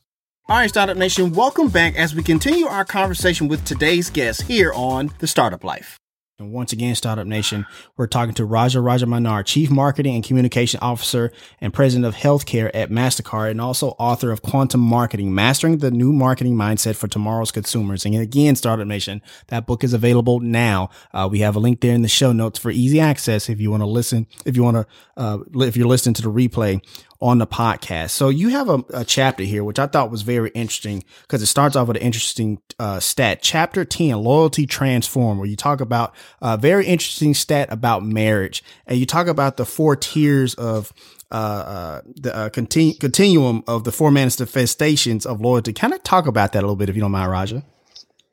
All 0.50 0.56
right, 0.56 0.70
Startup 0.70 0.96
Nation, 0.96 1.34
welcome 1.34 1.68
back 1.68 1.94
as 1.96 2.14
we 2.14 2.22
continue 2.22 2.64
our 2.64 2.82
conversation 2.82 3.48
with 3.48 3.66
today's 3.66 4.08
guest 4.08 4.40
here 4.40 4.72
on 4.74 5.12
The 5.18 5.26
Startup 5.26 5.62
Life. 5.62 5.98
And 6.38 6.52
once 6.52 6.72
again, 6.72 6.94
Startup 6.94 7.26
Nation, 7.26 7.66
we're 7.98 8.06
talking 8.06 8.32
to 8.36 8.46
Raja 8.46 8.78
Rajamannar, 8.78 9.44
Chief 9.44 9.70
Marketing 9.70 10.14
and 10.14 10.24
Communication 10.24 10.80
Officer 10.80 11.32
and 11.60 11.74
President 11.74 12.06
of 12.06 12.14
Healthcare 12.14 12.70
at 12.72 12.88
MasterCard, 12.88 13.50
and 13.50 13.60
also 13.60 13.88
author 13.98 14.30
of 14.30 14.40
Quantum 14.40 14.80
Marketing, 14.80 15.34
Mastering 15.34 15.78
the 15.78 15.90
New 15.90 16.14
Marketing 16.14 16.54
Mindset 16.54 16.96
for 16.96 17.08
Tomorrow's 17.08 17.50
Consumers. 17.50 18.06
And 18.06 18.14
again, 18.14 18.56
Startup 18.56 18.86
Nation, 18.86 19.20
that 19.48 19.66
book 19.66 19.84
is 19.84 19.92
available 19.92 20.40
now. 20.40 20.88
Uh, 21.12 21.28
we 21.30 21.40
have 21.40 21.56
a 21.56 21.60
link 21.60 21.82
there 21.82 21.94
in 21.94 22.00
the 22.00 22.08
show 22.08 22.32
notes 22.32 22.58
for 22.58 22.70
easy 22.70 23.00
access 23.00 23.50
if 23.50 23.60
you 23.60 23.70
want 23.70 23.82
to 23.82 23.86
listen, 23.86 24.26
if 24.46 24.56
you 24.56 24.62
want 24.62 24.76
to, 24.76 24.86
uh, 25.18 25.38
if 25.56 25.76
you're 25.76 25.88
listening 25.88 26.14
to 26.14 26.22
the 26.22 26.32
replay 26.32 26.80
on 27.20 27.38
the 27.38 27.46
podcast. 27.46 28.10
So 28.10 28.28
you 28.28 28.50
have 28.50 28.68
a, 28.68 28.84
a 28.94 29.04
chapter 29.04 29.42
here, 29.42 29.64
which 29.64 29.78
I 29.78 29.86
thought 29.86 30.10
was 30.10 30.22
very 30.22 30.50
interesting 30.50 31.04
because 31.22 31.42
it 31.42 31.46
starts 31.46 31.74
off 31.74 31.88
with 31.88 31.96
an 31.96 32.02
interesting 32.02 32.60
uh, 32.78 33.00
stat. 33.00 33.40
Chapter 33.42 33.84
10, 33.84 34.16
Loyalty 34.18 34.66
Transform, 34.66 35.38
where 35.38 35.48
you 35.48 35.56
talk 35.56 35.80
about 35.80 36.14
a 36.40 36.56
very 36.56 36.86
interesting 36.86 37.34
stat 37.34 37.68
about 37.72 38.04
marriage. 38.04 38.62
And 38.86 38.98
you 38.98 39.06
talk 39.06 39.26
about 39.26 39.56
the 39.56 39.66
four 39.66 39.96
tiers 39.96 40.54
of 40.54 40.92
uh, 41.30 41.34
uh, 41.34 42.02
the 42.06 42.34
uh, 42.34 42.50
continu- 42.50 42.98
continuum 42.98 43.64
of 43.66 43.84
the 43.84 43.92
four 43.92 44.10
manifestations 44.10 45.26
of 45.26 45.40
loyalty. 45.40 45.72
Kind 45.72 45.92
of 45.92 46.02
talk 46.02 46.26
about 46.26 46.52
that 46.52 46.60
a 46.60 46.62
little 46.62 46.76
bit, 46.76 46.88
if 46.88 46.94
you 46.94 47.02
don't 47.02 47.10
mind, 47.10 47.30
Raja. 47.30 47.64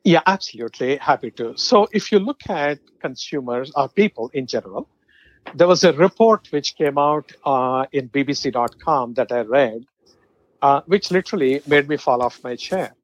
Yeah, 0.04 0.22
absolutely. 0.24 0.96
Happy 0.98 1.32
to. 1.32 1.56
So, 1.56 1.88
if 1.92 2.12
you 2.12 2.20
look 2.20 2.48
at 2.48 2.78
consumers 3.00 3.72
or 3.74 3.88
people 3.88 4.30
in 4.32 4.46
general, 4.46 4.88
there 5.54 5.68
was 5.68 5.84
a 5.84 5.92
report 5.92 6.48
which 6.50 6.76
came 6.76 6.98
out 6.98 7.32
uh, 7.44 7.86
in 7.92 8.08
BBC.com 8.08 9.14
that 9.14 9.32
I 9.32 9.40
read, 9.40 9.86
uh, 10.62 10.80
which 10.86 11.10
literally 11.10 11.62
made 11.66 11.88
me 11.88 11.96
fall 11.96 12.22
off 12.22 12.42
my 12.42 12.56
chair. 12.56 12.94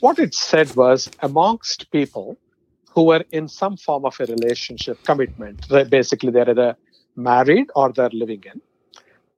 What 0.00 0.18
it 0.18 0.34
said 0.34 0.74
was 0.76 1.10
amongst 1.20 1.90
people 1.90 2.36
who 2.90 3.04
were 3.04 3.24
in 3.30 3.48
some 3.48 3.76
form 3.76 4.04
of 4.04 4.18
a 4.20 4.26
relationship 4.26 5.02
commitment, 5.04 5.68
basically 5.90 6.30
they're 6.30 6.50
either 6.50 6.76
married 7.14 7.70
or 7.74 7.92
they're 7.92 8.10
living 8.10 8.44
in, 8.52 8.60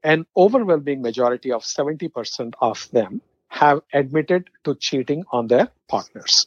an 0.02 0.26
overwhelming 0.36 1.02
majority 1.02 1.52
of 1.52 1.62
70% 1.62 2.54
of 2.60 2.88
them 2.92 3.20
have 3.48 3.80
admitted 3.92 4.50
to 4.64 4.74
cheating 4.74 5.24
on 5.32 5.46
their 5.46 5.68
partners. 5.88 6.46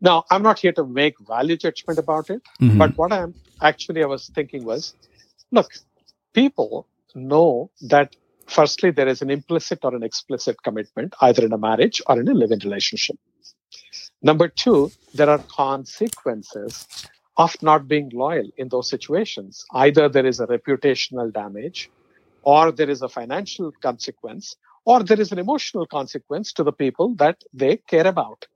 Now, 0.00 0.24
I'm 0.30 0.42
not 0.42 0.58
here 0.58 0.72
to 0.72 0.86
make 0.86 1.18
value 1.18 1.56
judgment 1.56 1.98
about 1.98 2.30
it, 2.30 2.42
mm-hmm. 2.60 2.78
but 2.78 2.96
what 2.96 3.12
I'm 3.12 3.34
actually 3.60 4.02
I 4.02 4.06
was 4.06 4.28
thinking 4.34 4.64
was, 4.64 4.94
look, 5.50 5.72
people 6.32 6.86
know 7.14 7.70
that 7.82 8.16
firstly 8.46 8.90
there 8.90 9.08
is 9.08 9.22
an 9.22 9.30
implicit 9.30 9.80
or 9.82 9.94
an 9.94 10.02
explicit 10.02 10.62
commitment 10.62 11.14
either 11.20 11.44
in 11.44 11.52
a 11.52 11.58
marriage 11.58 12.02
or 12.06 12.20
in 12.20 12.28
a 12.28 12.34
living 12.34 12.60
relationship. 12.64 13.16
Number 14.22 14.48
two, 14.48 14.90
there 15.12 15.28
are 15.28 15.38
consequences 15.38 17.06
of 17.36 17.54
not 17.62 17.88
being 17.88 18.10
loyal 18.12 18.48
in 18.56 18.68
those 18.68 18.88
situations. 18.88 19.64
Either 19.72 20.08
there 20.08 20.26
is 20.26 20.40
a 20.40 20.46
reputational 20.46 21.32
damage, 21.32 21.90
or 22.42 22.72
there 22.72 22.88
is 22.88 23.02
a 23.02 23.08
financial 23.08 23.72
consequence, 23.82 24.56
or 24.84 25.02
there 25.02 25.20
is 25.20 25.32
an 25.32 25.38
emotional 25.38 25.86
consequence 25.86 26.52
to 26.52 26.62
the 26.62 26.72
people 26.72 27.14
that 27.16 27.42
they 27.52 27.76
care 27.76 28.06
about 28.06 28.46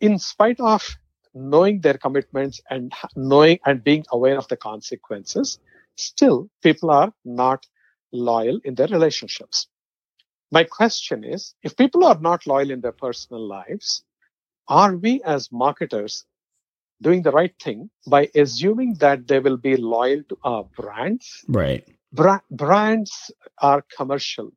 in 0.00 0.18
spite 0.18 0.60
of 0.60 0.96
knowing 1.34 1.80
their 1.80 1.98
commitments 1.98 2.60
and 2.70 2.92
knowing 3.16 3.58
and 3.66 3.82
being 3.82 4.04
aware 4.10 4.38
of 4.38 4.48
the 4.48 4.56
consequences, 4.56 5.58
still 5.96 6.48
people 6.62 6.90
are 6.90 7.12
not 7.24 7.66
loyal 8.12 8.60
in 8.64 8.74
their 8.74 8.88
relationships. 8.88 9.68
My 10.52 10.64
question 10.64 11.24
is, 11.24 11.54
if 11.62 11.76
people 11.76 12.04
are 12.04 12.18
not 12.20 12.46
loyal 12.46 12.70
in 12.70 12.80
their 12.80 12.92
personal 12.92 13.46
lives, 13.46 14.04
are 14.68 14.96
we 14.96 15.20
as 15.24 15.50
marketers 15.50 16.24
doing 17.02 17.22
the 17.22 17.32
right 17.32 17.54
thing 17.60 17.90
by 18.06 18.30
assuming 18.34 18.94
that 18.94 19.26
they 19.26 19.40
will 19.40 19.56
be 19.56 19.76
loyal 19.76 20.22
to 20.28 20.38
our 20.44 20.64
brands? 20.76 21.44
Right. 21.48 21.84
Bra- 22.12 22.46
brands 22.50 23.32
are 23.60 23.84
commercial. 23.96 24.52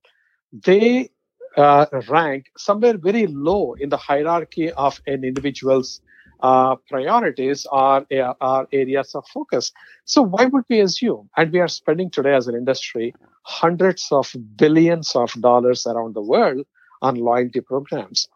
They 0.54 1.10
uh, 1.58 1.88
rank 2.08 2.46
somewhere 2.58 2.98
very 2.98 3.26
low 3.28 3.74
in 3.74 3.90
the 3.90 3.98
hierarchy 3.98 4.72
of 4.72 5.02
an 5.08 5.24
individual's 5.24 6.02
uh, 6.42 6.76
priorities 6.90 7.66
are, 7.72 8.06
are 8.42 8.68
areas 8.72 9.16
of 9.16 9.26
focus. 9.28 9.72
So 10.06 10.22
why 10.22 10.46
would 10.46 10.66
we 10.70 10.80
assume? 10.82 11.30
And 11.36 11.52
we 11.52 11.60
are 11.60 11.68
spending 11.68 12.10
today 12.10 12.36
as 12.36 12.48
an 12.48 12.56
industry 12.56 13.14
hundreds 13.44 14.08
of 14.12 14.34
billions 14.56 15.16
of 15.16 15.32
dollars 15.42 15.86
around 15.88 16.16
the 16.16 16.22
world 16.22 16.66
on 17.02 17.16
loyalty 17.16 17.62
programs. 17.62 18.28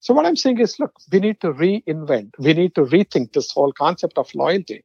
So 0.00 0.14
what 0.14 0.26
I'm 0.26 0.36
saying 0.36 0.58
is, 0.60 0.78
look, 0.78 0.94
we 1.12 1.20
need 1.20 1.40
to 1.42 1.52
reinvent. 1.52 2.30
We 2.38 2.54
need 2.54 2.74
to 2.76 2.82
rethink 2.82 3.32
this 3.32 3.52
whole 3.52 3.72
concept 3.72 4.16
of 4.16 4.34
loyalty 4.34 4.84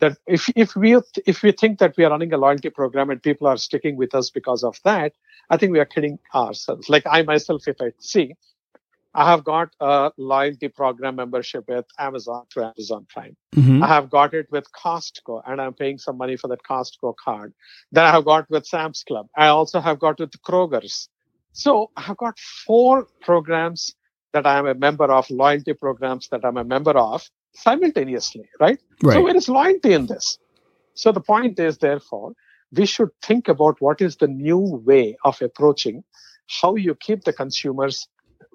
that 0.00 0.18
if 0.26 0.48
if 0.56 0.74
we 0.74 0.96
if 1.26 1.42
we 1.42 1.52
think 1.52 1.78
that 1.78 1.94
we 1.96 2.04
are 2.04 2.10
running 2.10 2.32
a 2.32 2.38
loyalty 2.38 2.70
program 2.70 3.10
and 3.10 3.22
people 3.22 3.46
are 3.46 3.56
sticking 3.56 3.96
with 3.96 4.14
us 4.14 4.30
because 4.30 4.64
of 4.64 4.78
that, 4.84 5.12
I 5.50 5.56
think 5.56 5.72
we 5.72 5.78
are 5.78 5.84
kidding 5.84 6.18
ourselves. 6.34 6.88
Like 6.88 7.04
I 7.06 7.22
myself, 7.22 7.68
if 7.68 7.76
I 7.80 7.92
see, 7.98 8.34
I 9.14 9.28
have 9.28 9.42
got 9.42 9.74
a 9.80 10.12
loyalty 10.16 10.68
program 10.68 11.16
membership 11.16 11.64
with 11.68 11.84
Amazon 11.98 12.44
through 12.52 12.64
Amazon 12.64 13.06
Prime. 13.08 13.36
Mm-hmm. 13.54 13.82
I 13.82 13.88
have 13.88 14.08
got 14.08 14.34
it 14.34 14.46
with 14.52 14.64
Costco, 14.72 15.42
and 15.46 15.60
I'm 15.60 15.74
paying 15.74 15.98
some 15.98 16.16
money 16.16 16.36
for 16.36 16.48
that 16.48 16.62
Costco 16.62 17.14
card. 17.16 17.52
Then 17.90 18.04
I 18.04 18.10
have 18.12 18.24
got 18.24 18.48
with 18.50 18.66
Sam's 18.66 19.02
Club. 19.02 19.26
I 19.36 19.48
also 19.48 19.80
have 19.80 19.98
got 19.98 20.20
with 20.20 20.30
Kroger's. 20.42 21.08
So 21.52 21.90
I 21.96 22.02
have 22.02 22.16
got 22.18 22.38
four 22.38 23.08
programs 23.20 23.94
that 24.32 24.46
I 24.46 24.58
am 24.58 24.66
a 24.66 24.74
member 24.74 25.10
of, 25.10 25.28
loyalty 25.28 25.72
programs 25.72 26.28
that 26.28 26.44
I'm 26.44 26.56
a 26.56 26.64
member 26.64 26.92
of 26.92 27.28
simultaneously, 27.52 28.48
right? 28.60 28.78
right? 29.02 29.14
So 29.14 29.22
where 29.22 29.36
is 29.36 29.48
loyalty 29.48 29.92
in 29.92 30.06
this? 30.06 30.38
So 30.94 31.10
the 31.10 31.20
point 31.20 31.58
is, 31.58 31.78
therefore, 31.78 32.34
we 32.72 32.86
should 32.86 33.08
think 33.22 33.48
about 33.48 33.80
what 33.80 34.00
is 34.00 34.16
the 34.16 34.28
new 34.28 34.80
way 34.84 35.16
of 35.24 35.42
approaching 35.42 36.04
how 36.62 36.76
you 36.76 36.94
keep 36.94 37.24
the 37.24 37.32
consumers 37.32 38.06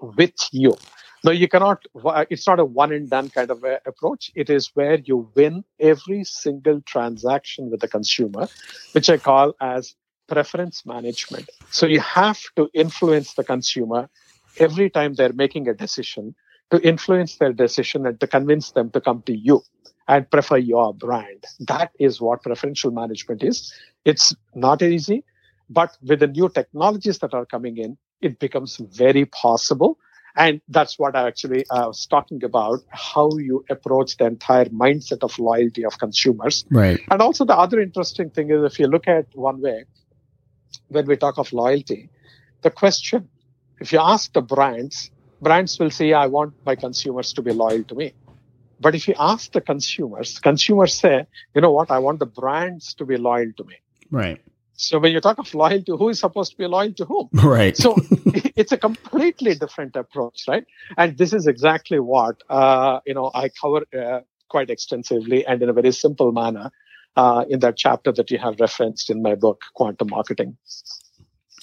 with 0.01 0.35
you. 0.51 0.75
Now, 1.23 1.31
you 1.31 1.47
cannot, 1.47 1.83
uh, 2.03 2.25
it's 2.29 2.45
not 2.45 2.59
a 2.59 2.65
one 2.65 2.91
and 2.91 3.09
done 3.09 3.29
kind 3.29 3.49
of 3.49 3.63
approach. 3.85 4.31
It 4.35 4.49
is 4.49 4.69
where 4.75 4.99
you 4.99 5.31
win 5.35 5.63
every 5.79 6.23
single 6.23 6.81
transaction 6.81 7.71
with 7.71 7.79
the 7.79 7.87
consumer, 7.87 8.47
which 8.91 9.09
I 9.09 9.17
call 9.17 9.55
as 9.59 9.95
preference 10.27 10.85
management. 10.85 11.49
So 11.71 11.87
you 11.87 11.99
have 11.99 12.39
to 12.57 12.69
influence 12.73 13.33
the 13.33 13.43
consumer 13.43 14.09
every 14.57 14.89
time 14.89 15.15
they're 15.15 15.33
making 15.33 15.67
a 15.67 15.73
decision 15.73 16.35
to 16.71 16.79
influence 16.81 17.37
their 17.37 17.53
decision 17.53 18.05
and 18.05 18.19
to 18.19 18.27
convince 18.27 18.71
them 18.71 18.89
to 18.91 19.01
come 19.01 19.21
to 19.23 19.35
you 19.35 19.61
and 20.07 20.29
prefer 20.29 20.57
your 20.57 20.93
brand. 20.93 21.43
That 21.59 21.91
is 21.99 22.21
what 22.21 22.43
preferential 22.43 22.91
management 22.91 23.43
is. 23.43 23.73
It's 24.03 24.35
not 24.53 24.81
easy, 24.81 25.23
but 25.69 25.97
with 26.01 26.19
the 26.19 26.27
new 26.27 26.49
technologies 26.49 27.19
that 27.19 27.33
are 27.33 27.45
coming 27.45 27.77
in, 27.77 27.97
it 28.25 28.39
becomes 28.39 28.77
very 28.77 29.25
possible. 29.25 29.97
And 30.37 30.59
that's 30.67 30.99
what 30.99 31.15
I 31.15 31.27
actually 31.27 31.65
uh, 31.69 31.87
was 31.87 32.05
talking 32.05 32.43
about, 32.43 32.79
how 32.89 33.29
you 33.37 33.63
approach 33.69 34.17
the 34.17 34.25
entire 34.25 34.65
mindset 34.65 35.23
of 35.23 35.39
loyalty 35.39 35.85
of 35.85 35.97
consumers. 35.97 36.65
Right. 36.69 36.99
And 37.09 37.21
also 37.21 37.45
the 37.45 37.57
other 37.57 37.79
interesting 37.79 38.31
thing 38.31 38.51
is 38.51 38.63
if 38.63 38.77
you 38.79 38.87
look 38.87 39.07
at 39.07 39.27
one 39.33 39.61
way, 39.61 39.85
when 40.89 41.05
we 41.05 41.15
talk 41.15 41.37
of 41.37 41.53
loyalty, 41.53 42.09
the 42.63 42.71
question, 42.71 43.29
if 43.79 43.93
you 43.93 43.99
ask 44.01 44.33
the 44.33 44.41
brands, 44.41 45.09
brands 45.41 45.79
will 45.79 45.91
say, 45.91 46.11
I 46.11 46.27
want 46.27 46.53
my 46.65 46.75
consumers 46.75 47.31
to 47.33 47.41
be 47.41 47.51
loyal 47.51 47.83
to 47.83 47.95
me. 47.95 48.13
But 48.81 48.93
if 48.93 49.07
you 49.07 49.15
ask 49.17 49.53
the 49.53 49.61
consumers, 49.61 50.39
consumers 50.39 50.95
say, 50.95 51.27
you 51.53 51.61
know 51.61 51.71
what, 51.71 51.91
I 51.91 51.99
want 51.99 52.19
the 52.19 52.25
brands 52.25 52.93
to 52.95 53.05
be 53.05 53.15
loyal 53.15 53.53
to 53.55 53.63
me. 53.63 53.75
Right. 54.11 54.41
So 54.77 54.99
when 54.99 55.11
you 55.13 55.21
talk 55.21 55.39
of 55.39 55.53
loyalty, 55.53 55.91
who 55.91 56.09
is 56.09 56.19
supposed 56.19 56.51
to 56.51 56.57
be 56.57 56.67
loyal 56.67 56.93
to 56.93 57.05
whom? 57.05 57.29
Right. 57.43 57.75
So 57.77 57.95
it's 58.55 58.71
a 58.71 58.77
completely 58.77 59.55
different 59.55 59.95
approach, 59.95 60.43
right? 60.47 60.65
And 60.97 61.17
this 61.17 61.33
is 61.33 61.47
exactly 61.47 61.99
what 61.99 62.43
uh, 62.49 62.99
you 63.05 63.13
know 63.13 63.31
I 63.33 63.49
cover 63.49 63.85
uh, 63.97 64.21
quite 64.49 64.69
extensively 64.69 65.45
and 65.45 65.61
in 65.61 65.69
a 65.69 65.73
very 65.73 65.91
simple 65.91 66.31
manner 66.31 66.71
uh, 67.15 67.45
in 67.49 67.59
that 67.59 67.77
chapter 67.77 68.11
that 68.11 68.29
you 68.31 68.37
have 68.37 68.59
referenced 68.59 69.09
in 69.09 69.21
my 69.21 69.35
book, 69.35 69.61
Quantum 69.73 70.09
Marketing. 70.09 70.57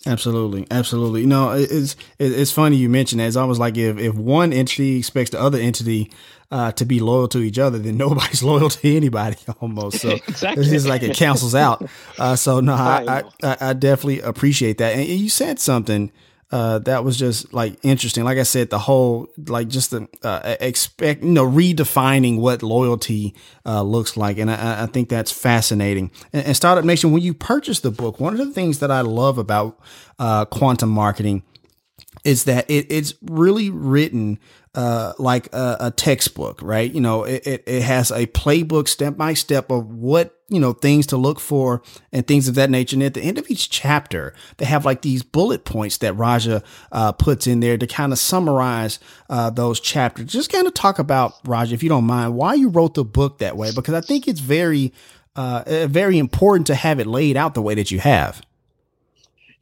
Absolutely, 0.05 0.67
absolutely. 0.71 1.21
You 1.21 1.29
know, 1.29 1.53
it's 1.53 1.95
it's 2.19 2.51
funny 2.51 2.77
you 2.77 2.89
mentioned 2.89 3.21
that. 3.21 3.27
It's 3.27 3.37
almost 3.37 3.61
like 3.61 3.77
if 3.77 3.99
if 3.99 4.15
one 4.15 4.53
entity 4.53 4.99
expects 4.99 5.31
the 5.31 5.41
other 5.41 5.59
entity 5.59 6.11
uh, 6.51 6.73
to 6.73 6.85
be 6.85 6.99
loyal 6.99 7.29
to 7.29 7.39
each 7.39 7.59
other, 7.59 7.79
then 7.79 7.97
nobody's 7.99 8.43
loyal 8.43 8.69
to 8.69 8.97
anybody 8.97 9.37
almost. 9.61 10.01
So 10.01 10.11
exactly. 10.29 10.63
it's 10.63 10.73
just 10.73 10.87
like 10.87 11.03
it 11.03 11.17
cancels 11.17 11.55
out. 11.55 11.89
Uh, 12.19 12.35
so 12.35 12.61
no, 12.61 12.75
I, 12.75 13.23
I, 13.43 13.57
I 13.61 13.73
definitely 13.75 14.21
appreciate 14.21 14.79
that. 14.79 14.95
And 14.97 15.07
you 15.07 15.29
said 15.29 15.61
something 15.61 16.11
uh, 16.53 16.79
that 16.81 17.03
was 17.03 17.17
just 17.17 17.55
like 17.55 17.79
interesting. 17.83 18.25
Like 18.25 18.37
I 18.37 18.43
said, 18.43 18.69
the 18.69 18.79
whole 18.79 19.29
like 19.47 19.69
just 19.69 19.91
the 19.91 20.07
uh, 20.23 20.57
expect 20.61 21.25
you 21.25 21.31
know 21.31 21.47
redefining 21.47 22.39
what 22.39 22.63
loyalty 22.63 23.35
uh, 23.65 23.83
looks 23.83 24.19
like, 24.19 24.37
and 24.37 24.51
I, 24.51 24.83
I, 24.83 24.87
think 24.87 25.09
that's 25.09 25.33
fascinating. 25.33 26.11
And, 26.31 26.45
and, 26.47 26.57
Startup 26.57 26.85
Nation, 26.85 27.11
when 27.11 27.23
you 27.23 27.33
purchase 27.33 27.81
the 27.81 27.91
book, 27.91 28.21
one 28.21 28.39
of 28.39 28.39
the 28.39 28.53
things 28.53 28.81
that 28.81 28.91
I 28.91 29.01
love 29.01 29.39
about 29.39 29.81
uh, 30.19 30.45
quantum 30.45 30.91
marketing 30.91 31.43
is 32.25 32.45
that 32.45 32.71
it, 32.71 32.87
it's 32.91 33.15
really 33.23 33.71
written 33.71 34.39
uh, 34.75 35.13
like 35.19 35.53
a, 35.53 35.77
a, 35.81 35.91
textbook, 35.91 36.63
right? 36.63 36.91
You 36.91 37.01
know, 37.01 37.25
it, 37.25 37.47
it, 37.47 37.65
it 37.67 37.83
has 37.83 38.11
a 38.11 38.27
playbook 38.27 38.89
step 38.89 39.19
by 39.19 39.35
step 39.35 39.71
of 39.71 39.91
what, 39.91 40.39
you 40.49 40.59
know, 40.59 40.73
things 40.73 41.07
to 41.09 41.19
look 41.19 41.41
for 41.41 41.83
and 42.11 42.27
things 42.27 42.49
of 42.49 42.55
that 42.55 42.71
nature. 42.71 42.97
And 42.97 43.03
at 43.03 43.13
the 43.13 43.21
end 43.21 43.37
of 43.37 43.51
each 43.51 43.69
chapter, 43.69 44.35
they 44.57 44.65
have 44.65 44.87
like 44.87 45.03
these 45.03 45.23
bullet 45.23 45.67
points 45.67 45.99
that 45.99 46.15
Raja 46.15 46.63
uh, 46.91 47.13
puts 47.13 47.47
in 47.47 47.61
there 47.61 47.77
to 47.77 47.87
kind 47.87 48.13
of 48.13 48.19
summarize 48.19 48.99
uh, 49.29 49.51
those 49.51 49.79
chapters. 49.79 50.33
Just 50.33 50.51
kind 50.51 50.67
of 50.67 50.73
talk 50.73 50.99
about, 50.99 51.35
Raja, 51.45 51.75
if 51.75 51.83
you 51.83 51.91
don't 51.91 52.05
mind, 52.05 52.35
why 52.35 52.55
you 52.55 52.71
wrote 52.71 52.95
the 52.95 53.05
book 53.05 53.39
that 53.39 53.59
way, 53.59 53.73
because 53.75 53.95
I 53.95 54.01
think 54.01 54.27
it's 54.27 54.41
very, 54.41 54.95
uh, 55.37 55.87
very 55.87 56.17
important 56.19 56.67
to 56.69 56.75
have 56.75 56.99
it 56.99 57.07
laid 57.07 57.37
out 57.37 57.53
the 57.53 57.63
way 57.63 57.75
that 57.75 57.91
you 57.91 57.99
have. 58.01 58.41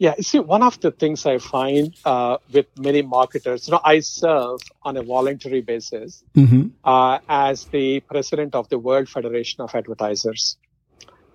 Yeah, 0.01 0.15
you 0.17 0.23
see, 0.23 0.39
one 0.39 0.63
of 0.63 0.81
the 0.81 0.93
things 0.93 1.27
I 1.27 1.37
find 1.37 1.95
uh, 2.07 2.39
with 2.51 2.65
many 2.79 3.03
marketers, 3.03 3.69
you 3.69 3.73
know, 3.73 3.83
I 3.85 4.01
serve 4.01 4.61
on 4.83 4.97
a 4.97 5.03
voluntary 5.03 5.61
basis 5.61 6.25
mm-hmm. 6.35 6.69
uh, 6.83 7.19
as 7.29 7.67
the 7.67 8.01
president 8.01 8.55
of 8.55 8.71
the 8.71 8.79
World 8.79 9.11
Federation 9.11 9.61
of 9.61 9.75
Advertisers. 9.75 10.57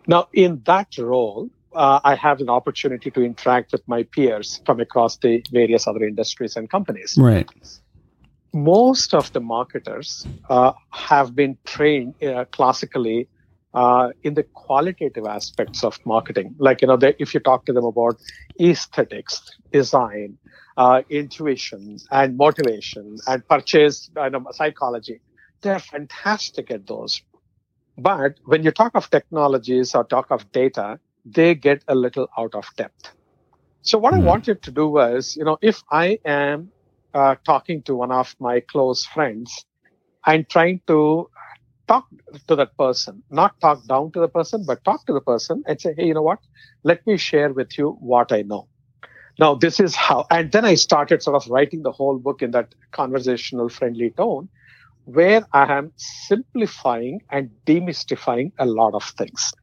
Now, 0.07 0.29
in 0.33 0.63
that 0.65 0.97
role, 0.97 1.51
uh, 1.75 1.99
I 2.03 2.15
have 2.15 2.41
an 2.41 2.49
opportunity 2.49 3.11
to 3.11 3.21
interact 3.21 3.71
with 3.71 3.87
my 3.87 4.01
peers 4.01 4.59
from 4.65 4.79
across 4.79 5.17
the 5.17 5.43
various 5.51 5.85
other 5.85 6.03
industries 6.03 6.55
and 6.55 6.67
companies. 6.67 7.15
Right. 7.19 7.47
Most 8.51 9.13
of 9.13 9.31
the 9.31 9.41
marketers 9.41 10.25
uh, 10.49 10.71
have 10.89 11.35
been 11.35 11.59
trained 11.65 12.15
uh, 12.23 12.45
classically 12.45 13.27
uh, 13.75 14.09
in 14.23 14.33
the 14.33 14.43
qualitative 14.43 15.25
aspects 15.25 15.83
of 15.83 15.99
marketing. 16.05 16.55
Like, 16.57 16.81
you 16.81 16.87
know, 16.87 16.97
they, 16.97 17.13
if 17.19 17.33
you 17.33 17.39
talk 17.41 17.65
to 17.65 17.73
them 17.73 17.85
about 17.85 18.17
aesthetics, 18.59 19.51
design, 19.71 20.37
uh, 20.77 21.01
intuition, 21.09 21.97
and 22.11 22.37
motivation, 22.37 23.17
and 23.27 23.47
purchase 23.47 24.09
you 24.15 24.29
know, 24.29 24.45
psychology, 24.51 25.19
they're 25.61 25.79
fantastic 25.79 26.71
at 26.71 26.87
those. 26.87 27.21
But 27.97 28.39
when 28.45 28.63
you 28.63 28.71
talk 28.71 28.93
of 28.95 29.09
technologies 29.09 29.93
or 29.93 30.03
talk 30.03 30.31
of 30.31 30.51
data, 30.51 30.99
they 31.25 31.55
get 31.55 31.83
a 31.87 31.95
little 31.95 32.29
out 32.37 32.55
of 32.55 32.67
depth. 32.77 33.11
So 33.81 33.97
what 33.97 34.13
mm-hmm. 34.13 34.23
I 34.23 34.25
wanted 34.25 34.61
to 34.63 34.71
do 34.71 34.87
was, 34.87 35.35
you 35.35 35.43
know, 35.43 35.57
if 35.61 35.83
I 35.91 36.19
am 36.25 36.71
uh, 37.13 37.35
talking 37.45 37.81
to 37.83 37.95
one 37.95 38.11
of 38.11 38.35
my 38.39 38.59
close 38.59 39.05
friends 39.05 39.65
and 40.25 40.47
trying 40.49 40.81
to 40.87 41.29
talk 41.87 42.07
to 42.47 42.55
that 42.55 42.77
person, 42.77 43.23
not 43.29 43.59
talk 43.61 43.85
down 43.87 44.11
to 44.13 44.19
the 44.19 44.27
person, 44.27 44.63
but 44.65 44.83
talk 44.83 45.05
to 45.05 45.13
the 45.13 45.21
person 45.21 45.63
and 45.67 45.79
say, 45.79 45.93
hey, 45.97 46.07
you 46.07 46.13
know 46.13 46.21
what? 46.21 46.39
Let 46.83 47.05
me 47.07 47.17
share 47.17 47.53
with 47.53 47.77
you 47.77 47.97
what 47.99 48.31
I 48.31 48.41
know. 48.41 48.67
Now, 49.37 49.55
this 49.55 49.79
is 49.79 49.95
how, 49.95 50.25
and 50.31 50.51
then 50.51 50.63
I 50.63 50.75
started 50.75 51.21
sort 51.21 51.35
of 51.35 51.49
writing 51.49 51.83
the 51.83 51.91
whole 51.91 52.17
book 52.17 52.41
in 52.41 52.51
that 52.51 52.73
conversational, 52.91 53.69
friendly 53.69 54.11
tone 54.11 54.49
where 55.03 55.45
I 55.53 55.71
am 55.73 55.91
simplifying 55.97 57.21
and 57.29 57.49
demystifying 57.65 58.51
a 58.57 58.65
lot 58.65 58.93
of 58.93 59.03
things 59.03 59.53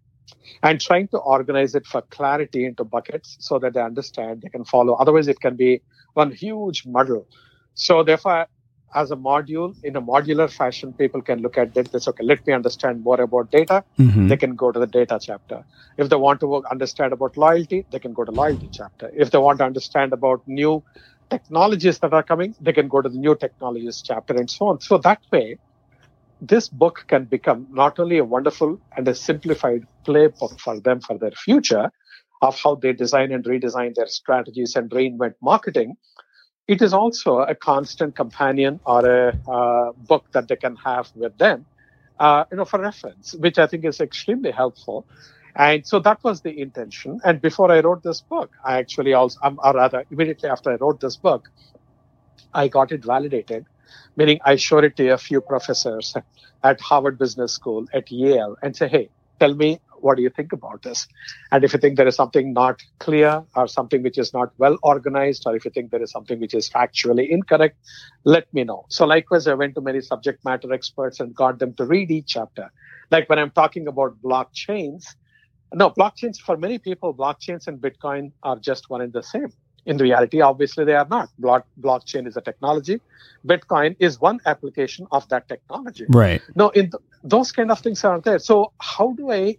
and 0.63 0.81
trying 0.81 1.09
to 1.09 1.19
organize 1.19 1.75
it 1.75 1.87
for 1.87 2.03
clarity 2.03 2.65
into 2.65 2.85
buckets 2.85 3.37
so 3.41 3.59
that 3.59 3.75
they 3.75 3.81
understand, 3.81 4.43
they 4.43 4.49
can 4.49 4.65
follow. 4.65 4.95
Otherwise, 4.95 5.29
it 5.29 5.41
can 5.41 5.57
be 5.57 5.83
one 6.15 6.31
huge 6.31 6.87
muddle. 6.87 7.27
So, 7.75 8.05
therefore, 8.05 8.47
as 8.95 9.11
a 9.11 9.17
module 9.17 9.75
in 9.83 9.97
a 9.97 10.03
modular 10.03 10.51
fashion 10.53 10.93
people 10.93 11.23
can 11.23 11.41
look 11.41 11.59
at 11.59 11.75
this 11.75 12.09
okay 12.09 12.25
let 12.25 12.47
me 12.47 12.53
understand 12.53 13.03
more 13.03 13.21
about 13.21 13.51
data. 13.51 13.85
Mm-hmm. 13.99 14.29
they 14.29 14.37
can 14.37 14.55
go 14.55 14.73
to 14.73 14.79
the 14.79 14.87
data 14.87 15.19
chapter. 15.21 15.65
If 15.99 16.09
they 16.09 16.17
want 16.17 16.41
to 16.41 16.63
understand 16.71 17.13
about 17.13 17.37
loyalty 17.37 17.87
they 17.91 17.99
can 17.99 18.13
go 18.13 18.25
to 18.25 18.31
loyalty 18.33 18.71
chapter. 18.73 19.11
If 19.15 19.31
they 19.31 19.39
want 19.39 19.59
to 19.59 19.65
understand 19.65 20.13
about 20.13 20.41
new 20.47 20.83
technologies 21.31 21.99
that 22.01 22.13
are 22.13 22.23
coming 22.23 22.55
they 22.61 22.73
can 22.73 22.89
go 22.89 23.01
to 23.01 23.09
the 23.09 23.19
new 23.19 23.37
technologies 23.37 24.03
chapter 24.05 24.35
and 24.35 24.51
so 24.51 24.69
on. 24.69 24.81
So 24.81 24.99
that 24.99 25.21
way 25.33 25.59
this 26.41 26.69
book 26.69 27.05
can 27.09 27.25
become 27.25 27.67
not 27.71 27.99
only 27.99 28.19
a 28.19 28.25
wonderful 28.25 28.79
and 28.97 29.07
a 29.07 29.15
simplified 29.15 29.83
playbook 30.07 30.59
for 30.59 30.81
them 30.81 31.01
for 31.01 31.17
their 31.17 31.31
future 31.31 31.91
of 32.43 32.59
how 32.61 32.75
they 32.75 32.93
design 32.93 33.31
and 33.33 33.45
redesign 33.45 33.95
their 33.95 34.09
strategies 34.09 34.75
and 34.75 34.91
reinvent 34.91 35.35
marketing 35.41 35.95
it 36.69 36.81
is 36.83 36.93
also 36.93 37.39
a 37.39 37.55
constant 37.55 38.15
companion 38.15 38.81
or 38.85 39.07
a 39.07 39.39
uh, 39.51 39.93
book 39.93 40.25
that 40.33 40.49
they 40.49 40.57
can 40.57 40.77
have 40.77 41.11
with 41.15 41.37
them, 41.39 41.67
uh, 42.19 42.45
you 42.51 42.57
know, 42.57 42.65
for 42.65 42.81
reference, 42.81 43.35
which 43.35 43.59
I 43.59 43.67
think 43.67 43.85
is 43.85 44.01
extremely 44.01 44.53
helpful. 44.53 45.07
And 45.55 45.87
so 45.87 45.99
that 46.01 46.23
was 46.25 46.41
the 46.41 46.61
intention. 46.61 47.21
And 47.25 47.41
before 47.41 47.71
I 47.71 47.81
wrote 47.81 48.03
this 48.03 48.23
book, 48.23 48.53
I 48.65 48.79
actually 48.79 49.13
also, 49.13 49.39
um, 49.43 49.61
or 49.63 49.75
rather, 49.75 50.05
immediately 50.11 50.49
after 50.49 50.71
I 50.71 50.77
wrote 50.77 51.01
this 51.01 51.17
book, 51.17 51.51
I 52.55 52.69
got 52.69 52.93
it 52.93 53.05
validated, 53.05 53.67
meaning 54.17 54.39
I 54.45 54.57
showed 54.57 54.85
it 54.85 54.97
to 54.97 55.09
a 55.09 55.19
few 55.19 55.41
professors 55.41 56.15
at 56.63 56.81
Harvard 56.81 57.19
Business 57.19 57.53
School, 57.53 57.87
at 57.93 58.11
Yale, 58.11 58.57
and 58.63 58.75
say, 58.75 58.89
hey, 58.89 59.11
tell 59.43 59.55
me 59.63 59.71
what 60.03 60.17
do 60.17 60.23
you 60.23 60.31
think 60.31 60.53
about 60.53 60.83
this? 60.83 61.07
And 61.53 61.65
if 61.65 61.73
you 61.73 61.79
think 61.79 61.97
there 61.97 62.09
is 62.09 62.17
something 62.17 62.53
not 62.53 62.83
clear 62.99 63.43
or 63.55 63.69
something 63.69 64.03
which 64.03 64.19
is 64.19 64.33
not 64.35 64.51
well 64.59 64.77
organized, 64.83 65.45
or 65.47 65.55
if 65.57 65.65
you 65.65 65.71
think 65.71 65.91
there 65.91 66.03
is 66.03 66.11
something 66.11 66.41
which 66.41 66.55
is 66.55 66.69
factually 66.69 67.29
incorrect, 67.29 67.79
let 68.25 68.53
me 68.53 68.65
know. 68.65 68.85
So 68.89 69.07
likewise, 69.07 69.47
I 69.47 69.55
went 69.55 69.77
to 69.77 69.81
many 69.81 70.01
subject 70.01 70.45
matter 70.45 70.73
experts 70.73 71.21
and 71.21 71.35
got 71.35 71.59
them 71.61 71.75
to 71.75 71.85
read 71.85 72.11
each 72.11 72.27
chapter. 72.27 72.71
Like 73.11 73.29
when 73.29 73.39
I'm 73.39 73.53
talking 73.53 73.87
about 73.87 74.21
blockchains, 74.23 75.05
no, 75.73 75.91
blockchains, 75.91 76.39
for 76.39 76.57
many 76.57 76.79
people, 76.79 77.15
blockchains 77.15 77.67
and 77.69 77.79
Bitcoin 77.81 78.33
are 78.43 78.59
just 78.59 78.91
one 78.91 79.01
and 79.01 79.13
the 79.13 79.23
same. 79.23 79.53
In 79.85 79.97
reality, 79.99 80.41
obviously, 80.41 80.85
they 80.85 80.95
are 80.95 81.07
not. 81.09 81.29
Block, 81.39 81.67
blockchain 81.81 82.29
is 82.29 82.37
a 82.37 82.41
technology. 82.41 83.01
Bitcoin 83.47 83.97
is 83.99 84.21
one 84.21 84.41
application 84.47 85.09
of 85.11 85.29
that 85.29 85.49
technology. 85.49 86.07
Right. 86.09 86.41
No, 86.55 86.69
in 86.71 86.91
the, 86.91 86.99
those 87.25 87.51
kind 87.51 87.71
of 87.73 87.81
things 87.81 88.05
are 88.05 88.21
there. 88.21 88.39
So, 88.39 88.73
how 88.79 89.13
do 89.13 89.33
I 89.33 89.57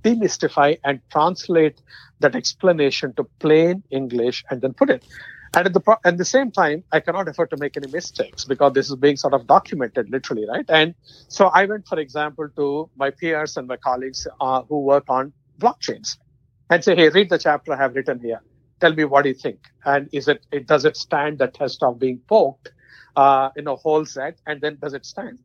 demystify 0.00 0.78
and 0.84 1.00
translate 1.10 1.82
that 2.20 2.34
explanation 2.34 3.12
to 3.14 3.24
plain 3.38 3.82
English 3.90 4.44
and 4.50 4.62
then 4.62 4.72
put 4.72 4.88
it? 4.88 5.04
And 5.54 5.66
at 5.66 5.74
the 5.74 5.80
pro- 5.80 5.98
at 6.04 6.16
the 6.16 6.24
same 6.24 6.50
time, 6.50 6.82
I 6.92 7.00
cannot 7.00 7.28
afford 7.28 7.50
to 7.50 7.56
make 7.58 7.76
any 7.76 7.90
mistakes 7.90 8.46
because 8.46 8.72
this 8.72 8.88
is 8.88 8.96
being 8.96 9.16
sort 9.16 9.34
of 9.34 9.46
documented 9.46 10.10
literally, 10.10 10.46
right? 10.48 10.64
And 10.68 10.94
so 11.28 11.48
I 11.48 11.66
went, 11.66 11.86
for 11.86 11.98
example, 11.98 12.48
to 12.56 12.90
my 12.96 13.10
peers 13.10 13.58
and 13.58 13.68
my 13.68 13.76
colleagues 13.76 14.26
uh, 14.40 14.62
who 14.62 14.80
work 14.80 15.04
on 15.08 15.34
blockchains 15.58 16.16
and 16.70 16.82
say, 16.82 16.96
hey, 16.96 17.10
read 17.10 17.28
the 17.28 17.38
chapter 17.38 17.74
I 17.74 17.76
have 17.76 17.94
written 17.94 18.20
here 18.20 18.40
tell 18.80 18.94
me 18.94 19.04
what 19.04 19.26
you 19.26 19.34
think? 19.34 19.60
And 19.84 20.08
is 20.12 20.28
it, 20.28 20.46
it 20.50 20.66
does 20.66 20.84
it 20.84 20.96
stand 20.96 21.38
the 21.38 21.48
test 21.48 21.82
of 21.82 21.98
being 21.98 22.20
poked 22.28 22.72
uh, 23.16 23.50
in 23.56 23.66
a 23.66 23.76
whole 23.76 24.04
set? 24.04 24.38
And 24.46 24.60
then 24.60 24.78
does 24.80 24.94
it 24.94 25.06
stand? 25.06 25.38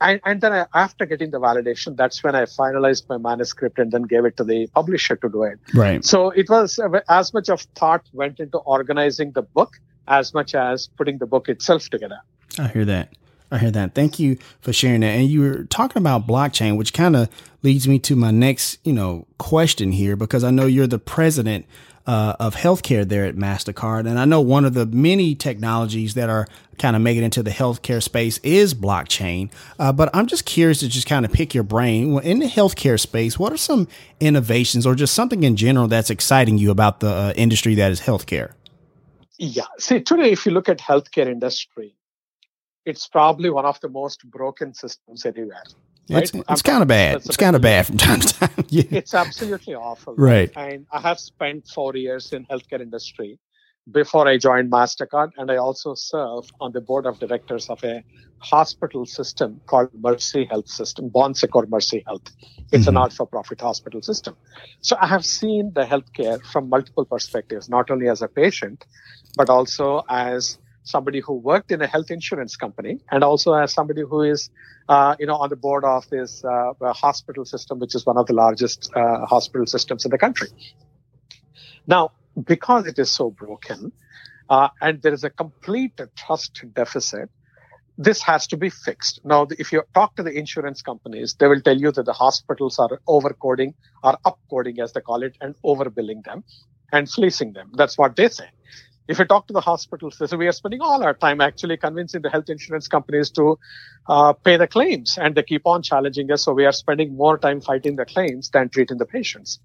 And, 0.00 0.20
and 0.24 0.40
then 0.40 0.52
I, 0.52 0.66
after 0.74 1.06
getting 1.06 1.30
the 1.30 1.40
validation 1.40 1.96
that's 1.96 2.22
when 2.22 2.34
i 2.34 2.42
finalized 2.42 3.08
my 3.08 3.16
manuscript 3.16 3.78
and 3.78 3.92
then 3.92 4.02
gave 4.02 4.24
it 4.24 4.36
to 4.38 4.44
the 4.44 4.66
publisher 4.74 5.16
to 5.16 5.28
do 5.28 5.44
it. 5.44 5.58
Right. 5.72 6.04
So 6.04 6.30
it 6.30 6.50
was 6.50 6.80
as 7.08 7.32
much 7.32 7.48
of 7.48 7.62
thought 7.76 8.04
went 8.12 8.40
into 8.40 8.58
organizing 8.58 9.32
the 9.32 9.42
book 9.42 9.78
as 10.08 10.34
much 10.34 10.54
as 10.54 10.88
putting 10.96 11.18
the 11.18 11.26
book 11.26 11.48
itself 11.48 11.88
together. 11.88 12.18
I 12.58 12.68
hear 12.68 12.84
that. 12.84 13.14
I 13.50 13.58
hear 13.58 13.70
that. 13.70 13.94
Thank 13.94 14.18
you 14.18 14.36
for 14.60 14.72
sharing 14.72 15.00
that. 15.02 15.08
And 15.08 15.28
you 15.28 15.40
were 15.40 15.64
talking 15.64 16.00
about 16.00 16.26
blockchain, 16.26 16.76
which 16.76 16.92
kind 16.92 17.14
of 17.14 17.28
leads 17.62 17.86
me 17.86 17.98
to 18.00 18.16
my 18.16 18.30
next, 18.30 18.78
you 18.84 18.92
know, 18.92 19.26
question 19.38 19.92
here, 19.92 20.16
because 20.16 20.42
I 20.44 20.50
know 20.50 20.66
you're 20.66 20.86
the 20.86 20.98
president 20.98 21.66
uh, 22.06 22.34
of 22.38 22.54
healthcare 22.54 23.06
there 23.06 23.24
at 23.24 23.36
MasterCard. 23.36 24.08
And 24.08 24.18
I 24.18 24.24
know 24.24 24.40
one 24.40 24.64
of 24.64 24.74
the 24.74 24.86
many 24.86 25.34
technologies 25.34 26.14
that 26.14 26.28
are 26.28 26.46
kind 26.78 26.96
of 26.96 27.02
making 27.02 27.22
it 27.22 27.26
into 27.26 27.42
the 27.42 27.50
healthcare 27.50 28.02
space 28.02 28.38
is 28.38 28.74
blockchain. 28.74 29.50
Uh, 29.78 29.92
but 29.92 30.10
I'm 30.14 30.26
just 30.26 30.44
curious 30.44 30.80
to 30.80 30.88
just 30.88 31.06
kind 31.06 31.24
of 31.24 31.32
pick 31.32 31.54
your 31.54 31.64
brain. 31.64 32.18
In 32.20 32.40
the 32.40 32.46
healthcare 32.46 33.00
space, 33.00 33.38
what 33.38 33.52
are 33.52 33.56
some 33.56 33.88
innovations 34.20 34.86
or 34.86 34.94
just 34.94 35.14
something 35.14 35.42
in 35.44 35.56
general 35.56 35.88
that's 35.88 36.10
exciting 36.10 36.58
you 36.58 36.70
about 36.70 37.00
the 37.00 37.08
uh, 37.08 37.32
industry 37.36 37.74
that 37.76 37.90
is 37.90 38.00
healthcare? 38.00 38.52
Yeah. 39.38 39.64
See, 39.78 40.00
today, 40.00 40.30
if 40.30 40.46
you 40.46 40.52
look 40.52 40.68
at 40.68 40.78
healthcare 40.78 41.26
industry, 41.26 41.96
it's 42.84 43.08
probably 43.08 43.50
one 43.50 43.64
of 43.64 43.80
the 43.80 43.88
most 43.88 44.28
broken 44.30 44.74
systems 44.74 45.24
anywhere. 45.24 45.62
Right? 46.10 46.22
It's, 46.22 46.32
it's 46.34 46.62
kind 46.62 46.82
of 46.82 46.88
bad. 46.88 47.16
It's 47.16 47.36
kind 47.36 47.56
of 47.56 47.62
bad 47.62 47.86
from 47.86 47.96
time 47.96 48.20
to 48.20 48.28
time. 48.34 48.50
yeah. 48.68 48.84
It's 48.90 49.14
absolutely 49.14 49.74
awful. 49.74 50.14
Right. 50.16 50.50
And 50.54 50.86
I 50.92 51.00
have 51.00 51.18
spent 51.18 51.66
four 51.68 51.96
years 51.96 52.32
in 52.32 52.44
healthcare 52.46 52.80
industry 52.80 53.38
before 53.90 54.28
I 54.28 54.36
joined 54.38 54.70
MasterCard. 54.70 55.30
And 55.36 55.50
I 55.50 55.56
also 55.56 55.94
serve 55.94 56.50
on 56.60 56.72
the 56.72 56.80
board 56.80 57.06
of 57.06 57.18
directors 57.18 57.70
of 57.70 57.82
a 57.84 58.04
hospital 58.38 59.06
system 59.06 59.60
called 59.66 59.88
Mercy 59.94 60.44
Health 60.44 60.68
System, 60.68 61.08
Bon 61.08 61.34
Secours 61.34 61.68
Mercy 61.68 62.02
Health. 62.06 62.30
It's 62.72 62.82
mm-hmm. 62.82 62.88
a 62.88 62.92
not-for-profit 62.92 63.60
hospital 63.60 64.02
system. 64.02 64.36
So 64.80 64.96
I 65.00 65.06
have 65.06 65.24
seen 65.24 65.72
the 65.74 65.84
healthcare 65.84 66.42
from 66.52 66.68
multiple 66.68 67.06
perspectives, 67.06 67.68
not 67.68 67.90
only 67.90 68.08
as 68.08 68.20
a 68.20 68.28
patient, 68.28 68.84
but 69.36 69.48
also 69.48 70.02
as 70.08 70.58
somebody 70.84 71.20
who 71.20 71.34
worked 71.34 71.72
in 71.72 71.82
a 71.82 71.86
health 71.86 72.10
insurance 72.10 72.56
company 72.56 73.00
and 73.10 73.24
also 73.24 73.54
as 73.54 73.72
somebody 73.72 74.02
who 74.02 74.22
is 74.22 74.50
uh, 74.88 75.16
you 75.18 75.26
know 75.26 75.36
on 75.36 75.50
the 75.50 75.56
board 75.56 75.84
of 75.84 76.08
this 76.10 76.44
uh, 76.44 76.72
hospital 76.92 77.44
system 77.44 77.78
which 77.80 77.94
is 77.94 78.06
one 78.06 78.16
of 78.16 78.26
the 78.26 78.34
largest 78.34 78.90
uh, 78.96 79.26
hospital 79.26 79.66
systems 79.66 80.04
in 80.04 80.10
the 80.10 80.18
country 80.18 80.48
now 81.86 82.12
because 82.46 82.86
it 82.86 82.98
is 82.98 83.10
so 83.10 83.30
broken 83.30 83.92
uh, 84.48 84.68
and 84.80 85.02
there 85.02 85.12
is 85.14 85.24
a 85.24 85.30
complete 85.30 86.00
trust 86.16 86.64
deficit, 86.74 87.30
this 87.96 88.22
has 88.22 88.46
to 88.48 88.56
be 88.56 88.70
fixed. 88.70 89.20
Now, 89.24 89.46
if 89.58 89.72
you 89.72 89.82
talk 89.94 90.16
to 90.16 90.22
the 90.22 90.32
insurance 90.32 90.82
companies, 90.82 91.34
they 91.38 91.46
will 91.46 91.60
tell 91.60 91.76
you 91.76 91.92
that 91.92 92.04
the 92.04 92.12
hospitals 92.12 92.78
are 92.78 93.00
overcoding 93.08 93.74
or 94.02 94.18
upcoding, 94.26 94.80
as 94.80 94.92
they 94.92 95.00
call 95.00 95.22
it, 95.22 95.36
and 95.40 95.54
overbilling 95.64 96.24
them 96.24 96.44
and 96.92 97.08
fleecing 97.10 97.52
them. 97.52 97.70
That's 97.74 97.96
what 97.96 98.16
they 98.16 98.28
say. 98.28 98.48
If 99.06 99.18
you 99.18 99.26
talk 99.26 99.46
to 99.48 99.52
the 99.52 99.60
hospitals, 99.60 100.18
say 100.18 100.36
we 100.36 100.48
are 100.48 100.52
spending 100.52 100.80
all 100.80 101.02
our 101.04 101.14
time 101.14 101.40
actually 101.40 101.76
convincing 101.76 102.22
the 102.22 102.30
health 102.30 102.48
insurance 102.48 102.88
companies 102.88 103.30
to 103.32 103.58
uh, 104.08 104.32
pay 104.32 104.56
the 104.56 104.66
claims, 104.66 105.18
and 105.18 105.34
they 105.34 105.42
keep 105.42 105.66
on 105.66 105.82
challenging 105.82 106.30
us. 106.32 106.44
So 106.44 106.52
we 106.52 106.64
are 106.64 106.72
spending 106.72 107.16
more 107.16 107.38
time 107.38 107.60
fighting 107.60 107.96
the 107.96 108.06
claims 108.06 108.50
than 108.50 108.70
treating 108.70 108.98
the 108.98 109.06
patients. 109.06 109.60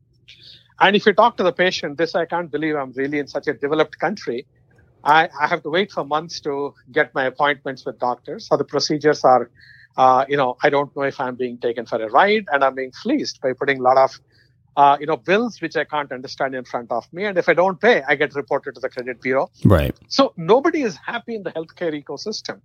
And 0.82 0.96
if 0.96 1.06
you 1.06 1.14
talk 1.14 1.38
to 1.38 1.44
the 1.44 1.54
patient, 1.54 1.98
this 1.98 2.16
I 2.16 2.26
can't 2.26 2.52
believe 2.52 2.76
I'm 2.76 2.92
really 2.94 3.20
in 3.20 3.28
such 3.28 3.48
a 3.48 3.54
developed 3.54 4.00
country 4.00 4.46
I, 5.04 5.30
I 5.40 5.48
have 5.48 5.64
to 5.64 5.70
wait 5.70 5.92
for 5.92 6.04
months 6.04 6.40
to 6.42 6.74
get 6.92 7.14
my 7.16 7.26
appointments 7.26 7.86
with 7.86 8.00
doctors. 8.00 8.48
So 8.48 8.58
the 8.58 8.66
procedures 8.66 9.24
are, 9.24 9.50
uh, 9.98 10.26
you 10.28 10.38
know, 10.38 10.58
I 10.62 10.70
don't 10.70 10.94
know 10.96 11.04
if 11.04 11.20
I'm 11.20 11.36
being 11.36 11.58
taken 11.58 11.86
for 11.86 12.02
a 12.02 12.10
ride 12.10 12.46
and 12.52 12.64
I'm 12.64 12.76
being 12.76 12.92
fleeced 12.92 13.42
by 13.42 13.54
putting 13.54 13.80
a 13.80 13.84
lot 13.84 13.98
of, 13.98 14.20
uh, 14.76 14.98
you 15.00 15.06
know, 15.06 15.18
bills 15.18 15.62
which 15.62 15.76
I 15.76 15.84
can't 15.84 16.12
understand 16.12 16.56
in 16.56 16.64
front 16.64 16.92
of 16.92 17.12
me. 17.12 17.26
And 17.26 17.38
if 17.38 17.50
I 17.50 17.54
don't 17.54 17.80
pay, 17.80 18.04
I 18.08 18.16
get 18.16 18.36
reported 18.36 18.76
to 18.76 18.82
the 18.82 18.90
credit 18.90 19.22
bureau. 19.22 19.50
Right. 19.66 19.96
So 20.08 20.34
nobody 20.38 20.82
is 20.82 20.98
happy 20.98 21.36
in 21.36 21.44
the 21.44 21.52
healthcare 21.52 21.94
ecosystem. 22.02 22.62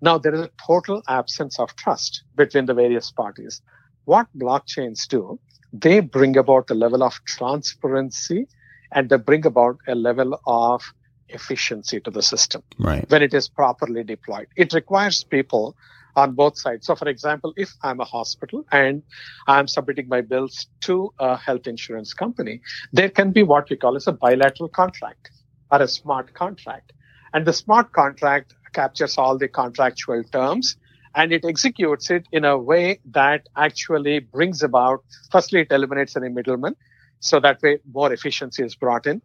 Now 0.00 0.18
there 0.18 0.34
is 0.34 0.40
a 0.40 0.50
total 0.66 1.02
absence 1.08 1.58
of 1.58 1.76
trust 1.76 2.22
between 2.36 2.66
the 2.66 2.74
various 2.74 3.10
parties. 3.10 3.60
What 4.04 4.26
blockchains 4.36 5.06
do, 5.06 5.38
they 5.72 6.00
bring 6.00 6.36
about 6.36 6.70
a 6.70 6.74
level 6.74 7.02
of 7.02 7.20
transparency 7.26 8.48
and 8.92 9.08
they 9.08 9.16
bring 9.16 9.46
about 9.46 9.78
a 9.86 9.94
level 9.94 10.40
of 10.46 10.82
efficiency 11.28 12.00
to 12.00 12.10
the 12.10 12.22
system 12.22 12.62
right. 12.78 13.08
when 13.08 13.22
it 13.22 13.34
is 13.34 13.48
properly 13.48 14.02
deployed. 14.02 14.48
It 14.56 14.72
requires 14.72 15.22
people 15.22 15.76
on 16.16 16.34
both 16.34 16.58
sides. 16.58 16.86
So, 16.86 16.94
for 16.94 17.08
example, 17.08 17.52
if 17.56 17.72
I'm 17.82 18.00
a 18.00 18.04
hospital 18.04 18.64
and 18.72 19.02
I'm 19.46 19.68
submitting 19.68 20.08
my 20.08 20.20
bills 20.20 20.66
to 20.82 21.12
a 21.18 21.36
health 21.36 21.66
insurance 21.66 22.12
company, 22.14 22.60
there 22.92 23.10
can 23.10 23.32
be 23.32 23.42
what 23.42 23.70
we 23.70 23.76
call 23.76 23.96
as 23.96 24.06
a 24.06 24.12
bilateral 24.12 24.68
contract 24.68 25.30
or 25.70 25.82
a 25.82 25.88
smart 25.88 26.34
contract. 26.34 26.92
And 27.32 27.46
the 27.46 27.52
smart 27.52 27.92
contract 27.92 28.54
captures 28.72 29.18
all 29.18 29.38
the 29.38 29.48
contractual 29.48 30.22
terms 30.24 30.76
and 31.14 31.32
it 31.32 31.44
executes 31.44 32.10
it 32.10 32.26
in 32.32 32.44
a 32.44 32.56
way 32.56 33.00
that 33.10 33.48
actually 33.56 34.20
brings 34.20 34.62
about, 34.62 35.04
firstly, 35.30 35.60
it 35.60 35.72
eliminates 35.72 36.16
any 36.16 36.28
middleman. 36.28 36.76
So 37.20 37.40
that 37.40 37.60
way 37.62 37.78
more 37.92 38.12
efficiency 38.12 38.62
is 38.62 38.74
brought 38.74 39.06
in. 39.06 39.20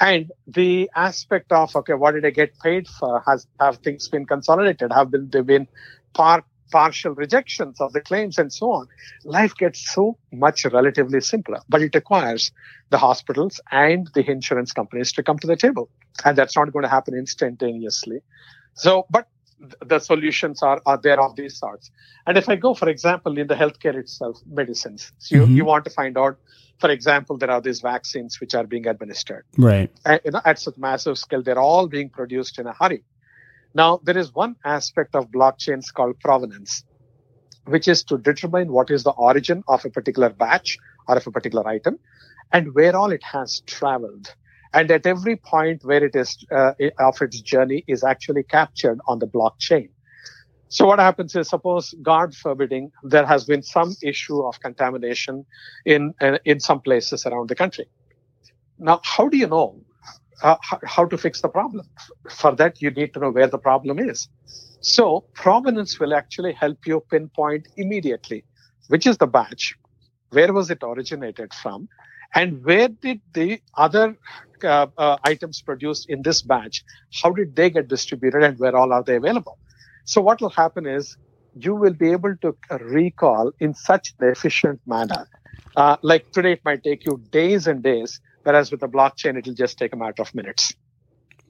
And 0.00 0.30
the 0.46 0.90
aspect 0.94 1.50
of, 1.50 1.74
okay, 1.74 1.94
what 1.94 2.12
did 2.12 2.24
I 2.24 2.30
get 2.30 2.58
paid 2.60 2.86
for? 2.86 3.22
Has, 3.26 3.46
have 3.60 3.78
things 3.78 4.08
been 4.08 4.26
consolidated? 4.26 4.92
Have 4.92 5.10
been, 5.10 5.28
there 5.30 5.42
been 5.42 5.66
part, 6.14 6.44
partial 6.70 7.14
rejections 7.14 7.80
of 7.80 7.92
the 7.92 8.00
claims 8.00 8.38
and 8.38 8.52
so 8.52 8.72
on? 8.72 8.88
Life 9.24 9.54
gets 9.56 9.92
so 9.92 10.18
much 10.32 10.64
relatively 10.66 11.20
simpler, 11.20 11.60
but 11.68 11.82
it 11.82 11.94
requires 11.94 12.52
the 12.90 12.98
hospitals 12.98 13.60
and 13.70 14.08
the 14.14 14.28
insurance 14.30 14.72
companies 14.72 15.12
to 15.12 15.22
come 15.22 15.38
to 15.38 15.46
the 15.46 15.56
table. 15.56 15.88
And 16.24 16.36
that's 16.36 16.56
not 16.56 16.72
going 16.72 16.84
to 16.84 16.88
happen 16.88 17.14
instantaneously. 17.14 18.20
So, 18.74 19.06
but 19.10 19.28
the 19.84 19.98
solutions 19.98 20.62
are, 20.62 20.80
are 20.86 20.98
there 20.98 21.20
of 21.20 21.34
these 21.36 21.58
sorts. 21.58 21.90
And 22.26 22.38
if 22.38 22.48
I 22.48 22.56
go, 22.56 22.74
for 22.74 22.88
example, 22.88 23.38
in 23.38 23.48
the 23.48 23.54
healthcare 23.54 23.96
itself, 23.96 24.38
medicines, 24.46 25.12
so 25.18 25.34
you, 25.34 25.42
mm-hmm. 25.42 25.56
you 25.56 25.64
want 25.64 25.84
to 25.84 25.90
find 25.90 26.16
out 26.16 26.38
for 26.78 26.90
example, 26.90 27.36
there 27.36 27.50
are 27.50 27.60
these 27.60 27.80
vaccines 27.80 28.40
which 28.40 28.54
are 28.54 28.64
being 28.64 28.86
administered. 28.86 29.44
Right. 29.56 29.90
And, 30.04 30.20
you 30.24 30.30
know, 30.30 30.40
at 30.44 30.58
such 30.58 30.76
massive 30.76 31.18
scale, 31.18 31.42
they're 31.42 31.58
all 31.58 31.88
being 31.88 32.08
produced 32.08 32.58
in 32.58 32.66
a 32.66 32.72
hurry. 32.72 33.02
Now, 33.74 34.00
there 34.02 34.18
is 34.18 34.34
one 34.34 34.56
aspect 34.64 35.14
of 35.14 35.30
blockchains 35.30 35.92
called 35.92 36.18
provenance, 36.20 36.84
which 37.66 37.86
is 37.88 38.02
to 38.04 38.18
determine 38.18 38.72
what 38.72 38.90
is 38.90 39.04
the 39.04 39.10
origin 39.10 39.62
of 39.68 39.84
a 39.84 39.90
particular 39.90 40.30
batch 40.30 40.78
or 41.06 41.16
of 41.16 41.26
a 41.26 41.30
particular 41.30 41.66
item 41.68 41.98
and 42.52 42.74
where 42.74 42.96
all 42.96 43.12
it 43.12 43.22
has 43.22 43.60
traveled. 43.66 44.34
And 44.72 44.90
at 44.90 45.06
every 45.06 45.36
point 45.36 45.84
where 45.84 46.04
it 46.04 46.14
is 46.14 46.44
uh, 46.50 46.72
of 46.98 47.20
its 47.22 47.40
journey 47.40 47.84
is 47.86 48.04
actually 48.04 48.42
captured 48.42 49.00
on 49.06 49.18
the 49.18 49.26
blockchain. 49.26 49.90
So 50.68 50.86
what 50.86 50.98
happens 50.98 51.34
is, 51.34 51.48
suppose 51.48 51.94
God 52.02 52.34
forbidding, 52.34 52.92
there 53.02 53.24
has 53.24 53.44
been 53.44 53.62
some 53.62 53.96
issue 54.02 54.46
of 54.46 54.60
contamination 54.60 55.46
in 55.86 56.14
uh, 56.20 56.38
in 56.44 56.60
some 56.60 56.80
places 56.82 57.24
around 57.24 57.48
the 57.48 57.54
country. 57.54 57.86
Now, 58.78 59.00
how 59.02 59.28
do 59.28 59.38
you 59.38 59.46
know 59.46 59.80
uh, 60.42 60.56
how, 60.62 61.04
to 61.04 61.18
fix 61.18 61.40
the 61.40 61.48
problem? 61.48 61.86
For 62.30 62.54
that, 62.56 62.80
you 62.80 62.90
need 62.90 63.14
to 63.14 63.20
know 63.20 63.30
where 63.30 63.46
the 63.46 63.58
problem 63.58 63.98
is. 63.98 64.28
So 64.80 65.24
provenance 65.34 65.98
will 65.98 66.14
actually 66.14 66.52
help 66.52 66.86
you 66.86 67.02
pinpoint 67.10 67.68
immediately 67.76 68.44
which 68.88 69.06
is 69.06 69.16
the 69.18 69.26
batch, 69.26 69.76
where 70.30 70.52
was 70.52 70.70
it 70.70 70.78
originated 70.82 71.54
from, 71.54 71.88
and 72.34 72.64
where 72.64 72.88
did 72.88 73.20
the 73.32 73.60
other 73.76 74.16
uh, 74.64 74.86
uh 74.98 75.16
items 75.24 75.62
produced 75.62 76.10
in 76.10 76.22
this 76.22 76.42
batch, 76.42 76.84
how 77.22 77.30
did 77.30 77.54
they 77.54 77.70
get 77.70 77.88
distributed, 77.88 78.42
and 78.42 78.58
where 78.58 78.76
all 78.76 78.92
are 78.92 79.04
they 79.04 79.16
available? 79.16 79.56
So 80.04 80.20
what 80.20 80.40
will 80.40 80.50
happen 80.50 80.86
is 80.86 81.16
you 81.54 81.74
will 81.74 81.92
be 81.92 82.10
able 82.10 82.36
to 82.38 82.56
recall 82.80 83.52
in 83.60 83.74
such 83.74 84.14
an 84.18 84.28
efficient 84.28 84.80
manner. 84.86 85.28
Uh, 85.76 85.96
like 86.02 86.30
today, 86.32 86.52
it 86.52 86.64
might 86.64 86.82
take 86.82 87.04
you 87.04 87.22
days 87.30 87.66
and 87.66 87.82
days, 87.82 88.20
whereas 88.42 88.70
with 88.70 88.80
the 88.80 88.88
blockchain, 88.88 89.38
it'll 89.38 89.54
just 89.54 89.78
take 89.78 89.92
a 89.92 89.96
matter 89.96 90.22
of 90.22 90.34
minutes. 90.34 90.74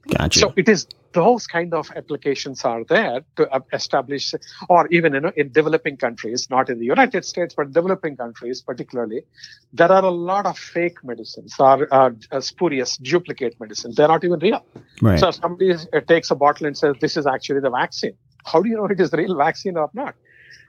Gotcha. 0.06 0.38
So 0.38 0.52
it 0.56 0.68
is 0.68 0.86
those 1.12 1.46
kind 1.46 1.74
of 1.74 1.90
applications 1.94 2.64
are 2.64 2.84
there 2.84 3.20
to 3.36 3.62
establish, 3.72 4.34
or 4.68 4.86
even 4.88 5.12
know, 5.12 5.32
in 5.36 5.52
developing 5.52 5.96
countries, 5.96 6.48
not 6.48 6.70
in 6.70 6.78
the 6.78 6.84
United 6.86 7.24
States, 7.24 7.54
but 7.54 7.72
developing 7.72 8.16
countries 8.16 8.62
particularly, 8.62 9.22
there 9.72 9.90
are 9.90 10.04
a 10.04 10.10
lot 10.10 10.46
of 10.46 10.56
fake 10.58 11.02
medicines 11.02 11.54
or 11.58 11.92
uh, 11.92 12.10
spurious 12.40 12.96
duplicate 12.98 13.58
medicines. 13.60 13.96
They're 13.96 14.08
not 14.08 14.24
even 14.24 14.38
real. 14.38 14.64
Right. 15.02 15.18
So 15.18 15.30
somebody 15.30 15.72
uh, 15.72 16.00
takes 16.06 16.30
a 16.30 16.34
bottle 16.34 16.66
and 16.66 16.76
says, 16.76 16.96
"This 17.00 17.16
is 17.16 17.26
actually 17.26 17.60
the 17.60 17.70
vaccine." 17.70 18.16
how 18.44 18.62
do 18.62 18.68
you 18.68 18.76
know 18.76 18.86
it 18.86 19.00
is 19.00 19.10
the 19.10 19.16
real 19.18 19.36
vaccine 19.36 19.76
or 19.76 19.90
not? 19.94 20.14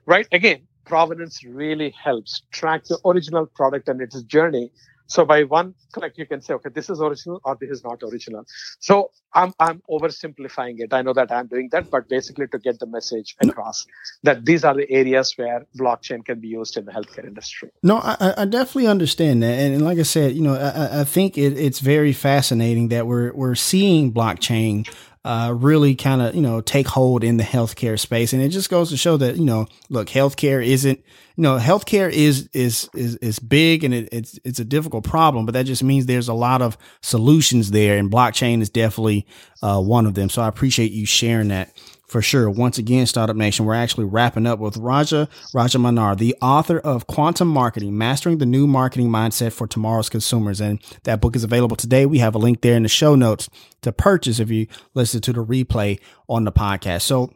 Right? 0.05 0.27
Again, 0.31 0.67
provenance 0.85 1.43
really 1.43 1.91
helps 1.91 2.41
track 2.51 2.85
the 2.85 2.99
original 3.05 3.45
product 3.45 3.87
and 3.87 4.01
its 4.01 4.21
journey. 4.23 4.71
So 5.09 5.25
by 5.25 5.43
one 5.43 5.73
click, 5.91 6.13
you 6.17 6.25
can 6.25 6.39
say, 6.41 6.53
okay, 6.53 6.69
this 6.69 6.89
is 6.89 7.01
original 7.01 7.41
or 7.43 7.57
this 7.59 7.69
is 7.71 7.83
not 7.83 8.01
original. 8.03 8.45
So 8.79 9.11
I'm, 9.33 9.53
I'm 9.59 9.81
oversimplifying 9.89 10.79
it. 10.79 10.93
I 10.93 11.01
know 11.01 11.13
that 11.13 11.31
I'm 11.31 11.47
doing 11.47 11.69
that, 11.71 11.89
but 11.89 12.07
basically 12.07 12.47
to 12.47 12.59
get 12.59 12.79
the 12.79 12.85
message 12.85 13.35
across 13.41 13.85
that 14.23 14.45
these 14.45 14.63
are 14.63 14.75
the 14.75 14.89
areas 14.89 15.33
where 15.35 15.65
blockchain 15.77 16.23
can 16.23 16.39
be 16.39 16.47
used 16.47 16.77
in 16.77 16.85
the 16.85 16.91
healthcare 16.91 17.25
industry. 17.25 17.69
No, 17.83 17.97
I, 17.97 18.33
I 18.37 18.45
definitely 18.45 18.87
understand 18.87 19.41
that. 19.43 19.59
And 19.59 19.83
like 19.83 19.97
I 19.97 20.03
said, 20.03 20.35
you 20.35 20.41
know, 20.41 20.55
I, 20.55 21.01
I 21.01 21.03
think 21.03 21.37
it, 21.37 21.57
it's 21.57 21.79
very 21.79 22.13
fascinating 22.13 22.89
that 22.89 23.07
we're, 23.07 23.33
we're 23.33 23.55
seeing 23.55 24.13
blockchain 24.13 24.87
uh, 25.25 25.53
really 25.55 25.95
kind 25.95 26.21
of, 26.21 26.33
you 26.33 26.41
know, 26.41 26.61
take 26.61 26.87
hold 26.87 27.23
in 27.23 27.37
the 27.37 27.43
healthcare 27.43 27.99
space. 27.99 28.31
And 28.33 28.41
it 28.41 28.49
just 28.49 28.69
goes 28.69 28.89
to 28.89 28.97
show 28.97 29.17
that, 29.17 29.35
you 29.35 29.45
know, 29.45 29.67
look, 29.89 30.07
healthcare 30.07 30.65
isn't, 30.65 30.97
you 31.35 31.43
know, 31.43 31.57
healthcare 31.57 32.09
is, 32.09 32.49
is, 32.53 32.89
is, 32.95 33.15
is 33.17 33.39
big 33.39 33.83
and 33.83 33.93
it, 33.93 34.09
it's, 34.11 34.39
it's 34.45 34.59
a 34.59 34.65
difficult 34.65 35.03
problem, 35.03 35.45
but 35.45 35.53
that 35.53 35.65
just 35.65 35.83
means 35.83 36.05
there's 36.05 36.29
a 36.29 36.33
lot 36.33 36.61
of 36.61 36.77
solutions 37.01 37.71
there 37.71 37.97
and 37.97 38.09
blockchain 38.09 38.61
is 38.61 38.69
definitely, 38.69 39.27
uh, 39.61 39.81
one 39.81 40.05
of 40.05 40.13
them. 40.13 40.29
So 40.29 40.41
I 40.41 40.47
appreciate 40.47 40.91
you 40.91 41.05
sharing 41.05 41.49
that 41.49 41.73
for 42.09 42.21
sure. 42.21 42.49
Once 42.49 42.77
again, 42.77 43.05
Startup 43.05 43.35
Nation, 43.35 43.65
we're 43.65 43.73
actually 43.73 44.05
wrapping 44.05 44.45
up 44.45 44.59
with 44.59 44.77
Raja 44.77 45.09
Raja 45.09 45.29
Rajamannar, 45.77 46.17
the 46.17 46.35
author 46.41 46.79
of 46.79 47.07
Quantum 47.07 47.47
Marketing, 47.47 47.97
Mastering 47.97 48.39
the 48.39 48.45
New 48.45 48.67
Marketing 48.67 49.09
Mindset 49.09 49.53
for 49.53 49.67
Tomorrow's 49.67 50.09
Consumers. 50.09 50.59
And 50.59 50.81
that 51.03 51.21
book 51.21 51.35
is 51.35 51.43
available 51.43 51.75
today. 51.75 52.05
We 52.05 52.19
have 52.19 52.35
a 52.35 52.39
link 52.39 52.61
there 52.61 52.75
in 52.75 52.83
the 52.83 52.89
show 52.89 53.15
notes 53.15 53.49
to 53.81 53.91
purchase 53.91 54.39
if 54.39 54.49
you 54.49 54.67
listen 54.93 55.21
to 55.21 55.33
the 55.33 55.43
replay 55.43 55.99
on 56.27 56.43
the 56.43 56.51
podcast. 56.51 57.03
So 57.03 57.31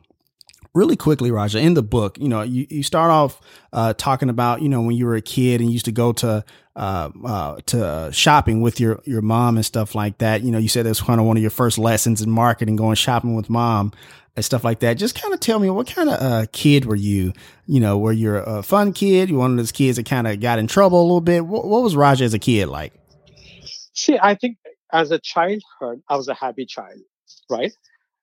really 0.73 0.95
quickly, 0.95 1.31
Raja, 1.31 1.59
in 1.59 1.75
the 1.75 1.83
book, 1.83 2.17
you 2.19 2.27
know, 2.27 2.41
you, 2.41 2.65
you 2.69 2.83
start 2.83 3.11
off 3.11 3.39
uh, 3.71 3.93
talking 3.93 4.29
about, 4.29 4.61
you 4.61 4.69
know, 4.69 4.81
when 4.81 4.95
you 4.95 5.05
were 5.05 5.15
a 5.15 5.21
kid 5.21 5.61
and 5.61 5.69
you 5.69 5.73
used 5.73 5.85
to 5.85 5.91
go 5.91 6.13
to 6.13 6.43
uh, 6.75 7.09
uh, 7.23 7.57
to 7.67 8.09
shopping 8.11 8.61
with 8.61 8.79
your 8.79 9.01
your 9.05 9.21
mom 9.21 9.57
and 9.57 9.65
stuff 9.65 9.95
like 9.95 10.17
that. 10.19 10.41
You 10.41 10.51
know, 10.51 10.57
you 10.57 10.67
said 10.67 10.85
that's 10.85 11.01
kind 11.01 11.19
of 11.19 11.25
one 11.25 11.37
of 11.37 11.41
your 11.41 11.51
first 11.51 11.77
lessons 11.77 12.21
in 12.21 12.29
marketing, 12.29 12.75
going 12.75 12.95
shopping 12.95 13.35
with 13.35 13.49
mom 13.49 13.91
and 14.35 14.43
stuff 14.43 14.63
like 14.63 14.79
that. 14.79 14.97
Just 14.97 15.19
kind 15.19 15.33
of 15.33 15.39
tell 15.39 15.59
me 15.59 15.69
what 15.69 15.87
kind 15.87 16.09
of 16.09 16.21
uh, 16.21 16.45
kid 16.51 16.85
were 16.85 16.95
you? 16.95 17.33
You 17.67 17.79
know, 17.79 17.97
were 17.97 18.11
you 18.11 18.35
a 18.35 18.63
fun 18.63 18.93
kid? 18.93 19.29
You 19.29 19.37
one 19.37 19.51
of 19.51 19.57
those 19.57 19.71
kids 19.71 19.97
that 19.97 20.05
kind 20.05 20.27
of 20.27 20.39
got 20.39 20.59
in 20.59 20.67
trouble 20.67 21.01
a 21.01 21.03
little 21.03 21.21
bit? 21.21 21.45
What, 21.45 21.65
what 21.65 21.83
was 21.83 21.95
Raja 21.95 22.23
as 22.23 22.33
a 22.33 22.39
kid 22.39 22.67
like? 22.67 22.93
See, 23.93 24.17
I 24.21 24.35
think 24.35 24.57
as 24.91 25.11
a 25.11 25.19
childhood, 25.19 26.01
I 26.09 26.15
was 26.15 26.27
a 26.27 26.33
happy 26.33 26.65
child, 26.65 26.99
right? 27.49 27.71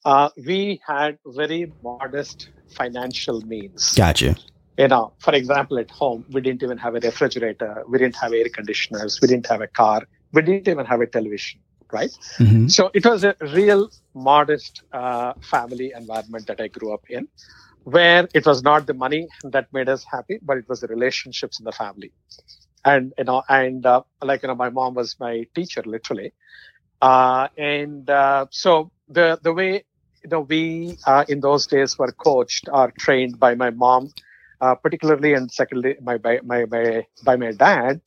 Uh, 0.05 0.31
we 0.45 0.81
had 0.87 1.19
very 1.27 1.73
modest 1.83 2.49
financial 2.75 3.41
means. 3.43 3.95
Gotcha. 3.95 4.37
You 4.81 4.89
know, 4.89 5.13
for 5.19 5.35
example, 5.35 5.79
at 5.79 5.91
home, 5.91 6.25
we 6.35 6.41
didn't 6.41 6.63
even 6.63 6.79
have 6.79 6.95
a 6.95 7.01
refrigerator. 7.01 7.85
We 7.87 7.99
didn't 7.99 8.17
have 8.17 8.33
air 8.33 8.49
conditioners. 8.49 9.21
We 9.21 9.29
didn't 9.29 9.49
have 9.49 9.61
a 9.61 9.67
car. 9.67 9.99
We 10.33 10.41
didn't 10.41 10.69
even 10.69 10.87
have 10.87 11.03
a 11.03 11.07
television. 11.07 11.61
right? 11.93 12.11
Mm-hmm. 12.39 12.69
So 12.69 12.91
it 12.95 13.05
was 13.05 13.25
a 13.25 13.35
real 13.41 13.91
modest 14.15 14.83
uh, 14.93 15.35
family 15.43 15.93
environment 15.95 16.47
that 16.47 16.61
I 16.61 16.69
grew 16.69 16.95
up 16.95 17.05
in, 17.11 17.29
where 17.85 18.27
it 18.33 18.47
was 18.47 18.63
not 18.63 18.87
the 18.87 18.95
money 18.95 19.29
that 19.45 19.67
made 19.73 19.91
us 19.91 20.05
happy, 20.11 20.39
but 20.41 20.57
it 20.57 20.69
was 20.69 20.81
the 20.81 20.89
relationships 20.89 21.59
in 21.59 21.65
the 21.65 21.73
family. 21.73 22.13
And 22.85 23.13
you 23.19 23.25
know, 23.25 23.43
and 23.49 23.85
uh, 23.85 24.03
like 24.23 24.43
you 24.43 24.49
know, 24.49 24.55
my 24.55 24.71
mom 24.71 24.95
was 24.95 25.17
my 25.21 25.47
teacher 25.55 25.83
literally, 25.85 26.33
uh, 27.03 27.49
and 27.59 28.09
uh, 28.09 28.47
so 28.51 28.91
the 29.09 29.39
the 29.43 29.53
way 29.53 29.85
you 30.25 30.31
know 30.31 30.41
we 30.41 30.97
uh, 31.07 31.27
in 31.29 31.41
those 31.41 31.67
days 31.67 31.99
were 31.99 32.13
coached 32.13 32.71
or 32.73 32.91
trained 32.99 33.39
by 33.39 33.55
my 33.55 33.69
mom, 33.69 34.09
uh, 34.61 34.75
particularly 34.75 35.35
and 35.35 35.51
secondly 35.51 35.97
my 36.03 36.17
by 36.19 36.41
my, 36.45 36.65
my 36.67 37.07
by 37.25 37.37
my 37.37 37.53
dad, 37.53 38.01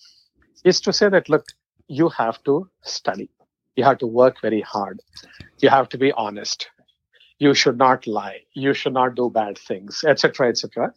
is 0.64 0.82
to 0.82 0.94
say 0.94 1.10
that 1.10 1.30
look, 1.30 1.46
you 1.88 2.10
have 2.10 2.44
to 2.44 2.70
study 2.82 3.30
you 3.76 3.84
have 3.84 3.98
to 4.00 4.08
work 4.08 4.42
very 4.42 4.62
hard. 4.62 5.02
You 5.60 5.70
have 5.70 5.90
to 5.90 5.98
be 5.98 6.12
honest. 6.12 6.68
You 7.40 7.54
should 7.54 7.78
not 7.78 8.06
lie. 8.08 8.42
You 8.54 8.74
should 8.74 8.94
not 8.94 9.16
do 9.16 9.30
bad 9.30 9.58
things, 9.58 10.04
etc., 10.08 10.50
etc. 10.50 10.94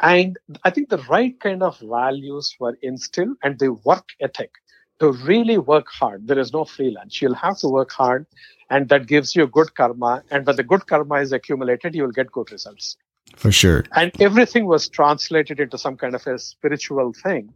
And 0.00 0.38
I 0.64 0.70
think 0.70 0.88
the 0.88 1.02
right 1.08 1.38
kind 1.40 1.62
of 1.62 1.78
values 1.78 2.54
were 2.58 2.76
instilled 2.82 3.36
and 3.42 3.58
the 3.58 3.72
work 3.72 4.08
ethic 4.20 4.52
to 5.00 5.12
really 5.12 5.58
work 5.58 5.86
hard. 5.88 6.26
There 6.26 6.38
is 6.38 6.52
no 6.52 6.64
free 6.64 6.90
lunch. 6.90 7.20
You'll 7.20 7.34
have 7.34 7.58
to 7.58 7.68
work 7.68 7.92
hard, 7.92 8.26
and 8.70 8.88
that 8.88 9.06
gives 9.06 9.36
you 9.36 9.46
good 9.46 9.74
karma. 9.74 10.22
And 10.30 10.46
when 10.46 10.56
the 10.56 10.64
good 10.64 10.86
karma 10.86 11.16
is 11.16 11.32
accumulated, 11.32 11.94
you 11.94 12.02
will 12.02 12.12
get 12.12 12.32
good 12.32 12.50
results. 12.50 12.96
For 13.34 13.52
sure. 13.52 13.84
And 13.94 14.12
everything 14.20 14.66
was 14.66 14.88
translated 14.88 15.60
into 15.60 15.78
some 15.78 15.96
kind 15.96 16.14
of 16.14 16.26
a 16.26 16.38
spiritual 16.38 17.12
thing. 17.12 17.52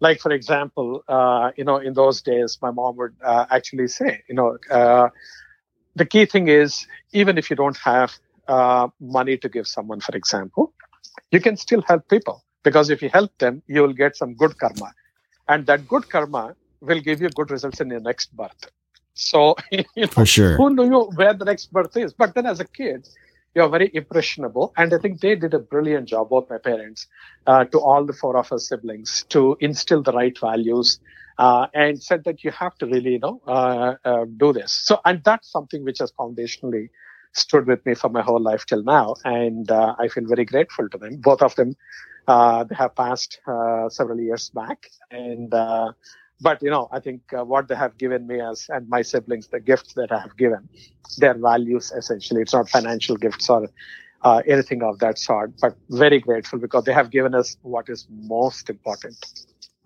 Like 0.00 0.18
for 0.20 0.32
example 0.32 1.04
uh, 1.08 1.50
you 1.56 1.64
know 1.64 1.76
in 1.76 1.92
those 1.92 2.22
days 2.22 2.58
my 2.62 2.70
mom 2.70 2.96
would 2.96 3.14
uh, 3.22 3.46
actually 3.50 3.88
say 3.88 4.22
you 4.28 4.34
know 4.34 4.56
uh, 4.70 5.08
the 5.94 6.06
key 6.06 6.24
thing 6.24 6.48
is 6.48 6.86
even 7.12 7.36
if 7.36 7.50
you 7.50 7.56
don't 7.56 7.76
have 7.76 8.16
uh, 8.48 8.88
money 8.98 9.36
to 9.36 9.48
give 9.48 9.66
someone 9.68 10.00
for 10.00 10.16
example 10.16 10.72
you 11.30 11.40
can 11.40 11.56
still 11.56 11.82
help 11.82 12.08
people. 12.08 12.42
Because 12.62 12.90
if 12.90 13.02
you 13.02 13.10
help 13.10 13.36
them 13.38 13.62
you 13.66 13.82
will 13.82 13.92
get 13.92 14.16
some 14.16 14.34
good 14.34 14.58
karma. 14.58 14.92
And 15.48 15.66
that 15.66 15.86
good 15.86 16.08
karma 16.08 16.56
will 16.80 17.00
give 17.00 17.20
you 17.20 17.28
good 17.28 17.50
results 17.50 17.80
in 17.80 17.90
your 17.90 18.00
next 18.00 18.34
birth. 18.34 18.70
So 19.14 19.54
you 19.70 19.84
know, 19.96 20.06
for 20.06 20.24
sure. 20.24 20.56
who 20.56 20.74
knew 20.74 21.02
where 21.14 21.34
the 21.34 21.44
next 21.44 21.72
birth 21.72 21.94
is? 21.96 22.14
But 22.14 22.34
then 22.34 22.46
as 22.46 22.58
a 22.60 22.64
kid 22.64 23.06
you're 23.54 23.68
very 23.68 23.90
impressionable. 23.94 24.72
And 24.76 24.92
I 24.94 24.98
think 24.98 25.20
they 25.20 25.34
did 25.34 25.54
a 25.54 25.58
brilliant 25.58 26.08
job, 26.08 26.30
both 26.30 26.48
my 26.48 26.58
parents, 26.58 27.06
uh, 27.46 27.64
to 27.66 27.78
all 27.78 28.04
the 28.04 28.12
four 28.12 28.36
of 28.36 28.52
us 28.52 28.68
siblings, 28.68 29.24
to 29.30 29.56
instill 29.60 30.02
the 30.02 30.12
right 30.12 30.38
values. 30.38 31.00
Uh, 31.38 31.68
and 31.72 32.02
said 32.02 32.24
that 32.24 32.44
you 32.44 32.50
have 32.50 32.76
to 32.76 32.84
really, 32.84 33.12
you 33.12 33.18
know, 33.18 33.40
uh, 33.46 33.94
uh 34.04 34.26
do 34.36 34.52
this. 34.52 34.72
So, 34.72 35.00
and 35.06 35.24
that's 35.24 35.50
something 35.50 35.84
which 35.84 36.00
has 36.00 36.12
foundationally 36.12 36.90
stood 37.32 37.66
with 37.66 37.84
me 37.86 37.94
for 37.94 38.10
my 38.10 38.20
whole 38.20 38.42
life 38.42 38.66
till 38.66 38.82
now. 38.82 39.14
And 39.24 39.70
uh, 39.70 39.94
I 39.98 40.08
feel 40.08 40.26
very 40.26 40.44
grateful 40.44 40.86
to 40.90 40.98
them. 40.98 41.16
Both 41.16 41.40
of 41.40 41.54
them, 41.54 41.76
uh, 42.28 42.64
they 42.64 42.74
have 42.74 42.94
passed 42.94 43.40
several 43.88 44.20
years 44.20 44.50
back. 44.50 44.90
And 45.10 45.54
but 46.40 46.62
you 46.62 46.70
know 46.70 46.88
i 46.92 47.00
think 47.00 47.20
uh, 47.36 47.44
what 47.44 47.68
they 47.68 47.74
have 47.74 47.96
given 47.98 48.26
me 48.26 48.40
as 48.40 48.66
and 48.68 48.88
my 48.88 49.02
siblings 49.02 49.48
the 49.48 49.60
gifts 49.60 49.94
that 49.94 50.10
i 50.12 50.18
have 50.18 50.36
given 50.36 50.68
their 51.18 51.34
values 51.34 51.92
essentially. 51.96 52.42
It's 52.42 52.52
not 52.52 52.68
financial 52.68 53.16
gifts 53.16 53.48
or 53.48 53.68
uh, 54.22 54.42
anything 54.46 54.82
of 54.82 54.98
that 54.98 55.18
sort 55.18 55.52
but 55.60 55.76
very 55.88 56.20
grateful 56.20 56.58
because 56.58 56.84
they 56.84 56.92
have 56.92 57.10
given 57.10 57.34
us 57.34 57.56
what 57.62 57.88
is 57.88 58.06
most 58.10 58.68
important. 58.68 59.16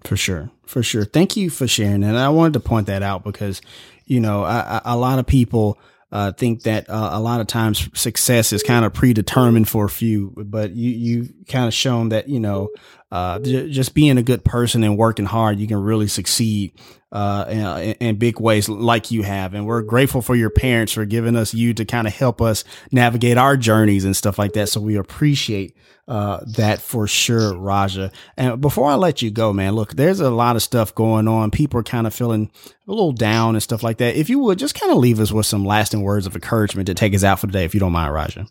For 0.03 0.17
sure. 0.17 0.51
For 0.67 0.83
sure. 0.83 1.05
Thank 1.05 1.37
you 1.37 1.51
for 1.51 1.67
sharing 1.67 2.03
and 2.05 2.19
i 2.19 2.29
wanted 2.29 2.55
to 2.55 2.61
point 2.61 2.87
that 2.89 3.03
out 3.03 3.25
because 3.25 3.61
you 4.07 4.21
know 4.21 4.45
I, 4.45 4.59
I, 4.79 4.81
a 4.85 4.97
lot 4.97 5.19
of 5.19 5.27
people 5.27 5.79
uh, 6.13 6.31
think 6.31 6.63
that 6.63 6.89
uh, 6.89 7.11
a 7.13 7.21
lot 7.21 7.41
of 7.41 7.49
times 7.49 7.89
success 7.93 8.53
is 8.53 8.63
kind 8.63 8.85
of 8.85 8.93
predetermined 8.93 9.69
for 9.69 9.85
a 9.85 9.91
few, 9.91 10.33
but 10.37 10.71
you 10.71 10.91
you 10.91 11.35
kind 11.49 11.67
of 11.67 11.75
shown 11.75 12.11
that 12.11 12.29
you 12.29 12.39
know 12.39 12.69
uh, 13.15 13.39
just 13.39 13.95
being 13.95 14.19
a 14.19 14.25
good 14.25 14.45
person 14.45 14.83
and 14.83 14.99
working 14.99 15.25
hard, 15.25 15.61
you 15.61 15.69
can 15.69 15.81
really 15.81 16.09
succeed 16.09 16.73
uh, 17.13 17.45
in, 17.49 17.93
in, 18.09 18.17
big 18.17 18.41
ways 18.41 18.69
like 18.69 19.13
you 19.13 19.23
have. 19.23 19.55
And 19.55 19.69
we're 19.69 19.83
grateful 19.83 20.21
for 20.21 20.35
your 20.35 20.51
parents 20.51 20.95
for 20.95 21.05
giving 21.05 21.37
us 21.37 21.55
you 21.55 21.75
to 21.75 21.85
kind 21.85 22.09
of 22.09 22.13
help 22.13 22.43
us 22.43 22.65
navigate 22.91 23.39
our 23.39 23.57
journeys 23.57 24.05
and 24.05 24.17
stuff 24.17 24.37
like 24.37 24.55
that. 24.55 24.69
So 24.69 24.81
we 24.81 24.97
appreciate 24.97 25.77
uh, 26.09 26.41
that 26.57 26.81
for 26.81 27.07
sure, 27.07 27.57
Raja. 27.57 28.11
And 28.37 28.61
before 28.61 28.91
I 28.91 28.97
let 28.97 29.23
you 29.23 29.31
go, 29.31 29.53
man, 29.53 29.75
look, 29.75 29.95
there's 29.95 30.19
a 30.19 30.31
lot 30.31 30.57
of 30.57 30.63
stuff 30.65 30.93
going 30.93 31.29
on. 31.29 31.53
People 31.53 31.79
are 31.79 31.85
kind 31.85 32.09
of 32.09 32.15
feeling 32.15 32.51
a 32.89 32.91
little 32.91 33.13
down 33.13 33.55
and 33.55 33.63
stuff 33.63 33.85
like 33.85 33.99
that. 33.99 34.17
If 34.17 34.29
you 34.29 34.41
would 34.41 34.59
just 34.59 34.75
kind 34.75 34.91
of 34.91 34.99
leave 34.99 35.21
us 35.21 35.31
with 35.31 35.47
some 35.47 35.65
lasting 35.65 36.03
words 36.03 36.27
of 36.27 36.35
encouragement 36.35 36.89
to 36.89 36.95
take 36.95 37.15
us 37.15 37.23
out 37.23 37.39
for 37.39 37.47
the 37.47 37.53
day, 37.53 37.65
if 37.65 37.75
you 37.75 37.81
don't 37.81 37.93
mind, 37.93 38.13
Raja. 38.13 38.49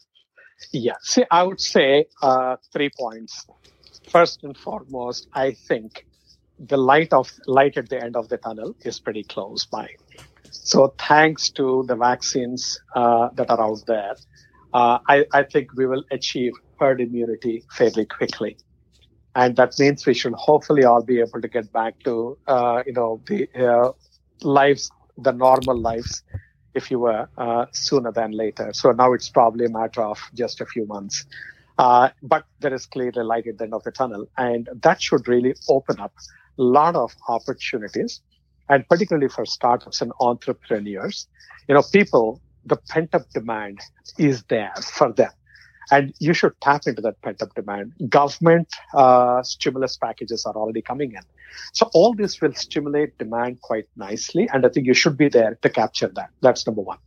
Yeah. 0.72 0.94
See, 1.02 1.26
I 1.30 1.44
would 1.44 1.60
say 1.60 2.06
uh, 2.22 2.56
three 2.72 2.92
points. 2.98 3.46
First 4.10 4.44
and 4.44 4.58
foremost, 4.58 5.28
I 5.34 5.52
think 5.52 6.06
the 6.60 6.78
light 6.78 7.14
of 7.14 7.32
light 7.48 7.78
at 7.78 7.90
the 7.90 8.02
end 8.02 8.16
of 8.16 8.30
the 8.30 8.38
tunnel 8.38 8.76
is 8.82 9.00
pretty 9.00 9.24
close 9.24 9.66
by. 9.66 9.90
So 10.52 10.94
thanks 11.00 11.50
to 11.52 11.84
the 11.88 11.96
vaccines 11.96 12.80
uh, 12.96 13.30
that 13.36 13.50
are 13.50 13.62
out 13.62 13.84
there, 13.88 14.16
uh, 14.74 15.00
I, 15.08 15.26
I, 15.34 15.44
think 15.44 15.74
we 15.76 15.86
will 15.86 16.04
achieve 16.12 16.54
herd 16.80 17.02
immunity 17.02 17.64
fairly 17.72 18.06
quickly. 18.06 18.58
And 19.36 19.56
that 19.56 19.78
means 19.80 20.06
we 20.06 20.14
should 20.14 20.34
hopefully 20.34 20.84
all 20.84 21.04
be 21.04 21.20
able 21.20 21.42
to 21.42 21.48
get 21.48 21.72
back 21.74 22.00
to, 22.04 22.38
uh, 22.48 22.84
you 22.86 22.94
know, 22.94 23.22
the 23.28 23.48
uh, 23.56 23.92
lives, 24.42 24.92
the 25.18 25.32
normal 25.32 25.78
lives, 25.78 26.24
if 26.74 26.92
you 26.92 27.00
were, 27.00 27.28
uh, 27.38 27.66
sooner 27.72 28.12
than 28.12 28.32
later. 28.32 28.72
So 28.74 28.92
now 28.92 29.14
it's 29.14 29.30
probably 29.30 29.66
a 29.66 29.70
matter 29.70 30.02
of 30.02 30.20
just 30.34 30.62
a 30.62 30.66
few 30.66 30.86
months. 30.86 31.26
Uh, 31.84 32.10
but 32.22 32.44
there 32.62 32.74
is 32.74 32.86
clearly 32.86 33.24
light 33.32 33.46
at 33.46 33.58
the 33.58 33.66
end 33.66 33.74
of 33.74 33.84
the 33.84 33.92
tunnel. 33.92 34.26
And 34.38 34.70
that 34.86 35.02
should 35.02 35.28
really 35.28 35.54
open 35.68 36.00
up 36.00 36.14
a 36.58 36.62
lot 36.80 36.96
of 36.96 37.12
opportunities. 37.28 38.22
And 38.70 38.88
particularly 38.88 39.28
for 39.28 39.46
startups 39.46 40.02
and 40.02 40.12
entrepreneurs, 40.22 41.28
you 41.68 41.76
know, 41.76 41.84
people, 42.00 42.42
the 42.66 42.78
pent 42.92 43.14
up 43.14 43.30
demand 43.32 43.80
is 44.18 44.44
there 44.44 44.74
for 44.98 45.12
them 45.12 45.32
and 45.92 46.14
you 46.20 46.34
should 46.34 46.54
tap 46.62 46.84
into 46.88 47.02
that 47.02 47.22
pent 47.22 47.42
up 47.42 47.54
demand. 47.54 47.92
Government 48.08 48.70
uh, 48.94 49.44
stimulus 49.44 49.98
packages 49.98 50.46
are 50.46 50.56
already 50.56 50.82
coming 50.82 51.12
in. 51.12 51.24
So 51.74 51.90
all 51.94 52.14
this 52.14 52.40
will 52.42 52.54
stimulate 52.54 53.18
demand 53.18 53.62
quite 53.62 53.88
nicely. 53.98 54.48
And 54.54 54.66
I 54.66 54.70
think 54.70 54.88
you 54.88 54.94
should 54.94 55.18
be 55.18 55.28
there 55.28 55.60
to 55.62 55.70
capture 55.70 56.12
that. 56.16 56.30
That's 56.42 56.66
number 56.66 56.82
one. 56.82 57.00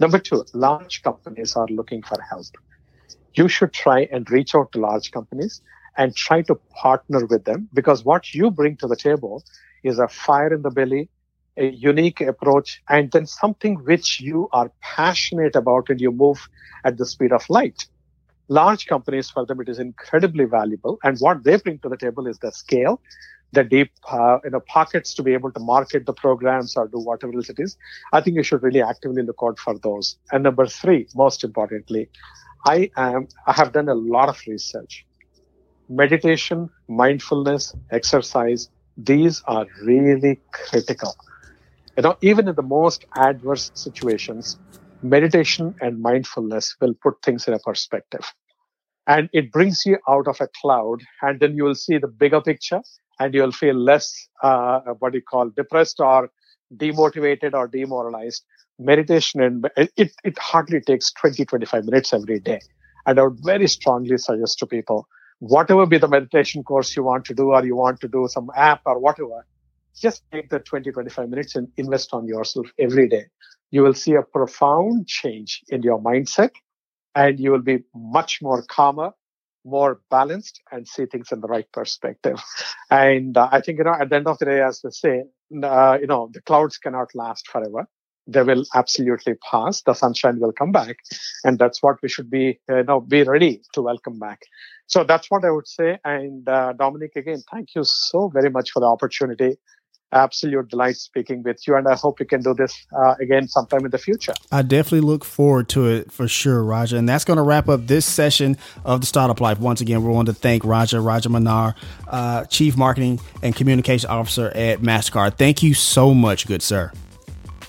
Number 0.00 0.18
two, 0.18 0.44
large 0.54 1.02
companies 1.02 1.54
are 1.56 1.66
looking 1.68 2.02
for 2.02 2.18
help. 2.22 2.46
You 3.38 3.48
should 3.48 3.72
try 3.72 4.00
and 4.12 4.30
reach 4.30 4.54
out 4.54 4.72
to 4.72 4.80
large 4.80 5.10
companies 5.10 5.60
and 5.96 6.14
try 6.14 6.42
to 6.42 6.54
partner 6.82 7.26
with 7.26 7.44
them 7.44 7.68
because 7.74 8.04
what 8.04 8.34
you 8.34 8.50
bring 8.50 8.76
to 8.78 8.86
the 8.86 8.96
table 8.96 9.44
is 9.82 9.98
a 9.98 10.08
fire 10.08 10.52
in 10.52 10.62
the 10.62 10.70
belly, 10.70 11.08
a 11.56 11.66
unique 11.70 12.20
approach, 12.20 12.82
and 12.88 13.10
then 13.12 13.26
something 13.26 13.76
which 13.90 14.20
you 14.20 14.48
are 14.52 14.70
passionate 14.80 15.56
about 15.56 15.88
and 15.90 16.00
you 16.00 16.12
move 16.12 16.48
at 16.84 16.98
the 16.98 17.06
speed 17.06 17.32
of 17.32 17.48
light 17.48 17.86
large 18.48 18.86
companies, 18.86 19.30
for 19.30 19.46
them, 19.46 19.60
it 19.60 19.68
is 19.68 19.78
incredibly 19.78 20.44
valuable. 20.44 20.98
And 21.04 21.18
what 21.18 21.44
they 21.44 21.56
bring 21.56 21.78
to 21.80 21.88
the 21.88 21.96
table 21.96 22.26
is 22.26 22.38
the 22.38 22.50
scale, 22.50 23.00
the 23.52 23.64
deep, 23.64 23.92
uh, 24.10 24.38
you 24.44 24.50
know, 24.50 24.60
pockets 24.60 25.14
to 25.14 25.22
be 25.22 25.32
able 25.32 25.52
to 25.52 25.60
market 25.60 26.06
the 26.06 26.12
programs 26.12 26.76
or 26.76 26.88
do 26.88 26.98
whatever 26.98 27.34
else 27.34 27.48
it 27.48 27.58
is. 27.58 27.76
I 28.12 28.20
think 28.20 28.36
you 28.36 28.42
should 28.42 28.62
really 28.62 28.82
actively 28.82 29.22
look 29.22 29.38
out 29.42 29.58
for 29.58 29.78
those. 29.78 30.18
And 30.32 30.42
number 30.42 30.66
three, 30.66 31.06
most 31.14 31.44
importantly, 31.44 32.08
I 32.66 32.90
am, 32.96 33.28
I 33.46 33.52
have 33.52 33.72
done 33.72 33.88
a 33.88 33.94
lot 33.94 34.28
of 34.28 34.40
research. 34.46 35.04
Meditation, 35.88 36.68
mindfulness, 36.88 37.74
exercise, 37.90 38.68
these 38.96 39.42
are 39.46 39.66
really 39.84 40.40
critical. 40.52 41.14
You 41.96 42.02
know, 42.02 42.16
even 42.20 42.48
in 42.48 42.54
the 42.54 42.62
most 42.62 43.04
adverse 43.16 43.70
situations, 43.74 44.58
meditation 45.02 45.74
and 45.80 46.00
mindfulness 46.00 46.76
will 46.80 46.94
put 47.02 47.14
things 47.22 47.46
in 47.48 47.54
a 47.54 47.58
perspective. 47.58 48.32
And 49.06 49.30
it 49.32 49.50
brings 49.52 49.86
you 49.86 49.98
out 50.08 50.28
of 50.28 50.40
a 50.40 50.48
cloud, 50.60 51.00
and 51.22 51.40
then 51.40 51.56
you 51.56 51.64
will 51.64 51.74
see 51.74 51.98
the 51.98 52.08
bigger 52.08 52.40
picture, 52.40 52.82
and 53.18 53.32
you'll 53.34 53.52
feel 53.52 53.74
less, 53.74 54.28
uh, 54.42 54.80
what 54.98 55.14
you 55.14 55.22
call 55.22 55.50
depressed 55.50 56.00
or 56.00 56.30
demotivated 56.76 57.54
or 57.54 57.66
demoralized. 57.66 58.44
Meditation 58.78 59.40
and 59.40 59.68
it, 59.76 60.12
it 60.24 60.38
hardly 60.38 60.80
takes 60.80 61.12
20, 61.12 61.44
25 61.44 61.84
minutes 61.84 62.12
every 62.12 62.40
day. 62.40 62.60
And 63.06 63.18
I 63.18 63.24
would 63.24 63.38
very 63.42 63.68
strongly 63.68 64.18
suggest 64.18 64.58
to 64.60 64.66
people, 64.66 65.06
whatever 65.40 65.86
be 65.86 65.98
the 65.98 66.08
meditation 66.08 66.62
course 66.62 66.94
you 66.96 67.02
want 67.02 67.24
to 67.26 67.34
do, 67.34 67.52
or 67.52 67.64
you 67.64 67.76
want 67.76 68.00
to 68.00 68.08
do 68.08 68.28
some 68.28 68.50
app 68.54 68.82
or 68.86 68.98
whatever, 68.98 69.46
just 70.00 70.22
take 70.30 70.50
the 70.50 70.60
20, 70.60 70.92
25 70.92 71.28
minutes 71.28 71.56
and 71.56 71.68
invest 71.76 72.12
on 72.12 72.26
yourself 72.26 72.66
every 72.78 73.08
day 73.08 73.26
you 73.70 73.82
will 73.82 73.94
see 73.94 74.14
a 74.14 74.22
profound 74.22 75.06
change 75.06 75.62
in 75.68 75.82
your 75.82 76.00
mindset 76.00 76.50
and 77.14 77.38
you 77.38 77.50
will 77.50 77.62
be 77.62 77.84
much 77.94 78.40
more 78.42 78.62
calmer, 78.68 79.12
more 79.64 80.00
balanced 80.10 80.60
and 80.72 80.86
see 80.86 81.06
things 81.06 81.32
in 81.32 81.40
the 81.40 81.48
right 81.48 81.70
perspective. 81.72 82.40
And 82.90 83.36
uh, 83.36 83.48
I 83.52 83.60
think, 83.60 83.78
you 83.78 83.84
know, 83.84 83.92
at 83.92 84.08
the 84.08 84.16
end 84.16 84.26
of 84.28 84.38
the 84.38 84.46
day, 84.46 84.62
as 84.62 84.80
we 84.82 84.90
say, 84.90 85.24
uh, 85.62 85.98
you 86.00 86.06
know, 86.06 86.30
the 86.32 86.40
clouds 86.40 86.78
cannot 86.78 87.14
last 87.14 87.46
forever. 87.48 87.86
They 88.28 88.42
will 88.42 88.64
absolutely 88.74 89.34
pass. 89.50 89.82
The 89.82 89.94
sunshine 89.94 90.38
will 90.38 90.52
come 90.52 90.70
back, 90.70 90.98
and 91.44 91.58
that's 91.58 91.82
what 91.82 91.96
we 92.02 92.08
should 92.08 92.30
be, 92.30 92.60
you 92.68 92.84
know, 92.84 93.00
be 93.00 93.22
ready 93.22 93.62
to 93.72 93.82
welcome 93.82 94.18
back. 94.18 94.42
So 94.86 95.02
that's 95.02 95.30
what 95.30 95.44
I 95.44 95.50
would 95.50 95.66
say. 95.66 95.98
And 96.04 96.48
uh, 96.48 96.74
Dominic, 96.74 97.16
again, 97.16 97.42
thank 97.50 97.74
you 97.74 97.82
so 97.84 98.28
very 98.28 98.50
much 98.50 98.70
for 98.70 98.80
the 98.80 98.86
opportunity 98.86 99.56
absolute 100.12 100.68
delight 100.68 100.96
speaking 100.96 101.42
with 101.42 101.66
you. 101.66 101.76
And 101.76 101.86
I 101.86 101.94
hope 101.94 102.18
we 102.18 102.26
can 102.26 102.42
do 102.42 102.54
this 102.54 102.74
uh, 102.96 103.14
again 103.20 103.48
sometime 103.48 103.84
in 103.84 103.90
the 103.90 103.98
future. 103.98 104.34
I 104.50 104.62
definitely 104.62 105.00
look 105.00 105.24
forward 105.24 105.68
to 105.70 105.86
it 105.86 106.12
for 106.12 106.28
sure, 106.28 106.62
Raja. 106.64 106.96
And 106.96 107.08
that's 107.08 107.24
going 107.24 107.36
to 107.36 107.42
wrap 107.42 107.68
up 107.68 107.86
this 107.86 108.06
session 108.06 108.56
of 108.84 109.00
the 109.00 109.06
Startup 109.06 109.40
Life. 109.40 109.58
Once 109.58 109.80
again, 109.80 110.02
we 110.02 110.10
want 110.10 110.26
to 110.26 110.34
thank 110.34 110.64
Raja, 110.64 110.96
Rajamannar, 110.96 111.74
uh, 112.08 112.44
Chief 112.46 112.76
Marketing 112.76 113.20
and 113.42 113.54
Communication 113.54 114.10
Officer 114.10 114.48
at 114.48 114.80
MasterCard. 114.80 115.36
Thank 115.36 115.62
you 115.62 115.74
so 115.74 116.14
much, 116.14 116.46
good 116.46 116.62
sir. 116.62 116.92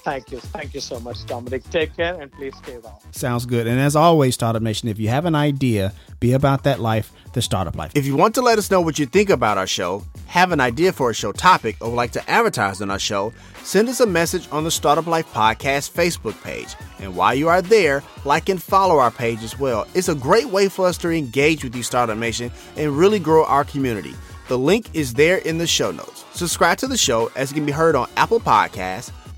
Thank 0.09 0.31
you. 0.31 0.39
Thank 0.39 0.73
you 0.73 0.81
so 0.81 0.99
much, 0.99 1.23
Dominic. 1.27 1.63
Take 1.69 1.95
care 1.95 2.19
and 2.19 2.31
please 2.31 2.55
stay 2.57 2.79
well. 2.79 2.99
Sounds 3.11 3.45
good. 3.45 3.67
And 3.67 3.79
as 3.79 3.95
always, 3.95 4.33
Startup 4.33 4.61
Nation, 4.61 4.89
if 4.89 4.97
you 4.97 5.07
have 5.09 5.25
an 5.25 5.35
idea, 5.35 5.93
be 6.19 6.33
about 6.33 6.63
that 6.63 6.79
life, 6.79 7.11
the 7.33 7.43
startup 7.43 7.75
life. 7.75 7.91
If 7.93 8.07
you 8.07 8.17
want 8.17 8.33
to 8.33 8.41
let 8.41 8.57
us 8.57 8.71
know 8.71 8.81
what 8.81 8.97
you 8.97 9.05
think 9.05 9.29
about 9.29 9.59
our 9.59 9.67
show, 9.67 10.03
have 10.25 10.51
an 10.51 10.59
idea 10.59 10.93
for 10.93 11.11
a 11.11 11.13
show 11.13 11.31
topic, 11.31 11.77
or 11.79 11.89
would 11.89 11.95
like 11.95 12.11
to 12.13 12.27
advertise 12.27 12.81
on 12.81 12.89
our 12.89 12.97
show, 12.97 13.31
send 13.61 13.87
us 13.87 13.99
a 13.99 14.07
message 14.07 14.47
on 14.51 14.63
the 14.63 14.71
Startup 14.71 15.05
Life 15.05 15.31
Podcast 15.31 15.91
Facebook 15.91 16.41
page. 16.43 16.75
And 16.99 17.15
while 17.15 17.35
you 17.35 17.47
are 17.47 17.61
there, 17.61 18.01
like 18.25 18.49
and 18.49 18.61
follow 18.61 18.97
our 18.97 19.11
page 19.11 19.43
as 19.43 19.59
well. 19.59 19.85
It's 19.93 20.09
a 20.09 20.15
great 20.15 20.47
way 20.47 20.69
for 20.69 20.87
us 20.87 20.97
to 20.99 21.11
engage 21.11 21.63
with 21.63 21.75
you, 21.75 21.83
Startup 21.83 22.17
Nation, 22.17 22.51
and 22.77 22.97
really 22.97 23.19
grow 23.19 23.45
our 23.45 23.63
community. 23.63 24.15
The 24.47 24.57
link 24.57 24.89
is 24.95 25.13
there 25.13 25.37
in 25.37 25.59
the 25.59 25.67
show 25.67 25.91
notes. 25.91 26.25
Subscribe 26.33 26.79
to 26.79 26.87
the 26.87 26.97
show 26.97 27.29
as 27.35 27.51
it 27.51 27.53
can 27.53 27.67
be 27.67 27.71
heard 27.71 27.95
on 27.95 28.09
Apple 28.17 28.39
Podcasts, 28.39 29.11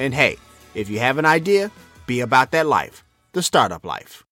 And 0.00 0.14
hey, 0.14 0.38
if 0.74 0.88
you 0.88 0.98
have 0.98 1.18
an 1.18 1.26
idea, 1.26 1.70
be 2.06 2.20
about 2.20 2.52
that 2.52 2.66
life, 2.66 3.04
the 3.32 3.42
startup 3.42 3.84
life. 3.84 4.24